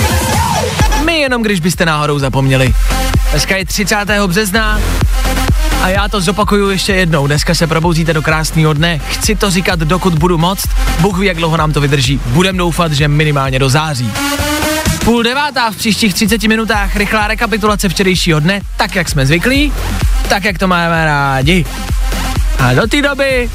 My 1.05 1.19
jenom 1.19 1.41
když 1.41 1.59
byste 1.59 1.85
náhodou 1.85 2.19
zapomněli. 2.19 2.73
Dneska 3.31 3.57
je 3.57 3.65
30. 3.65 3.95
března 4.27 4.79
a 5.81 5.89
já 5.89 6.07
to 6.07 6.21
zopakuju 6.21 6.69
ještě 6.69 6.93
jednou. 6.93 7.27
Dneska 7.27 7.55
se 7.55 7.67
probouzíte 7.67 8.13
do 8.13 8.21
krásného 8.21 8.73
dne. 8.73 8.99
Chci 9.09 9.35
to 9.35 9.51
říkat, 9.51 9.79
dokud 9.79 10.13
budu 10.13 10.37
moct. 10.37 10.67
Bůh 10.99 11.19
ví, 11.19 11.27
jak 11.27 11.37
dlouho 11.37 11.57
nám 11.57 11.73
to 11.73 11.81
vydrží. 11.81 12.21
Budem 12.25 12.57
doufat, 12.57 12.91
že 12.91 13.07
minimálně 13.07 13.59
do 13.59 13.69
září. 13.69 14.11
Půl 15.05 15.23
devátá 15.23 15.71
v 15.71 15.75
příštích 15.75 16.13
30 16.13 16.43
minutách 16.43 16.95
rychlá 16.95 17.27
rekapitulace 17.27 17.89
včerejšího 17.89 18.39
dne, 18.39 18.61
tak 18.77 18.95
jak 18.95 19.09
jsme 19.09 19.25
zvyklí, 19.25 19.73
tak 20.29 20.45
jak 20.45 20.57
to 20.57 20.67
máme 20.67 21.05
rádi. 21.05 21.65
A 22.59 22.73
do 22.73 22.87
té 22.87 23.01
doby 23.01 23.49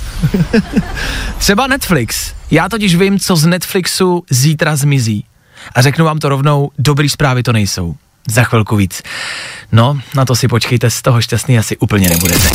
třeba 1.39 1.67
Netflix. 1.67 2.35
Já 2.51 2.69
totiž 2.69 2.95
vím, 2.95 3.19
co 3.19 3.37
z 3.37 3.47
Netflixu 3.47 4.25
zítra 4.31 4.77
zmizí. 4.77 5.25
A 5.75 5.83
řeknu 5.83 6.05
vám 6.05 6.19
to 6.19 6.29
rovnou, 6.29 6.71
dobrý 6.79 7.09
zprávy 7.09 7.43
to 7.43 7.53
nejsou. 7.53 7.97
Za 8.31 8.45
chvilku 8.45 8.77
víc. 8.77 9.03
No, 9.73 10.01
na 10.15 10.25
to 10.25 10.37
si 10.37 10.49
počkejte, 10.49 10.91
z 10.91 11.03
toho 11.03 11.21
šťastný 11.21 11.59
asi 11.59 11.77
úplně 11.77 12.09
nebudete. 12.09 12.49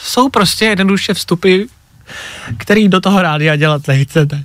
jsou 0.00 0.28
prostě 0.28 0.64
jednoduše 0.64 1.14
vstupy, 1.14 1.62
který 2.56 2.88
do 2.88 3.00
toho 3.00 3.22
rádia 3.22 3.56
dělat 3.56 3.88
nechcete. 3.88 4.44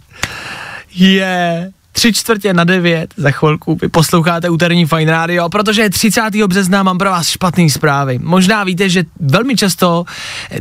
Je 0.95 1.71
tři 1.91 2.13
čtvrtě 2.13 2.53
na 2.53 2.63
devět, 2.63 3.13
za 3.17 3.31
chvilku 3.31 3.77
vy 3.81 3.89
posloucháte 3.89 4.49
úterní 4.49 4.85
Fine 4.85 5.11
Radio, 5.11 5.49
protože 5.49 5.81
je 5.81 5.89
30. 5.89 6.21
března 6.47 6.83
mám 6.83 6.97
pro 6.97 7.09
vás 7.09 7.27
špatné 7.27 7.69
zprávy. 7.69 8.19
Možná 8.21 8.63
víte, 8.63 8.89
že 8.89 9.03
velmi 9.19 9.55
často 9.55 10.05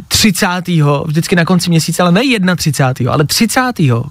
30. 0.09 0.47
vždycky 1.05 1.37
na 1.37 1.45
konci 1.45 1.71
měsíce, 1.71 2.03
ale 2.03 2.13
ne 2.13 2.57
31. 2.57 3.13
ale 3.13 3.25
30. 3.25 3.61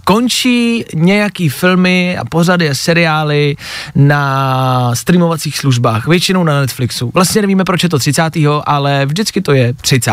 končí 0.04 0.86
nějaký 0.96 1.50
filmy 1.50 2.18
a 2.18 2.26
pořady 2.26 2.70
a 2.70 2.76
seriály 2.76 3.56
na 3.96 4.96
streamovacích 4.96 5.58
službách, 5.58 6.08
většinou 6.08 6.44
na 6.44 6.60
Netflixu. 6.60 7.12
Vlastně 7.14 7.42
nevíme, 7.42 7.64
proč 7.64 7.84
je 7.84 7.90
to 7.90 8.00
30. 8.00 8.38
ale 8.66 9.06
vždycky 9.06 9.42
to 9.42 9.54
je 9.54 9.74
30. 9.74 10.12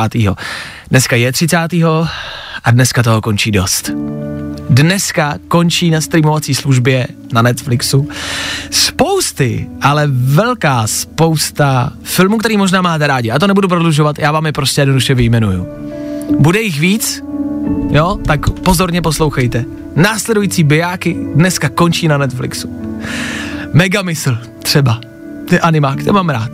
Dneska 0.90 1.16
je 1.16 1.32
30. 1.32 1.58
a 2.66 2.70
dneska 2.70 3.02
toho 3.02 3.20
končí 3.20 3.50
dost 3.50 3.90
dneska 4.70 5.38
končí 5.48 5.90
na 5.90 6.00
streamovací 6.00 6.54
službě 6.54 7.06
na 7.32 7.42
Netflixu. 7.42 8.08
Spousty, 8.70 9.68
ale 9.82 10.06
velká 10.10 10.86
spousta 10.86 11.92
filmů, 12.02 12.38
který 12.38 12.56
možná 12.56 12.82
máte 12.82 13.06
rádi. 13.06 13.28
Já 13.28 13.38
to 13.38 13.46
nebudu 13.46 13.68
prodlužovat, 13.68 14.18
já 14.18 14.32
vám 14.32 14.46
je 14.46 14.52
prostě 14.52 14.80
jednoduše 14.80 15.14
vyjmenuju. 15.14 15.68
Bude 16.38 16.60
jich 16.60 16.80
víc? 16.80 17.22
Jo, 17.90 18.18
tak 18.26 18.50
pozorně 18.50 19.02
poslouchejte. 19.02 19.64
Následující 19.96 20.64
bijáky 20.64 21.16
dneska 21.34 21.68
končí 21.68 22.08
na 22.08 22.18
Netflixu. 22.18 22.70
Megamysl, 23.72 24.38
třeba. 24.62 25.00
Ty 25.48 25.60
animák, 25.60 26.04
to 26.04 26.12
mám 26.12 26.28
rád. 26.28 26.50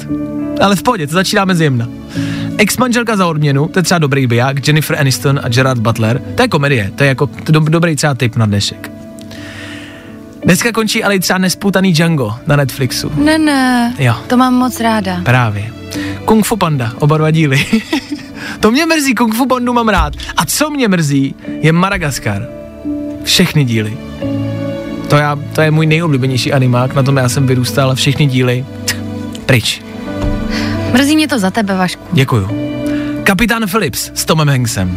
Ale 0.60 0.76
v 0.76 0.82
pohodě, 0.82 1.06
to 1.06 1.12
začínáme 1.12 1.54
zjemna. 1.54 1.88
Ex-manželka 2.58 3.16
za 3.16 3.26
odměnu, 3.26 3.68
to 3.68 3.78
je 3.78 3.82
třeba 3.82 3.98
dobrý 3.98 4.26
biják, 4.26 4.66
Jennifer 4.68 4.96
Aniston 5.00 5.40
a 5.44 5.48
Gerard 5.48 5.80
Butler, 5.80 6.22
to 6.34 6.42
je 6.42 6.48
komedie, 6.48 6.90
to 6.94 7.04
je 7.04 7.08
jako 7.08 7.26
to 7.26 7.52
do, 7.52 7.60
dobrý 7.60 7.96
třeba 7.96 8.14
tip 8.14 8.36
na 8.36 8.46
dnešek. 8.46 8.90
Dneska 10.44 10.72
končí 10.72 11.04
ale 11.04 11.16
i 11.16 11.20
třeba 11.20 11.38
nesputaný 11.38 11.92
Django 11.92 12.34
na 12.46 12.56
Netflixu. 12.56 13.12
Ne, 13.16 13.38
ne, 13.38 13.94
Jo. 13.98 14.14
to 14.26 14.36
mám 14.36 14.54
moc 14.54 14.80
ráda. 14.80 15.20
Právě. 15.24 15.72
Kung 16.24 16.44
Fu 16.46 16.56
Panda, 16.56 16.92
oba 16.98 17.18
dva 17.18 17.30
díly. 17.30 17.66
to 18.60 18.70
mě 18.70 18.86
mrzí, 18.86 19.14
Kung 19.14 19.34
Fu 19.34 19.46
Pandu 19.46 19.72
mám 19.72 19.88
rád. 19.88 20.12
A 20.36 20.46
co 20.46 20.70
mě 20.70 20.88
mrzí, 20.88 21.34
je 21.60 21.72
Madagaskar. 21.72 22.46
Všechny 23.24 23.64
díly. 23.64 23.96
To, 25.08 25.16
já, 25.16 25.38
to 25.52 25.60
je 25.60 25.70
můj 25.70 25.86
nejoblíbenější 25.86 26.52
animák, 26.52 26.94
na 26.94 27.02
tom 27.02 27.16
já 27.16 27.28
jsem 27.28 27.46
vyrůstal 27.46 27.94
všechny 27.94 28.26
díly. 28.26 28.64
Pryč. 29.46 29.82
Mrzí 30.92 31.16
mě 31.16 31.28
to 31.28 31.38
za 31.38 31.50
tebe, 31.50 31.76
Vašku. 31.76 32.02
Děkuju. 32.12 32.48
Kapitán 33.24 33.66
Phillips 33.68 34.10
s 34.14 34.24
Tomem 34.24 34.48
Hanksem. 34.48 34.96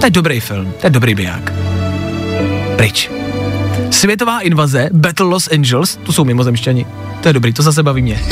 To 0.00 0.06
je 0.06 0.10
dobrý 0.10 0.40
film, 0.40 0.72
to 0.80 0.86
je 0.86 0.90
dobrý 0.90 1.14
biják. 1.14 1.52
Pryč. 2.76 3.10
Světová 3.90 4.40
invaze, 4.40 4.88
Battle 4.92 5.26
Los 5.26 5.48
Angeles, 5.52 5.98
to 6.06 6.12
jsou 6.12 6.24
mimozemšťani. 6.24 6.86
To 7.20 7.28
je 7.28 7.32
dobrý, 7.32 7.52
to 7.52 7.62
zase 7.62 7.82
baví 7.82 8.02
mě. 8.02 8.20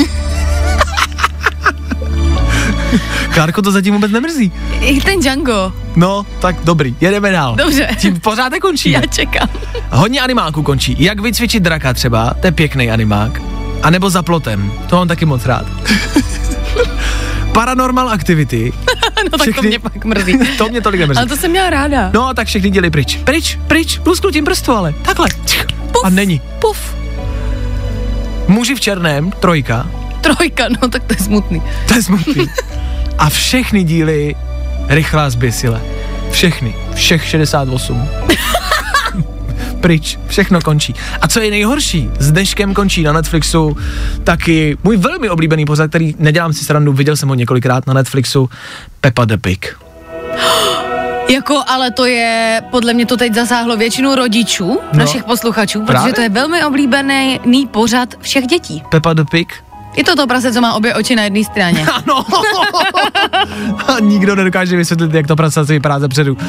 Klárko, 3.33 3.61
to 3.61 3.71
zatím 3.71 3.93
vůbec 3.93 4.11
nemrzí. 4.11 4.51
I 4.81 5.01
ten 5.01 5.19
Django. 5.19 5.73
No, 5.95 6.25
tak 6.41 6.55
dobrý, 6.63 6.95
jedeme 7.01 7.31
dál. 7.31 7.55
Dobře. 7.55 7.89
Tím 7.99 8.19
pořád 8.19 8.49
nekončí. 8.49 8.91
Já 8.91 9.01
čekám. 9.01 9.49
Hodně 9.89 10.21
animáků 10.21 10.63
končí. 10.63 10.95
Jak 10.99 11.19
vycvičit 11.19 11.63
draka 11.63 11.93
třeba, 11.93 12.33
to 12.41 12.47
je 12.47 12.51
pěkný 12.51 12.91
animák. 12.91 13.41
A 13.83 13.89
nebo 13.89 14.09
za 14.09 14.23
plotem, 14.23 14.71
to 14.87 14.95
mám 14.95 15.07
taky 15.07 15.25
moc 15.25 15.45
rád. 15.45 15.65
Paranormal 17.53 18.09
Activity. 18.09 18.73
no 19.23 19.29
tak 19.29 19.31
to 19.31 19.37
Všechny- 19.37 19.67
mě 19.67 19.79
pak 19.79 20.05
mrzí. 20.05 20.39
to 20.57 20.69
mě 20.69 20.81
tolik 20.81 20.99
nemrzí. 20.99 21.17
Ale 21.17 21.27
to 21.27 21.37
jsem 21.37 21.51
měla 21.51 21.69
ráda. 21.69 22.09
No 22.13 22.27
a 22.27 22.33
tak 22.33 22.47
všechny 22.47 22.69
děli 22.69 22.89
pryč. 22.89 23.15
Pryč, 23.23 23.59
pryč, 23.67 23.99
lusknutím 24.05 24.45
prstu 24.45 24.71
ale. 24.71 24.93
Takhle. 25.01 25.27
Puf, 25.91 26.01
a 26.05 26.09
není. 26.09 26.41
Puf. 26.59 26.95
Muži 28.47 28.75
v 28.75 28.79
černém, 28.81 29.31
trojka. 29.31 29.87
Trojka, 30.21 30.65
no 30.81 30.89
tak 30.89 31.03
to 31.03 31.13
je 31.13 31.19
smutný. 31.23 31.61
To 31.87 31.93
je 31.93 32.03
smutný. 32.03 32.47
a 33.17 33.29
všechny 33.29 33.83
díly 33.83 34.35
rychlá 34.87 35.29
zběsile. 35.29 35.81
Všechny. 36.31 36.75
Všech 36.95 37.25
68. 37.25 38.09
Pryč, 39.81 40.17
všechno 40.27 40.61
končí. 40.61 40.93
A 41.21 41.27
co 41.27 41.39
je 41.39 41.51
nejhorší, 41.51 42.09
s 42.19 42.31
dneškem 42.31 42.73
končí 42.73 43.03
na 43.03 43.13
Netflixu 43.13 43.77
taky 44.23 44.77
můj 44.83 44.97
velmi 44.97 45.29
oblíbený 45.29 45.65
pořad, 45.65 45.89
který 45.89 46.15
nedělám 46.19 46.53
si 46.53 46.65
srandu, 46.65 46.93
viděl 46.93 47.15
jsem 47.15 47.29
ho 47.29 47.35
několikrát 47.35 47.87
na 47.87 47.93
Netflixu, 47.93 48.49
Peppa 49.01 49.25
the 49.25 49.37
Pig. 49.37 49.77
Jako, 51.29 51.63
ale 51.67 51.91
to 51.91 52.05
je, 52.05 52.61
podle 52.71 52.93
mě 52.93 53.05
to 53.05 53.17
teď 53.17 53.33
zasáhlo 53.33 53.77
většinu 53.77 54.15
rodičů, 54.15 54.79
No. 54.93 54.99
našich 54.99 55.23
posluchačů, 55.23 55.79
protože 55.79 55.93
Právě. 55.93 56.13
to 56.13 56.21
je 56.21 56.29
velmi 56.29 56.63
oblíbený 56.65 57.39
ný 57.45 57.67
pořad 57.67 58.09
všech 58.21 58.47
dětí. 58.47 58.83
Peppa 58.91 59.13
the 59.13 59.23
Pig? 59.31 59.53
Je 59.95 60.03
to 60.03 60.15
to 60.15 60.27
prase, 60.27 60.53
co 60.53 60.61
má 60.61 60.73
obě 60.73 60.95
oči 60.95 61.15
na 61.15 61.23
jedné 61.23 61.43
straně. 61.43 61.85
Ano. 61.93 62.25
A 63.87 63.99
nikdo 63.99 64.35
nedokáže 64.35 64.77
vysvětlit, 64.77 65.13
jak 65.13 65.27
to 65.27 65.35
prasat 65.35 65.67
vypadá 65.67 65.99
zepředu. 65.99 66.33
Uh, 66.33 66.39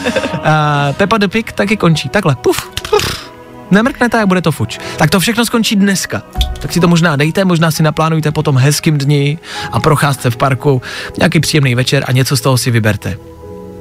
Peppa 0.92 1.18
the 1.18 1.28
Pig 1.28 1.52
taky 1.52 1.76
končí. 1.76 2.08
Takhle. 2.08 2.36
Puf, 2.36 2.70
puf. 2.90 3.30
Nemrknete 3.70 4.22
a 4.22 4.26
bude 4.26 4.42
to 4.42 4.52
fuč. 4.52 4.78
Tak 4.96 5.10
to 5.10 5.20
všechno 5.20 5.44
skončí 5.44 5.76
dneska. 5.76 6.22
Tak 6.60 6.72
si 6.72 6.80
to 6.80 6.88
možná 6.88 7.16
dejte, 7.16 7.44
možná 7.44 7.70
si 7.70 7.82
naplánujte 7.82 8.32
potom 8.32 8.56
hezkým 8.56 8.98
dni 8.98 9.38
a 9.72 9.80
procházte 9.80 10.30
v 10.30 10.36
parku 10.36 10.82
nějaký 11.18 11.40
příjemný 11.40 11.74
večer 11.74 12.04
a 12.08 12.12
něco 12.12 12.36
z 12.36 12.40
toho 12.40 12.58
si 12.58 12.70
vyberte. 12.70 13.18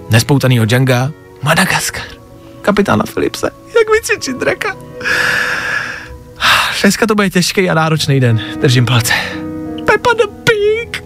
Nespoutanýho 0.10 0.66
Djanga, 0.66 1.12
Madagaskar, 1.42 2.04
kapitána 2.62 3.04
Philipse, 3.14 3.52
jak 3.68 3.88
vycvičit 3.92 4.38
draka. 4.38 4.76
Dneska 6.82 7.08
to 7.08 7.16
bude 7.16 7.30
těžký 7.30 7.70
a 7.70 7.74
náročný 7.74 8.20
den. 8.20 8.42
Držím 8.62 8.86
palce. 8.86 9.39
Peppa 10.10 10.24
the 10.24 10.44
Pig. 10.44 11.04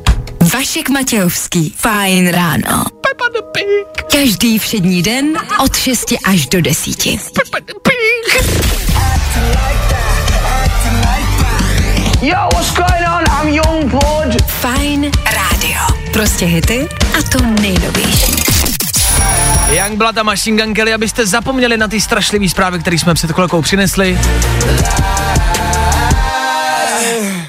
Vašek 0.54 0.90
Matějovský. 0.90 1.74
Fajn 1.78 2.28
ráno. 2.32 2.86
Peppa 3.02 3.26
the 3.34 3.42
Pig. 3.52 4.04
Každý 4.12 4.60
všední 4.60 5.02
den 5.02 5.38
od 5.64 5.76
6 5.76 6.14
až 6.26 6.46
do 6.46 6.62
10. 6.62 7.04
Peppa 7.34 7.60
the 7.60 7.74
Pig. 7.84 8.44
Yo, 12.22 12.38
what's 12.54 12.74
going 12.74 13.08
on? 13.08 13.24
I'm 13.42 13.54
Young 13.54 13.86
Blood. 13.86 14.42
Fajn 14.48 15.12
rádio. 15.26 15.80
Prostě 16.14 16.46
hity 16.46 16.90
a 17.20 17.24
to 17.24 17.46
nejnovější. 17.62 18.34
Youngblood 19.70 20.18
a 20.18 20.24
Machine 20.24 20.64
Gun 20.64 20.74
Kelly, 20.74 20.94
abyste 20.94 21.26
zapomněli 21.26 21.78
na 21.78 21.88
ty 21.88 22.02
strašlivé 22.02 22.50
zprávy, 22.50 22.80
které 22.80 23.00
jsme 23.00 23.14
před 23.14 23.32
chvilkou 23.32 23.62
přinesli. 23.62 24.20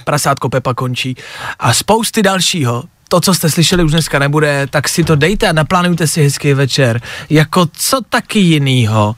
Prasátko 0.04 0.48
Pepa 0.48 0.74
končí. 0.74 1.16
A 1.58 1.74
spousty 1.74 2.22
dalšího. 2.22 2.84
To, 3.08 3.20
co 3.20 3.34
jste 3.34 3.50
slyšeli, 3.50 3.84
už 3.84 3.90
dneska 3.92 4.18
nebude, 4.18 4.66
tak 4.70 4.88
si 4.88 5.04
to 5.04 5.16
dejte 5.16 5.48
a 5.48 5.52
naplánujte 5.52 6.06
si 6.06 6.22
hezký 6.22 6.54
večer. 6.54 7.00
Jako 7.30 7.66
co 7.72 8.00
taky 8.08 8.38
jinýho? 8.38 9.16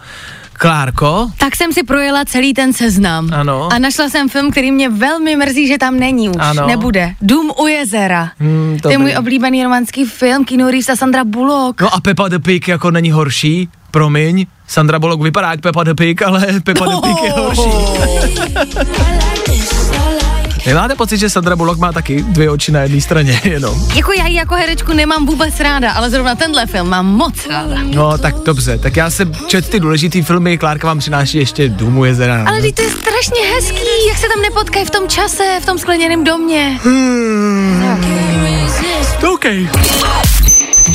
Klárko? 0.52 1.30
Tak 1.38 1.56
jsem 1.56 1.72
si 1.72 1.82
projela 1.82 2.24
celý 2.24 2.54
ten 2.54 2.72
seznam. 2.72 3.30
Ano. 3.32 3.68
A 3.72 3.78
našla 3.78 4.08
jsem 4.08 4.28
film, 4.28 4.50
který 4.50 4.70
mě 4.72 4.88
velmi 4.88 5.36
mrzí, 5.36 5.68
že 5.68 5.78
tam 5.78 5.98
není 5.98 6.28
už. 6.28 6.36
Ano. 6.38 6.66
Nebude. 6.66 7.14
Dům 7.22 7.52
u 7.60 7.66
jezera. 7.66 8.30
Hmm, 8.38 8.78
to 8.82 8.90
je 8.90 8.98
můj 8.98 9.16
oblíbený 9.18 9.62
romanský 9.64 10.04
film, 10.04 10.44
Keanu 10.44 10.66
Reeves 10.70 10.88
a 10.88 10.96
Sandra 10.96 11.24
Bullock. 11.24 11.80
No 11.80 11.94
a 11.94 12.00
Peppa 12.00 12.28
the 12.28 12.38
Pig 12.38 12.68
jako 12.68 12.90
není 12.90 13.10
horší, 13.10 13.68
promiň. 13.90 14.46
Sandra 14.66 14.98
Bullock 14.98 15.22
vypadá 15.22 15.50
jak 15.50 15.60
Peppa 15.60 15.84
the 15.84 15.94
Pig, 15.94 16.22
ale 16.22 16.46
Peppa 16.64 16.86
the 16.86 16.96
Pig 17.02 17.22
je 17.22 17.30
horší. 17.32 17.70
Nemáte 20.66 20.94
pocit, 20.94 21.18
že 21.18 21.30
Sandra 21.30 21.56
Bullock 21.56 21.78
má 21.78 21.92
taky 21.92 22.22
dvě 22.22 22.50
oči 22.50 22.72
na 22.72 22.80
jedné 22.82 23.00
straně 23.00 23.40
jenom? 23.44 23.88
Jako 23.94 24.12
já 24.12 24.26
ji 24.26 24.34
jako 24.36 24.54
herečku 24.54 24.92
nemám 24.92 25.26
vůbec 25.26 25.60
ráda, 25.60 25.92
ale 25.92 26.10
zrovna 26.10 26.34
tenhle 26.34 26.66
film 26.66 26.88
mám 26.88 27.06
moc 27.06 27.46
ráda. 27.46 27.76
No, 27.82 28.18
tak 28.18 28.34
dobře, 28.36 28.78
tak 28.78 28.96
já 28.96 29.10
jsem 29.10 29.32
čet 29.46 29.68
ty 29.68 29.80
důležitý 29.80 30.22
filmy, 30.22 30.58
Klárka 30.58 30.86
vám 30.86 30.98
přináší 30.98 31.38
ještě 31.38 31.68
Důmu 31.68 32.04
jezera. 32.04 32.44
Ale 32.48 32.60
teď 32.60 32.74
to 32.74 32.82
je 32.82 32.90
strašně 32.90 33.40
hezký, 33.54 33.86
jak 34.08 34.18
se 34.18 34.26
tam 34.28 34.42
nepotkají 34.42 34.84
v 34.86 34.90
tom 34.90 35.08
čase, 35.08 35.58
v 35.62 35.66
tom 35.66 35.78
skleněném 35.78 36.24
domě. 36.24 36.80
OK. 39.32 39.44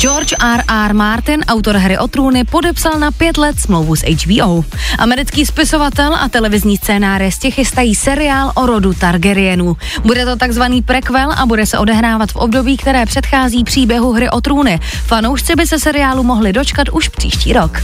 George 0.02 0.34
R. 0.40 0.64
R. 0.68 0.94
Martin, 0.94 1.40
autor 1.48 1.76
hry 1.76 1.98
o 1.98 2.08
trůny, 2.08 2.44
podepsal 2.44 2.98
na 2.98 3.10
pět 3.10 3.38
let 3.38 3.60
smlouvu 3.60 3.96
s 3.96 4.02
HBO. 4.02 4.64
Americký 4.98 5.46
spisovatel 5.46 6.14
a 6.14 6.28
televizní 6.28 6.76
scénáristi 6.76 7.50
chystají 7.50 7.94
seriál 7.94 8.52
o 8.54 8.66
rodu 8.66 8.94
Targaryenů. 8.94 9.76
Bude 10.04 10.24
to 10.24 10.36
takzvaný 10.36 10.82
prequel 10.82 11.32
a 11.36 11.46
bude 11.46 11.66
se 11.66 11.78
odehrávat 11.78 12.32
v 12.32 12.36
období, 12.36 12.76
které 12.76 13.06
předchází 13.06 13.64
příběhu 13.64 14.12
hry 14.12 14.30
o 14.30 14.40
trůny. 14.40 14.80
Fanoušci 15.06 15.56
by 15.56 15.66
se 15.66 15.78
seriálu 15.78 16.22
mohli 16.22 16.52
dočkat 16.52 16.88
už 16.88 17.08
příští 17.08 17.52
rok. 17.52 17.78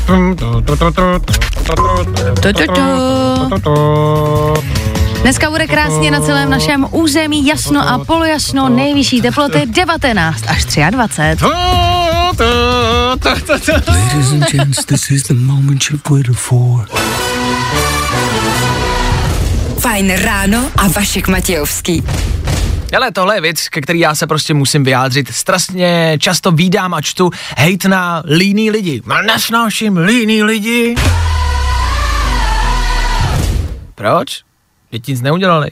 Dneska 5.23 5.51
bude 5.51 5.67
krásně 5.67 6.11
na 6.11 6.21
celém 6.21 6.51
našem 6.51 6.87
území 6.91 7.47
jasno 7.47 7.89
a 7.89 8.05
polojasno, 8.05 8.69
nejvyšší 8.69 9.23
teploty 9.23 9.63
19 9.67 10.45
až 10.49 10.65
23. 10.91 11.98
Ladies 13.89 14.33
and 14.33 14.45
gents, 14.51 14.85
this 14.85 15.11
is 15.11 15.23
the 15.23 15.35
moment 15.35 15.89
you've 15.91 16.11
waited 16.11 16.37
for. 16.37 16.87
Fajn 19.79 20.17
ráno 20.17 20.71
a 20.77 20.89
Vašek 20.89 21.29
Matějovský. 21.29 22.03
Ale 22.97 23.13
tohle 23.13 23.37
je 23.37 23.41
věc, 23.41 23.69
ke 23.69 23.81
který 23.81 23.99
já 23.99 24.15
se 24.15 24.27
prostě 24.27 24.55
musím 24.55 24.85
vyjádřit. 24.85 25.29
Strašně 25.29 26.17
často 26.21 26.51
vídám 26.51 26.95
a 26.95 27.01
čtu 27.01 27.31
hejt 27.57 27.85
na 27.85 28.23
líný 28.37 28.71
lidi. 28.71 29.03
Nesnáším 29.27 29.97
líný 29.97 30.43
lidi. 30.43 30.95
Proč? 33.95 34.43
Děti 34.91 35.13
nic 35.13 35.21
neudělali. 35.21 35.71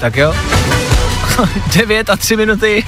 Tak 0.00 0.16
jo. 0.16 0.34
9 1.76 2.10
a 2.10 2.16
3 2.16 2.36
minuty. 2.36 2.84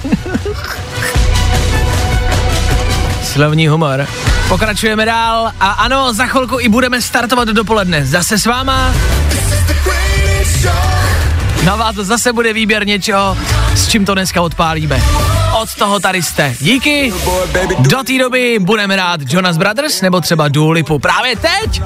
Slavní 3.22 3.68
humor. 3.68 4.06
Pokračujeme 4.48 5.04
dál 5.04 5.52
a 5.60 5.70
ano, 5.70 6.12
za 6.12 6.26
chvilku 6.26 6.60
i 6.60 6.68
budeme 6.68 7.02
startovat 7.02 7.48
dopoledne. 7.48 8.06
Zase 8.06 8.38
s 8.38 8.46
váma. 8.46 8.94
Na 11.64 11.76
vás 11.76 11.94
zase 11.96 12.32
bude 12.32 12.52
výběr 12.52 12.86
něčeho, 12.86 13.36
s 13.74 13.88
čím 13.88 14.04
to 14.04 14.14
dneska 14.14 14.42
odpálíme. 14.42 15.02
Od 15.62 15.74
toho 15.74 16.00
tady 16.00 16.22
jste. 16.22 16.54
Díky. 16.60 17.12
Do 17.78 18.02
té 18.02 18.18
doby 18.18 18.58
budeme 18.60 18.96
rád 18.96 19.20
Jonas 19.28 19.56
Brothers 19.56 20.00
nebo 20.00 20.20
třeba 20.20 20.48
Dua 20.48 20.72
Lipu. 20.72 20.98
Právě 20.98 21.36
teď. 21.36 21.82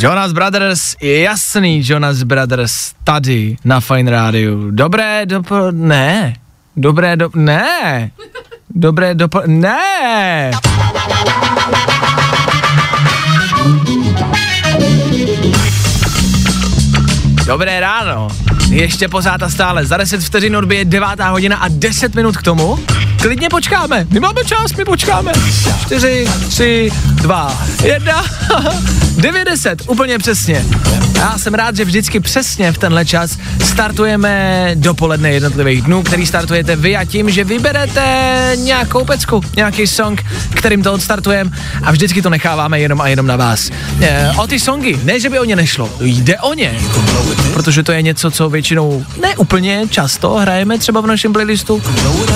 Jonas 0.00 0.32
Brothers, 0.32 0.96
je 1.00 1.20
jasný 1.20 1.82
Jonas 1.84 2.22
Brothers 2.22 2.92
tady 3.04 3.56
na 3.64 3.80
Fine 3.80 4.10
Radio. 4.10 4.70
Dobré 4.70 5.26
dopo... 5.26 5.70
Ne. 5.70 6.34
Dobré 6.76 7.16
do... 7.16 7.30
Ne. 7.34 8.10
Dobré 8.70 9.14
dopo... 9.14 9.42
Ne. 9.46 10.50
Dobré 17.46 17.80
ráno. 17.80 18.28
Ještě 18.70 19.08
pořád 19.08 19.42
a 19.42 19.48
stále. 19.50 19.86
Za 19.86 19.96
10 19.96 20.20
vteřin 20.20 20.56
odbije 20.56 20.84
9. 20.84 21.08
hodina 21.20 21.56
a 21.56 21.68
10 21.68 22.14
minut 22.14 22.36
k 22.36 22.42
tomu. 22.42 22.78
Klidně 23.22 23.48
počkáme. 23.48 24.06
My 24.10 24.20
máme 24.20 24.44
čas, 24.44 24.72
my 24.78 24.84
počkáme. 24.84 25.32
4, 25.86 26.28
3, 26.48 26.90
2, 27.22 27.58
1. 27.82 28.22
90, 29.18 29.78
úplně 29.88 30.18
přesně. 30.18 30.64
Já 31.14 31.38
jsem 31.38 31.54
rád, 31.54 31.76
že 31.76 31.84
vždycky 31.84 32.20
přesně 32.20 32.72
v 32.72 32.78
tenhle 32.78 33.04
čas 33.04 33.38
startujeme 33.64 34.70
dopoledne 34.74 35.30
jednotlivých 35.30 35.82
dnů, 35.82 36.02
který 36.02 36.26
startujete 36.26 36.76
vy 36.76 36.96
a 36.96 37.04
tím, 37.04 37.30
že 37.30 37.44
vyberete 37.44 38.52
nějakou 38.56 39.04
pecku, 39.04 39.40
nějaký 39.56 39.86
song, 39.86 40.24
kterým 40.54 40.82
to 40.82 40.92
odstartujeme 40.92 41.50
a 41.82 41.92
vždycky 41.92 42.22
to 42.22 42.30
necháváme 42.30 42.80
jenom 42.80 43.00
a 43.00 43.08
jenom 43.08 43.26
na 43.26 43.36
vás. 43.36 43.70
E, 44.00 44.30
o 44.36 44.46
ty 44.46 44.60
songy, 44.60 45.00
ne, 45.04 45.20
že 45.20 45.30
by 45.30 45.38
o 45.38 45.44
ně 45.44 45.56
nešlo, 45.56 45.90
jde 46.00 46.38
o 46.38 46.54
ně, 46.54 46.74
protože 47.52 47.82
to 47.82 47.92
je 47.92 48.02
něco, 48.02 48.30
co 48.30 48.50
většinou 48.50 49.04
ne 49.20 49.36
úplně 49.36 49.82
často 49.90 50.34
hrajeme 50.34 50.78
třeba 50.78 51.00
v 51.00 51.06
našem 51.06 51.32
playlistu, 51.32 51.82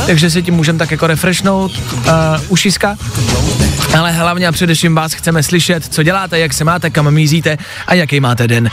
takže 0.07 0.31
si 0.31 0.43
tím 0.43 0.55
můžeme 0.55 0.79
tak 0.79 0.91
jako 0.91 1.07
refreshnout 1.07 1.73
uh, 1.73 2.13
ušiska. 2.49 2.97
Ale 3.99 4.13
hlavně 4.13 4.49
a 4.49 4.53
především 4.53 4.95
vás 4.95 5.13
chceme 5.13 5.43
slyšet, 5.43 5.95
co 5.95 6.03
děláte, 6.03 6.39
jak 6.39 6.53
se 6.53 6.65
máte, 6.65 6.91
kam 6.91 7.11
mízíte 7.11 7.59
a 7.87 7.95
jaký 7.95 8.21
máte 8.21 8.49
den. 8.49 8.71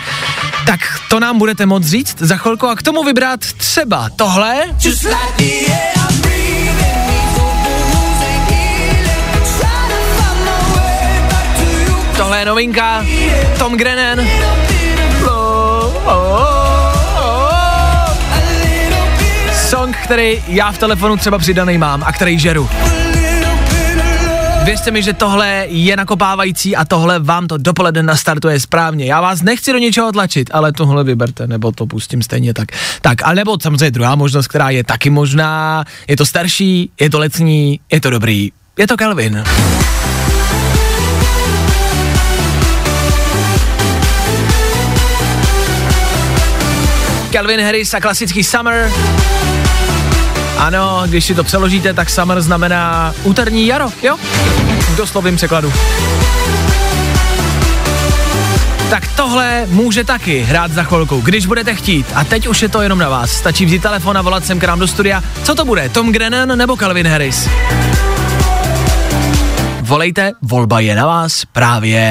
Tak 0.65 0.80
to 1.09 1.20
nám 1.20 1.38
budete 1.38 1.65
moct 1.65 1.86
říct 1.86 2.15
za 2.20 2.38
chvilku 2.38 2.67
a 2.67 2.76
k 2.76 2.84
tomu 2.84 3.03
vybrat 3.03 3.39
třeba 3.39 4.09
tohle. 4.15 4.55
Tohle 12.17 12.39
je 12.39 12.45
novinka. 12.45 13.05
Tom 13.57 13.78
Grennan. 13.78 14.28
Oh, 15.26 15.95
oh, 16.05 16.43
oh. 17.15 17.49
Song, 19.70 19.97
který 20.03 20.43
já 20.47 20.72
v 20.72 20.78
telefonu 20.78 21.17
třeba 21.17 21.38
přidaný 21.38 21.78
mám 21.78 22.03
a 22.05 22.13
který 22.13 22.39
žeru. 22.39 22.70
Věřte 24.70 24.91
mi, 24.91 25.03
že 25.03 25.13
tohle 25.13 25.65
je 25.70 25.97
nakopávající 25.97 26.76
a 26.76 26.86
tohle 26.86 27.20
vám 27.20 27.47
to 27.47 27.57
dopoledne 27.57 28.03
nastartuje 28.03 28.59
správně. 28.59 29.05
Já 29.05 29.22
vás 29.22 29.41
nechci 29.41 29.72
do 29.74 29.78
něčeho 29.78 30.11
tlačit, 30.11 30.49
ale 30.53 30.72
tohle 30.72 31.03
vyberte, 31.03 31.47
nebo 31.47 31.72
to 31.72 31.86
pustím 31.86 32.22
stejně 32.22 32.53
tak. 32.53 32.67
Tak, 33.01 33.17
a 33.24 33.34
nebo 33.34 33.57
samozřejmě 33.61 33.91
druhá 33.91 34.15
možnost, 34.15 34.47
která 34.47 34.70
je 34.70 34.84
taky 34.84 35.09
možná, 35.09 35.84
je 36.07 36.17
to 36.17 36.26
starší, 36.26 36.91
je 36.99 37.09
to 37.09 37.20
letní, 37.20 37.80
je 37.91 38.01
to 38.01 38.09
dobrý. 38.09 38.51
Je 38.78 38.88
to 38.88 38.97
Kelvin. 38.97 39.43
Calvin 47.32 47.61
Harris 47.61 47.93
a 47.93 47.99
klasický 47.99 48.43
Summer. 48.43 48.91
Ano, 50.60 51.03
když 51.05 51.26
si 51.26 51.36
to 51.36 51.43
přeložíte, 51.43 51.93
tak 51.93 52.10
summer 52.10 52.41
znamená 52.41 53.14
úterní 53.24 53.68
jaro, 53.68 53.89
jo? 54.03 54.18
V 54.80 54.95
doslovném 54.95 55.36
překladu. 55.36 55.74
Tak 58.89 59.07
tohle 59.16 59.66
může 59.70 60.03
taky 60.03 60.39
hrát 60.39 60.72
za 60.72 60.84
chvilku, 60.84 61.22
když 61.22 61.45
budete 61.45 61.76
chtít. 61.76 62.05
A 62.16 62.24
teď 62.24 62.47
už 62.47 62.62
je 62.62 62.70
to 62.70 62.82
jenom 62.82 62.99
na 62.99 63.10
vás. 63.10 63.32
Stačí 63.32 63.66
vzít 63.66 63.82
telefon 63.82 64.18
a 64.18 64.22
volat 64.22 64.45
sem 64.45 64.60
k 64.60 64.64
nám 64.64 64.80
do 64.80 64.88
studia. 64.88 65.24
Co 65.43 65.55
to 65.55 65.66
bude, 65.66 65.89
Tom 65.89 66.12
Grennan 66.12 66.57
nebo 66.57 66.78
Calvin 66.78 67.07
Harris? 67.07 67.49
Volejte, 69.82 70.32
volba 70.41 70.80
je 70.80 70.95
na 70.95 71.05
vás 71.05 71.45
právě 71.53 72.05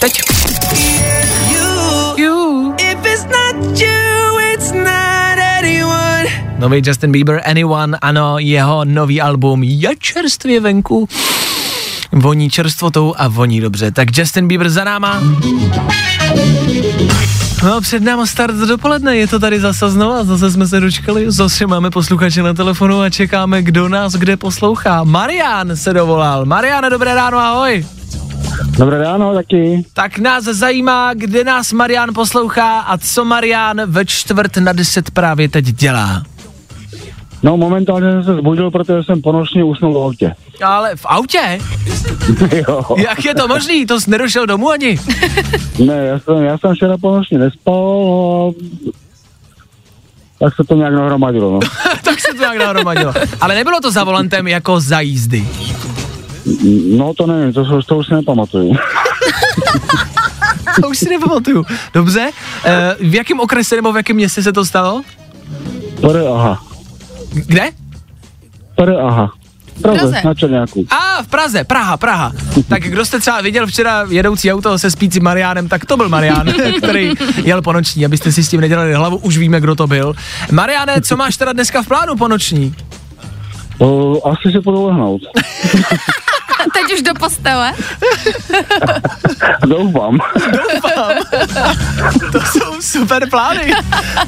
teď. 0.00 0.22
Nový 6.58 6.82
Justin 6.86 7.12
Bieber, 7.12 7.42
Anyone, 7.44 7.98
ano, 8.02 8.38
jeho 8.38 8.84
nový 8.84 9.20
album 9.20 9.62
je 9.62 9.90
čerstvě 9.98 10.60
venku. 10.60 11.08
Voní 12.12 12.50
čerstvotou 12.50 13.14
a 13.18 13.28
voní 13.28 13.60
dobře. 13.60 13.90
Tak 13.90 14.18
Justin 14.18 14.48
Bieber 14.48 14.70
za 14.70 14.84
náma. 14.84 15.22
No, 17.62 17.80
před 17.80 18.02
náma 18.02 18.26
start 18.26 18.54
dopoledne, 18.54 19.16
je 19.16 19.26
to 19.26 19.38
tady 19.38 19.60
zase 19.60 19.90
znova, 19.90 20.24
zase 20.24 20.50
jsme 20.50 20.66
se 20.66 20.80
dočkali, 20.80 21.30
zase 21.30 21.66
máme 21.66 21.90
posluchače 21.90 22.42
na 22.42 22.54
telefonu 22.54 23.00
a 23.00 23.10
čekáme, 23.10 23.62
kdo 23.62 23.88
nás 23.88 24.12
kde 24.12 24.36
poslouchá. 24.36 25.04
Marian 25.04 25.76
se 25.76 25.92
dovolal. 25.92 26.44
Mariane, 26.44 26.90
dobré 26.90 27.14
ráno, 27.14 27.38
ahoj. 27.38 27.86
Dobré 28.78 28.98
ráno 28.98 29.34
taky. 29.34 29.84
Tak 29.92 30.18
nás 30.18 30.44
zajímá, 30.44 31.14
kde 31.14 31.44
nás 31.44 31.72
Marian 31.72 32.14
poslouchá 32.14 32.80
a 32.80 32.98
co 32.98 33.24
Marian 33.24 33.80
ve 33.86 34.04
čtvrt 34.06 34.56
na 34.56 34.72
deset 34.72 35.10
právě 35.10 35.48
teď 35.48 35.64
dělá. 35.64 36.22
No 37.42 37.56
momentálně 37.56 38.10
jsem 38.10 38.24
se 38.24 38.34
zbudil, 38.34 38.70
protože 38.70 39.02
jsem 39.02 39.22
ponožně 39.22 39.64
usnul 39.64 39.94
v 39.94 39.98
autě. 39.98 40.34
Ale 40.62 40.96
v 40.96 41.06
autě? 41.06 41.58
jo. 42.68 42.84
Jak 42.96 43.24
je 43.24 43.34
to 43.34 43.48
možný? 43.48 43.86
To 43.86 44.00
jsi 44.00 44.10
nedošel 44.10 44.46
domů 44.46 44.70
ani? 44.70 44.98
Ne, 45.84 45.94
já 45.94 46.18
jsem, 46.18 46.36
já 46.36 46.58
jsem 46.58 46.74
včera 46.74 46.98
ponožně 46.98 47.38
nespal, 47.38 47.74
no, 47.74 48.52
tak 50.40 50.54
se 50.56 50.64
to 50.64 50.74
nějak 50.74 50.94
nahromadilo, 50.94 51.50
no. 51.50 51.58
tak 52.04 52.20
se 52.20 52.32
to 52.32 52.38
nějak 52.38 52.58
nahromadilo. 52.58 53.12
Ale 53.40 53.54
nebylo 53.54 53.80
to 53.80 53.90
za 53.90 54.04
volantem 54.04 54.48
jako 54.48 54.80
za 54.80 55.00
jízdy. 55.00 55.48
No 56.96 57.14
to 57.14 57.26
nevím, 57.26 57.52
to, 57.52 57.82
to 57.82 57.96
už 57.96 58.06
si 58.06 58.14
nepamatuju. 58.14 58.76
to 60.82 60.88
už 60.88 60.98
si 60.98 61.08
nepamatuju. 61.08 61.64
Dobře, 61.94 62.30
e, 62.64 62.96
v 63.00 63.14
jakém 63.14 63.40
okrese 63.40 63.76
nebo 63.76 63.92
v 63.92 63.96
jakém 63.96 64.16
městě 64.16 64.42
se 64.42 64.52
to 64.52 64.64
stalo? 64.64 65.02
Pr, 66.00 66.16
aha. 66.34 66.67
Kde? 67.32 67.70
Pr, 68.76 68.90
aha. 68.90 69.32
Praze, 69.82 69.98
Praze. 69.98 70.20
na 70.24 70.34
Černáku. 70.34 70.86
A 70.90 71.22
v 71.22 71.26
Praze, 71.26 71.64
Praha, 71.64 71.96
Praha. 71.96 72.32
Tak 72.68 72.82
kdo 72.82 73.04
jste 73.04 73.20
třeba 73.20 73.40
viděl 73.40 73.66
včera 73.66 74.06
jedoucí 74.08 74.52
auto 74.52 74.78
se 74.78 74.90
spícím 74.90 75.22
Mariánem, 75.22 75.68
tak 75.68 75.84
to 75.84 75.96
byl 75.96 76.08
Marián, 76.08 76.46
který 76.78 77.12
jel 77.44 77.62
po 77.62 77.72
noční, 77.72 78.04
abyste 78.04 78.32
si 78.32 78.44
s 78.44 78.48
tím 78.48 78.60
nedělali 78.60 78.94
hlavu, 78.94 79.16
už 79.16 79.38
víme, 79.38 79.60
kdo 79.60 79.74
to 79.74 79.86
byl. 79.86 80.14
Mariáne, 80.50 81.00
co 81.00 81.16
máš 81.16 81.36
teda 81.36 81.52
dneska 81.52 81.82
v 81.82 81.86
plánu 81.86 82.16
po 82.16 82.28
noční? 82.28 82.74
O, 83.78 84.20
asi 84.28 84.52
se 84.52 84.60
půjdu 84.60 84.86
lehnout. 84.86 85.20
Teď 86.74 86.94
už 86.94 87.02
do 87.02 87.14
postele. 87.14 87.72
Doufám. 89.66 90.18
Doufám. 90.52 91.12
to 92.32 92.40
jsou 92.40 92.80
super 92.80 93.30
plány. 93.30 93.72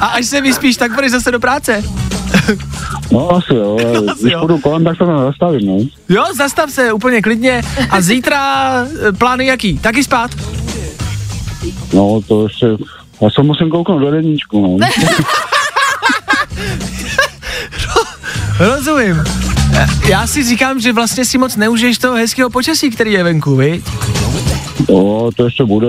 A 0.01 0.07
až 0.07 0.27
se 0.27 0.41
vyspíš, 0.41 0.77
tak 0.77 0.95
půjdeš 0.95 1.11
zase 1.11 1.31
do 1.31 1.41
práce. 1.41 1.83
No 3.13 3.31
asi 3.37 3.55
jo, 3.55 3.79
ale 3.81 4.15
když 4.21 4.33
jo. 4.33 4.41
půjdu 4.41 4.59
kolem, 4.59 4.85
tak 4.85 4.97
se 4.97 5.05
tam 5.07 5.19
zastavím, 5.19 5.67
no. 5.67 5.79
Jo, 6.09 6.25
zastav 6.37 6.71
se 6.71 6.93
úplně 6.93 7.23
klidně. 7.23 7.63
A 7.91 8.01
zítra 8.01 8.75
eh, 9.09 9.13
plány 9.13 9.47
jaký? 9.47 9.79
Taky 9.79 10.05
spát? 10.05 10.31
No, 11.93 12.21
to 12.29 12.43
ještě, 12.43 12.67
já 13.21 13.31
se 13.31 13.43
musím 13.43 13.71
kouknout 13.71 14.01
do 14.01 14.15
jedničku, 14.15 14.79
no. 14.79 14.87
Rozumím. 18.67 19.25
Já 20.09 20.27
si 20.27 20.45
říkám, 20.45 20.81
že 20.81 20.93
vlastně 20.93 21.25
si 21.25 21.39
moc 21.39 21.57
neužiješ 21.57 21.99
toho 21.99 22.15
hezkého 22.15 22.51
počasí, 22.51 22.91
který 22.91 23.13
je 23.13 23.25
venku, 23.25 23.57
viď? 23.57 23.85
No, 24.89 25.31
to 25.37 25.45
ještě 25.45 25.65
bude. 25.65 25.89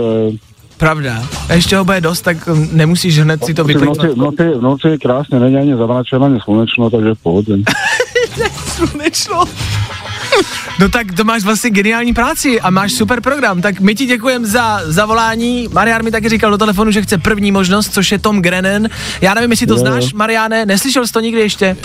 Pravda. 0.77 1.23
A 1.49 1.53
ještě 1.53 1.77
ho 1.77 1.85
bude 1.85 2.01
dost, 2.01 2.21
tak 2.21 2.47
hm, 2.47 2.69
nemusíš 2.71 3.19
hned 3.19 3.45
si 3.45 3.53
to 3.53 3.63
v 3.63 3.67
noci, 3.67 3.73
vyklidnout. 3.73 4.17
v, 4.17 4.17
noci, 4.17 4.43
v 4.57 4.61
noci 4.61 4.87
je 4.87 4.97
krásně, 4.97 5.39
není 5.39 5.57
ani 5.57 5.77
zamračeno, 5.77 6.25
ani 6.25 6.39
slunečno, 6.43 6.89
takže 6.89 7.13
v 7.13 7.19
pohodě. 7.23 7.53
Slunečno. 8.67 9.43
No 10.79 10.89
tak 10.89 11.11
to 11.11 11.23
máš 11.23 11.43
vlastně 11.43 11.69
geniální 11.69 12.13
práci 12.13 12.61
a 12.61 12.69
máš 12.69 12.93
super 12.93 13.21
program, 13.21 13.61
tak 13.61 13.79
my 13.79 13.95
ti 13.95 14.05
děkujeme 14.05 14.47
za 14.47 14.81
zavolání. 14.85 15.67
Marian 15.71 16.03
mi 16.03 16.11
taky 16.11 16.29
říkal 16.29 16.51
do 16.51 16.57
telefonu, 16.57 16.91
že 16.91 17.01
chce 17.01 17.17
první 17.17 17.51
možnost, 17.51 17.93
což 17.93 18.11
je 18.11 18.19
Tom 18.19 18.41
Grennan. 18.41 18.87
Já 19.21 19.33
nevím, 19.33 19.51
jestli 19.51 19.67
to 19.67 19.73
jo. 19.73 19.79
znáš, 19.79 20.13
Mariane, 20.13 20.65
neslyšel 20.65 21.07
jsi 21.07 21.13
to 21.13 21.19
nikdy 21.19 21.41
ještě? 21.41 21.77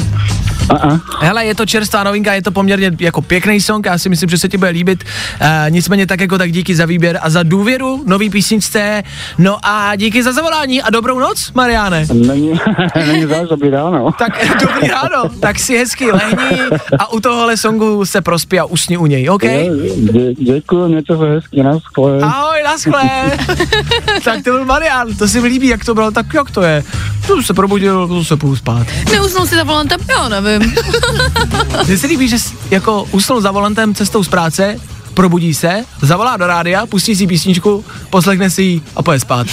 A-a. 0.69 1.01
Hele, 1.21 1.45
je 1.45 1.55
to 1.55 1.67
čerstvá 1.67 2.05
novinka, 2.05 2.35
je 2.35 2.43
to 2.43 2.51
poměrně 2.51 2.93
jako 3.01 3.23
pěkný 3.23 3.61
song, 3.61 3.87
já 3.87 3.99
si 3.99 4.09
myslím, 4.09 4.29
že 4.29 4.39
se 4.39 4.49
ti 4.49 4.57
bude 4.57 4.71
líbit. 4.71 5.05
Uh, 5.41 5.71
nicméně 5.71 6.07
tak 6.07 6.21
jako 6.21 6.39
tak 6.39 6.53
díky 6.53 6.77
za 6.77 6.87
výběr 6.87 7.19
a 7.23 7.31
za 7.31 7.43
důvěru 7.43 8.03
nový 8.07 8.31
písničce. 8.31 9.03
No 9.39 9.59
a 9.63 9.97
díky 9.97 10.23
za 10.23 10.33
zavolání 10.33 10.83
a 10.83 10.91
dobrou 10.91 11.19
noc, 11.19 11.53
Mariane. 11.55 12.07
Není, 12.13 12.53
není 13.07 13.27
záž, 13.27 13.49
dobrý 13.49 13.71
ráno. 13.71 14.13
Tak 14.19 14.59
dobrý 14.61 14.89
ráno, 14.89 15.29
tak 15.41 15.59
si 15.59 15.79
hezky 15.79 16.13
lehni 16.13 16.61
a 16.99 17.13
u 17.13 17.21
tohohle 17.21 17.57
songu 17.57 18.05
se 18.05 18.21
prospí 18.21 18.59
a 18.61 18.65
usni 18.65 18.97
u 18.97 19.07
něj, 19.07 19.31
OK? 19.31 19.43
Dě, 19.43 20.35
děkuji, 20.35 20.89
mějte 20.89 21.17
se 21.17 21.25
hezky, 21.25 21.63
na 21.63 21.81
skle. 21.81 22.21
Ahoj, 22.23 22.63
naschle. 22.65 23.03
tak 24.25 24.45
to 24.45 24.51
byl 24.51 24.65
Marian, 24.65 25.15
to 25.15 25.29
si 25.29 25.41
mi 25.41 25.49
líbí, 25.49 25.69
jak 25.69 25.85
to 25.85 25.95
bylo, 25.95 26.11
tak 26.11 26.35
jak 26.35 26.51
to 26.51 26.63
je? 26.63 26.85
Tu 27.27 27.43
se 27.43 27.55
probudil, 27.55 28.09
tu 28.09 28.25
se 28.25 28.37
půjdu 28.37 28.57
spát. 28.57 28.87
Neusnul 29.13 29.47
si 29.47 29.55
za 29.55 29.65
volantem? 29.65 30.01
Já 30.09 30.29
nevím. 30.29 30.46
Mně 31.87 31.99
se 31.99 32.07
líbí, 32.07 32.29
že 32.29 32.39
jsi 32.39 32.55
jako 32.71 33.05
usnul 33.13 33.41
za 33.41 33.51
volantem 33.51 33.95
cestou 33.95 34.25
z 34.25 34.29
práce, 34.29 34.81
probudí 35.15 35.55
se, 35.55 35.85
zavolá 36.01 36.37
do 36.37 36.47
rádia, 36.47 36.87
pustí 36.87 37.17
si 37.17 37.27
písničku, 37.27 37.85
poslechne 38.11 38.51
si 38.51 38.63
ji 38.63 38.83
a 38.97 39.03
pojede 39.03 39.21
spát. 39.21 39.47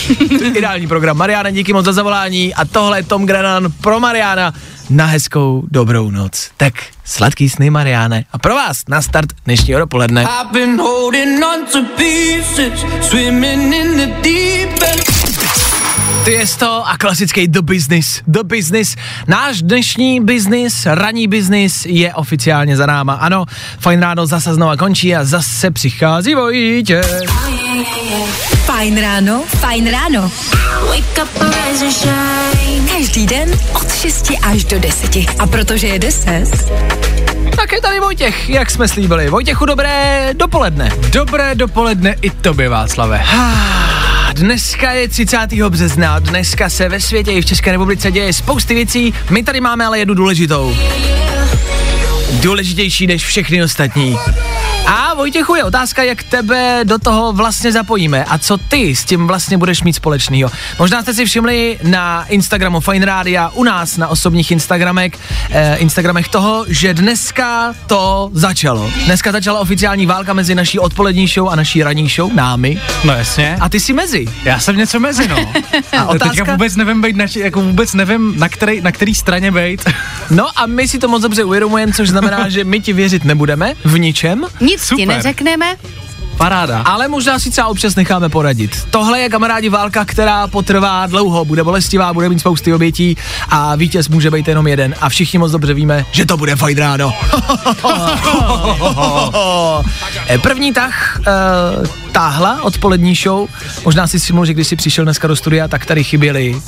Ideální 0.58 0.88
program. 0.88 1.18
Mariana, 1.18 1.50
díky 1.50 1.74
moc 1.74 1.86
za 1.86 1.94
zavolání 1.94 2.54
a 2.54 2.66
tohle 2.66 3.00
je 3.00 3.04
Tom 3.04 3.26
Grennan 3.26 3.72
pro 3.82 4.00
Mariana 4.00 4.54
na 4.90 5.06
hezkou 5.06 5.64
dobrou 5.72 6.12
noc. 6.12 6.50
Tak 6.58 6.74
sladký 7.06 7.50
sny, 7.50 7.70
Mariane. 7.70 8.26
A 8.32 8.38
pro 8.38 8.56
vás 8.56 8.82
na 8.88 9.02
start 9.02 9.30
dnešního 9.46 9.80
dopoledne. 9.80 10.22
I've 10.22 10.52
been 10.52 10.80
holding 10.80 11.44
on 11.44 11.66
to 11.72 11.80
pieces, 11.98 12.86
swimming 13.02 13.74
in 13.74 13.98
the 13.98 14.08
deep 14.22 14.84
end. 14.84 15.03
Ty 16.24 16.32
je 16.32 16.46
to 16.58 16.88
a 16.88 16.98
klasický 16.98 17.48
The 17.48 17.62
Business. 17.62 18.22
The 18.28 18.44
Business. 18.44 18.96
Náš 19.28 19.62
dnešní 19.62 20.20
business, 20.22 20.86
ranní 20.86 21.28
business 21.28 21.86
je 21.86 22.14
oficiálně 22.14 22.78
za 22.78 22.86
náma. 22.86 23.14
Ano, 23.14 23.46
fajn 23.80 24.00
ráno 24.00 24.26
zase 24.26 24.54
znova 24.54 24.78
končí 24.78 25.16
a 25.16 25.24
zase 25.24 25.72
přichází 25.72 26.36
Vojtě. 26.36 27.02
Fajn 28.66 29.02
ráno, 29.02 29.44
fajn 29.48 29.92
ráno. 29.92 30.32
Každý 32.98 33.26
den 33.26 33.52
od 33.74 33.94
6 33.94 34.32
až 34.44 34.64
do 34.64 34.80
10. 34.80 35.16
A 35.40 35.48
protože 35.48 35.88
je 35.88 36.00
10, 36.00 36.48
Tak 37.56 37.72
je 37.72 37.82
tady 37.82 38.00
Vojtěch, 38.00 38.50
jak 38.50 38.72
jsme 38.72 38.88
slíbili. 38.88 39.30
Vojtěchu, 39.30 39.66
dobré 39.66 40.30
dopoledne. 40.34 40.92
Dobré 41.12 41.56
dopoledne 41.56 42.16
i 42.22 42.30
tobě, 42.30 42.70
Václave. 42.70 43.24
Dneska 44.34 44.92
je 44.92 45.08
30. 45.08 45.38
března, 45.70 46.20
dneska 46.20 46.70
se 46.70 46.90
ve 46.90 47.02
světě 47.02 47.32
i 47.32 47.42
v 47.42 47.46
České 47.46 47.72
republice 47.72 48.12
děje 48.12 48.34
spousty 48.34 48.74
věcí, 48.74 49.14
my 49.30 49.44
tady 49.44 49.62
máme 49.62 49.86
ale 49.86 50.00
jednu 50.00 50.14
důležitou. 50.14 50.78
Důležitější 52.32 53.08
než 53.08 53.26
všechny 53.26 53.64
ostatní. 53.64 54.18
A 54.88 55.03
Vojtěchu 55.24 55.56
je 55.56 55.64
otázka, 55.64 56.04
jak 56.04 56.24
tebe 56.24 56.80
do 56.84 56.98
toho 57.00 57.34
vlastně 57.34 57.72
zapojíme 57.72 58.24
a 58.24 58.38
co 58.38 58.58
ty 58.58 58.96
s 58.96 59.06
tím 59.06 59.28
vlastně 59.28 59.58
budeš 59.58 59.84
mít 59.84 59.94
společného. 59.94 60.52
Možná 60.80 61.02
jste 61.02 61.14
si 61.14 61.26
všimli 61.26 61.80
na 61.84 62.26
Instagramu 62.26 62.80
Fine 62.80 63.06
Rádia, 63.06 63.50
u 63.54 63.64
nás 63.64 63.98
na 63.98 64.08
osobních 64.08 64.52
Instagramech, 64.52 65.12
eh, 65.50 65.76
Instagramech 65.76 66.28
toho, 66.28 66.66
že 66.68 66.94
dneska 66.94 67.74
to 67.88 68.30
začalo. 68.34 68.92
Dneska 69.06 69.32
začala 69.32 69.60
oficiální 69.60 70.06
válka 70.06 70.34
mezi 70.34 70.56
naší 70.56 70.80
odpolední 70.80 71.28
show 71.28 71.50
a 71.50 71.56
naší 71.56 71.84
ranní 71.84 72.10
show, 72.10 72.34
námi. 72.34 72.82
No 73.04 73.14
jasně. 73.14 73.58
A 73.60 73.70
ty 73.70 73.80
jsi 73.80 73.94
mezi. 73.94 74.26
Já 74.44 74.60
jsem 74.60 74.78
něco 74.78 75.00
mezi, 75.00 75.28
no. 75.28 75.36
A 75.98 76.06
otázka- 76.06 76.30
Teďka 76.36 76.52
vůbec 76.52 76.76
nevím, 76.76 77.02
bejt 77.02 77.16
na, 77.16 77.26
jako 77.36 77.62
vůbec 77.62 77.94
nevím, 77.94 78.34
na 78.40 78.50
který, 78.50 78.82
na 78.82 78.92
který 78.92 79.16
straně 79.16 79.52
bejt. 79.52 79.90
No 80.30 80.60
a 80.60 80.66
my 80.66 80.88
si 80.88 81.00
to 81.00 81.08
moc 81.08 81.22
dobře 81.22 81.44
uvědomujeme, 81.44 81.94
což 81.94 82.10
znamená, 82.10 82.50
že 82.50 82.64
my 82.64 82.80
ti 82.80 82.94
věřit 82.94 83.26
nebudeme 83.26 83.74
v 83.84 83.98
ničem. 84.00 84.46
Nic 84.62 84.88
ti 84.96 85.06
Super. 85.14 85.26
neřekneme. 85.26 85.76
Paráda. 86.38 86.80
Ale 86.80 87.08
možná 87.08 87.40
si 87.40 87.52
třeba 87.52 87.68
občas 87.68 87.96
necháme 87.96 88.30
poradit. 88.30 88.88
Tohle 88.90 89.20
je 89.20 89.30
kamarádi 89.30 89.70
válka, 89.70 90.06
která 90.06 90.48
potrvá 90.48 91.08
dlouho, 91.08 91.46
bude 91.46 91.64
bolestivá, 91.64 92.14
bude 92.14 92.30
mít 92.30 92.40
spousty 92.40 92.74
obětí 92.74 93.18
a 93.50 93.76
vítěz 93.76 94.10
může 94.10 94.32
být 94.32 94.48
jenom 94.48 94.68
jeden. 94.68 94.96
A 95.02 95.10
všichni 95.10 95.40
moc 95.40 95.52
dobře 95.52 95.74
víme, 95.74 96.06
že 96.12 96.26
to 96.26 96.38
bude 96.38 96.56
fajn 96.56 96.78
ráno. 96.78 97.14
Eh, 100.30 100.38
První 100.42 100.74
tah 100.74 101.20
uh, 101.20 102.03
táhla 102.14 102.64
odpolední 102.64 103.16
show. 103.16 103.48
Možná 103.86 104.08
si 104.08 104.20
všiml, 104.20 104.46
že 104.46 104.54
když 104.54 104.68
jsi 104.68 104.76
přišel 104.76 105.04
dneska 105.04 105.28
do 105.28 105.36
studia, 105.36 105.68
tak 105.68 105.86
tady 105.86 106.04
chyběly 106.04 106.62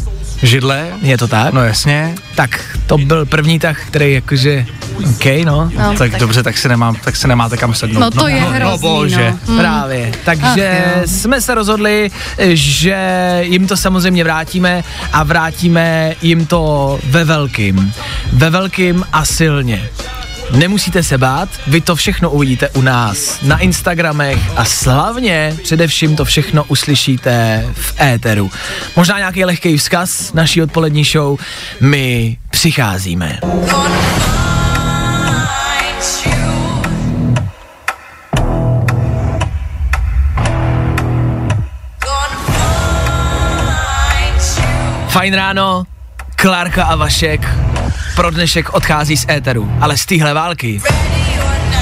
Židle? 0.44 0.88
Je 1.02 1.18
to 1.18 1.28
tak? 1.28 1.54
No 1.54 1.64
jasně. 1.64 2.16
Tak 2.36 2.78
to 2.88 2.98
byl 2.98 3.26
první 3.26 3.60
tah, 3.60 3.86
který 3.88 4.14
jakože, 4.14 4.66
OK, 5.10 5.26
no. 5.46 5.72
No, 5.78 5.96
tak, 5.98 6.12
tak, 6.12 6.20
dobře, 6.20 6.44
tak 6.44 6.58
si, 6.58 6.70
nemám, 6.70 6.96
tak 6.96 7.16
si 7.16 7.28
nemáte 7.28 7.58
kam 7.58 7.74
sednout. 7.74 8.00
No 8.00 8.12
to 8.12 8.28
je 8.28 8.42
no, 8.42 8.50
hrozný, 8.50 8.72
no, 8.72 8.78
bože. 8.78 9.34
no. 9.48 9.54
Mm. 9.54 9.60
Právě. 9.60 10.12
Takže 10.26 10.86
Ach, 10.98 11.10
jsme 11.10 11.42
se 11.42 11.56
rozhodli, 11.56 12.12
že 12.48 12.98
jim 13.42 13.68
to 13.68 13.78
samozřejmě 13.78 14.24
vrátíme 14.24 14.84
a 15.14 15.24
vrátíme 15.24 16.16
jim 16.22 16.46
to 16.46 17.00
ve 17.10 17.24
velkým. 17.24 17.94
Ve 18.34 18.50
velkým 18.50 19.04
a 19.14 19.26
silně. 19.26 19.90
Nemusíte 20.52 21.04
se 21.04 21.18
bát, 21.18 21.50
vy 21.68 21.82
to 21.82 21.96
všechno 21.96 22.32
uvidíte 22.32 22.70
u 22.70 22.82
nás 22.82 23.42
na 23.42 23.58
Instagramech 23.58 24.40
a 24.56 24.66
slavně 24.66 25.58
především 25.64 26.16
to 26.16 26.26
všechno 26.26 26.64
uslyšíte 26.64 27.66
v 27.74 28.02
éteru. 28.02 28.52
Možná 28.96 29.18
nějaký 29.18 29.46
lehký 29.46 29.78
vzkaz 29.78 30.34
naší 30.34 30.62
odpolední 30.62 31.04
show. 31.04 31.40
My 31.82 32.38
přicházíme. 32.50 33.40
Fajn 45.08 45.34
ráno, 45.34 45.84
Klárka 46.46 46.84
a 46.84 46.96
Vašek 46.96 47.50
pro 48.16 48.32
dnešek 48.32 48.74
odchází 48.74 49.18
z 49.18 49.26
éteru, 49.30 49.72
ale 49.82 49.98
z 49.98 50.06
téhle 50.06 50.34
války 50.34 50.82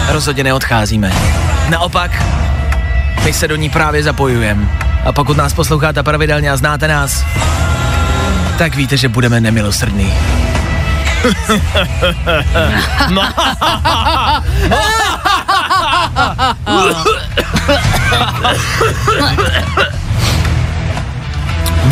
rozhodně 0.07 0.43
neodcházíme. 0.43 1.13
Naopak, 1.69 2.23
my 3.23 3.33
se 3.33 3.47
do 3.47 3.55
ní 3.55 3.69
právě 3.69 4.03
zapojujeme. 4.03 4.67
A 5.05 5.11
pokud 5.11 5.37
nás 5.37 5.53
posloucháte 5.53 6.03
pravidelně 6.03 6.51
a 6.51 6.57
znáte 6.57 6.87
nás, 6.87 7.25
tak 8.57 8.75
víte, 8.75 8.97
že 8.97 9.09
budeme 9.09 9.41
nemilosrdní. 9.41 10.13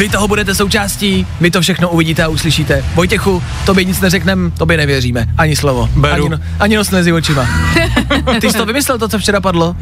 Vy 0.02 0.10
toho 0.10 0.28
budete 0.28 0.56
součástí, 0.56 1.28
vy 1.42 1.52
to 1.52 1.62
všechno 1.62 1.90
uvidíte 1.90 2.24
a 2.24 2.28
uslyšíte. 2.28 2.86
Vojtěchu, 2.96 3.44
tobě 3.66 3.84
nic 3.84 4.02
neřeknem, 4.02 4.52
tobě 4.58 4.78
nevěříme. 4.78 5.26
Ani 5.38 5.56
slovo. 5.56 5.90
Beru. 5.96 6.14
Ani, 6.14 6.30
no, 6.30 6.40
ani 6.60 6.76
nos 6.76 6.90
mezi 6.90 7.14
očima. 7.14 7.48
Ty 8.42 8.52
jsi 8.52 8.58
to 8.58 8.66
vymyslel, 8.66 9.00
to, 9.00 9.08
co 9.08 9.20
včera 9.20 9.42
padlo? 9.42 9.76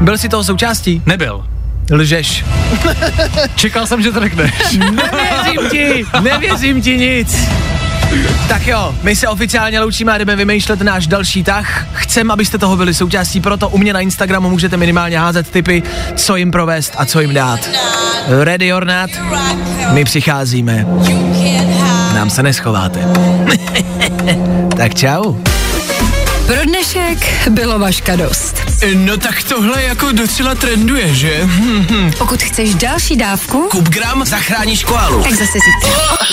Byl 0.00 0.18
jsi 0.18 0.28
toho 0.28 0.44
součástí? 0.44 1.02
Nebyl. 1.06 1.44
Lžeš. 1.90 2.44
Čekal 3.54 3.86
jsem, 3.86 4.02
že 4.02 4.12
to 4.12 4.20
řekneš. 4.20 4.52
Nevěřím 4.78 5.70
ti, 5.70 6.04
nevěřím 6.20 6.82
ti 6.82 6.98
nic. 6.98 7.48
Tak 8.48 8.66
jo, 8.66 8.94
my 9.02 9.16
se 9.16 9.28
oficiálně 9.28 9.80
loučíme 9.80 10.12
a 10.12 10.18
jdeme 10.18 10.36
vymýšlet 10.36 10.80
náš 10.80 11.06
další 11.06 11.44
tah. 11.44 11.86
Chcem, 11.92 12.30
abyste 12.30 12.58
toho 12.58 12.76
byli 12.76 12.94
součástí, 12.94 13.40
proto 13.40 13.68
u 13.68 13.78
mě 13.78 13.92
na 13.92 14.00
Instagramu 14.00 14.50
můžete 14.50 14.76
minimálně 14.76 15.18
házet 15.18 15.50
tipy, 15.50 15.82
co 16.16 16.36
jim 16.36 16.50
provést 16.50 16.94
a 16.96 17.04
co 17.06 17.20
jim 17.20 17.34
dát. 17.34 17.70
Ready 18.44 18.72
or 18.72 18.86
not? 18.86 19.10
My 19.92 20.04
přicházíme. 20.04 20.86
Nám 22.14 22.30
se 22.30 22.42
neschováte. 22.42 23.00
tak 24.76 24.94
čau. 24.94 25.49
Pro 26.50 26.64
dnešek 26.64 27.50
bylo 27.50 27.78
vaška 27.78 28.16
dost. 28.16 28.62
No 28.94 29.16
tak 29.16 29.42
tohle 29.42 29.82
jako 29.82 30.12
docela 30.12 30.54
trenduje, 30.54 31.14
že? 31.14 31.48
Pokud 32.18 32.42
chceš 32.42 32.74
další 32.74 33.16
dávku, 33.16 33.68
Kup 33.70 33.88
gram, 33.88 34.24
zachráníš 34.26 34.84
koalu. 34.84 35.22
tak 35.22 35.32
zase 35.32 35.52
zítra. 35.52 36.16
To 36.18 36.24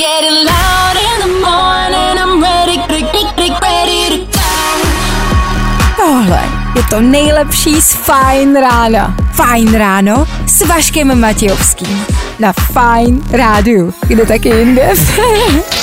Tohle 5.95 6.43
je 6.75 6.83
to 6.89 7.01
nejlepší 7.01 7.81
z 7.81 7.93
Fajn 7.93 8.55
rána. 8.55 9.15
Fajn 9.33 9.73
ráno 9.73 10.27
s 10.47 10.61
Vaškem 10.67 11.19
Matějovským. 11.19 12.05
Na 12.39 12.53
Fajn 12.53 13.23
rádiu. 13.31 13.93
Kde 14.07 14.25
taky 14.25 14.49
jinde? 14.49 14.93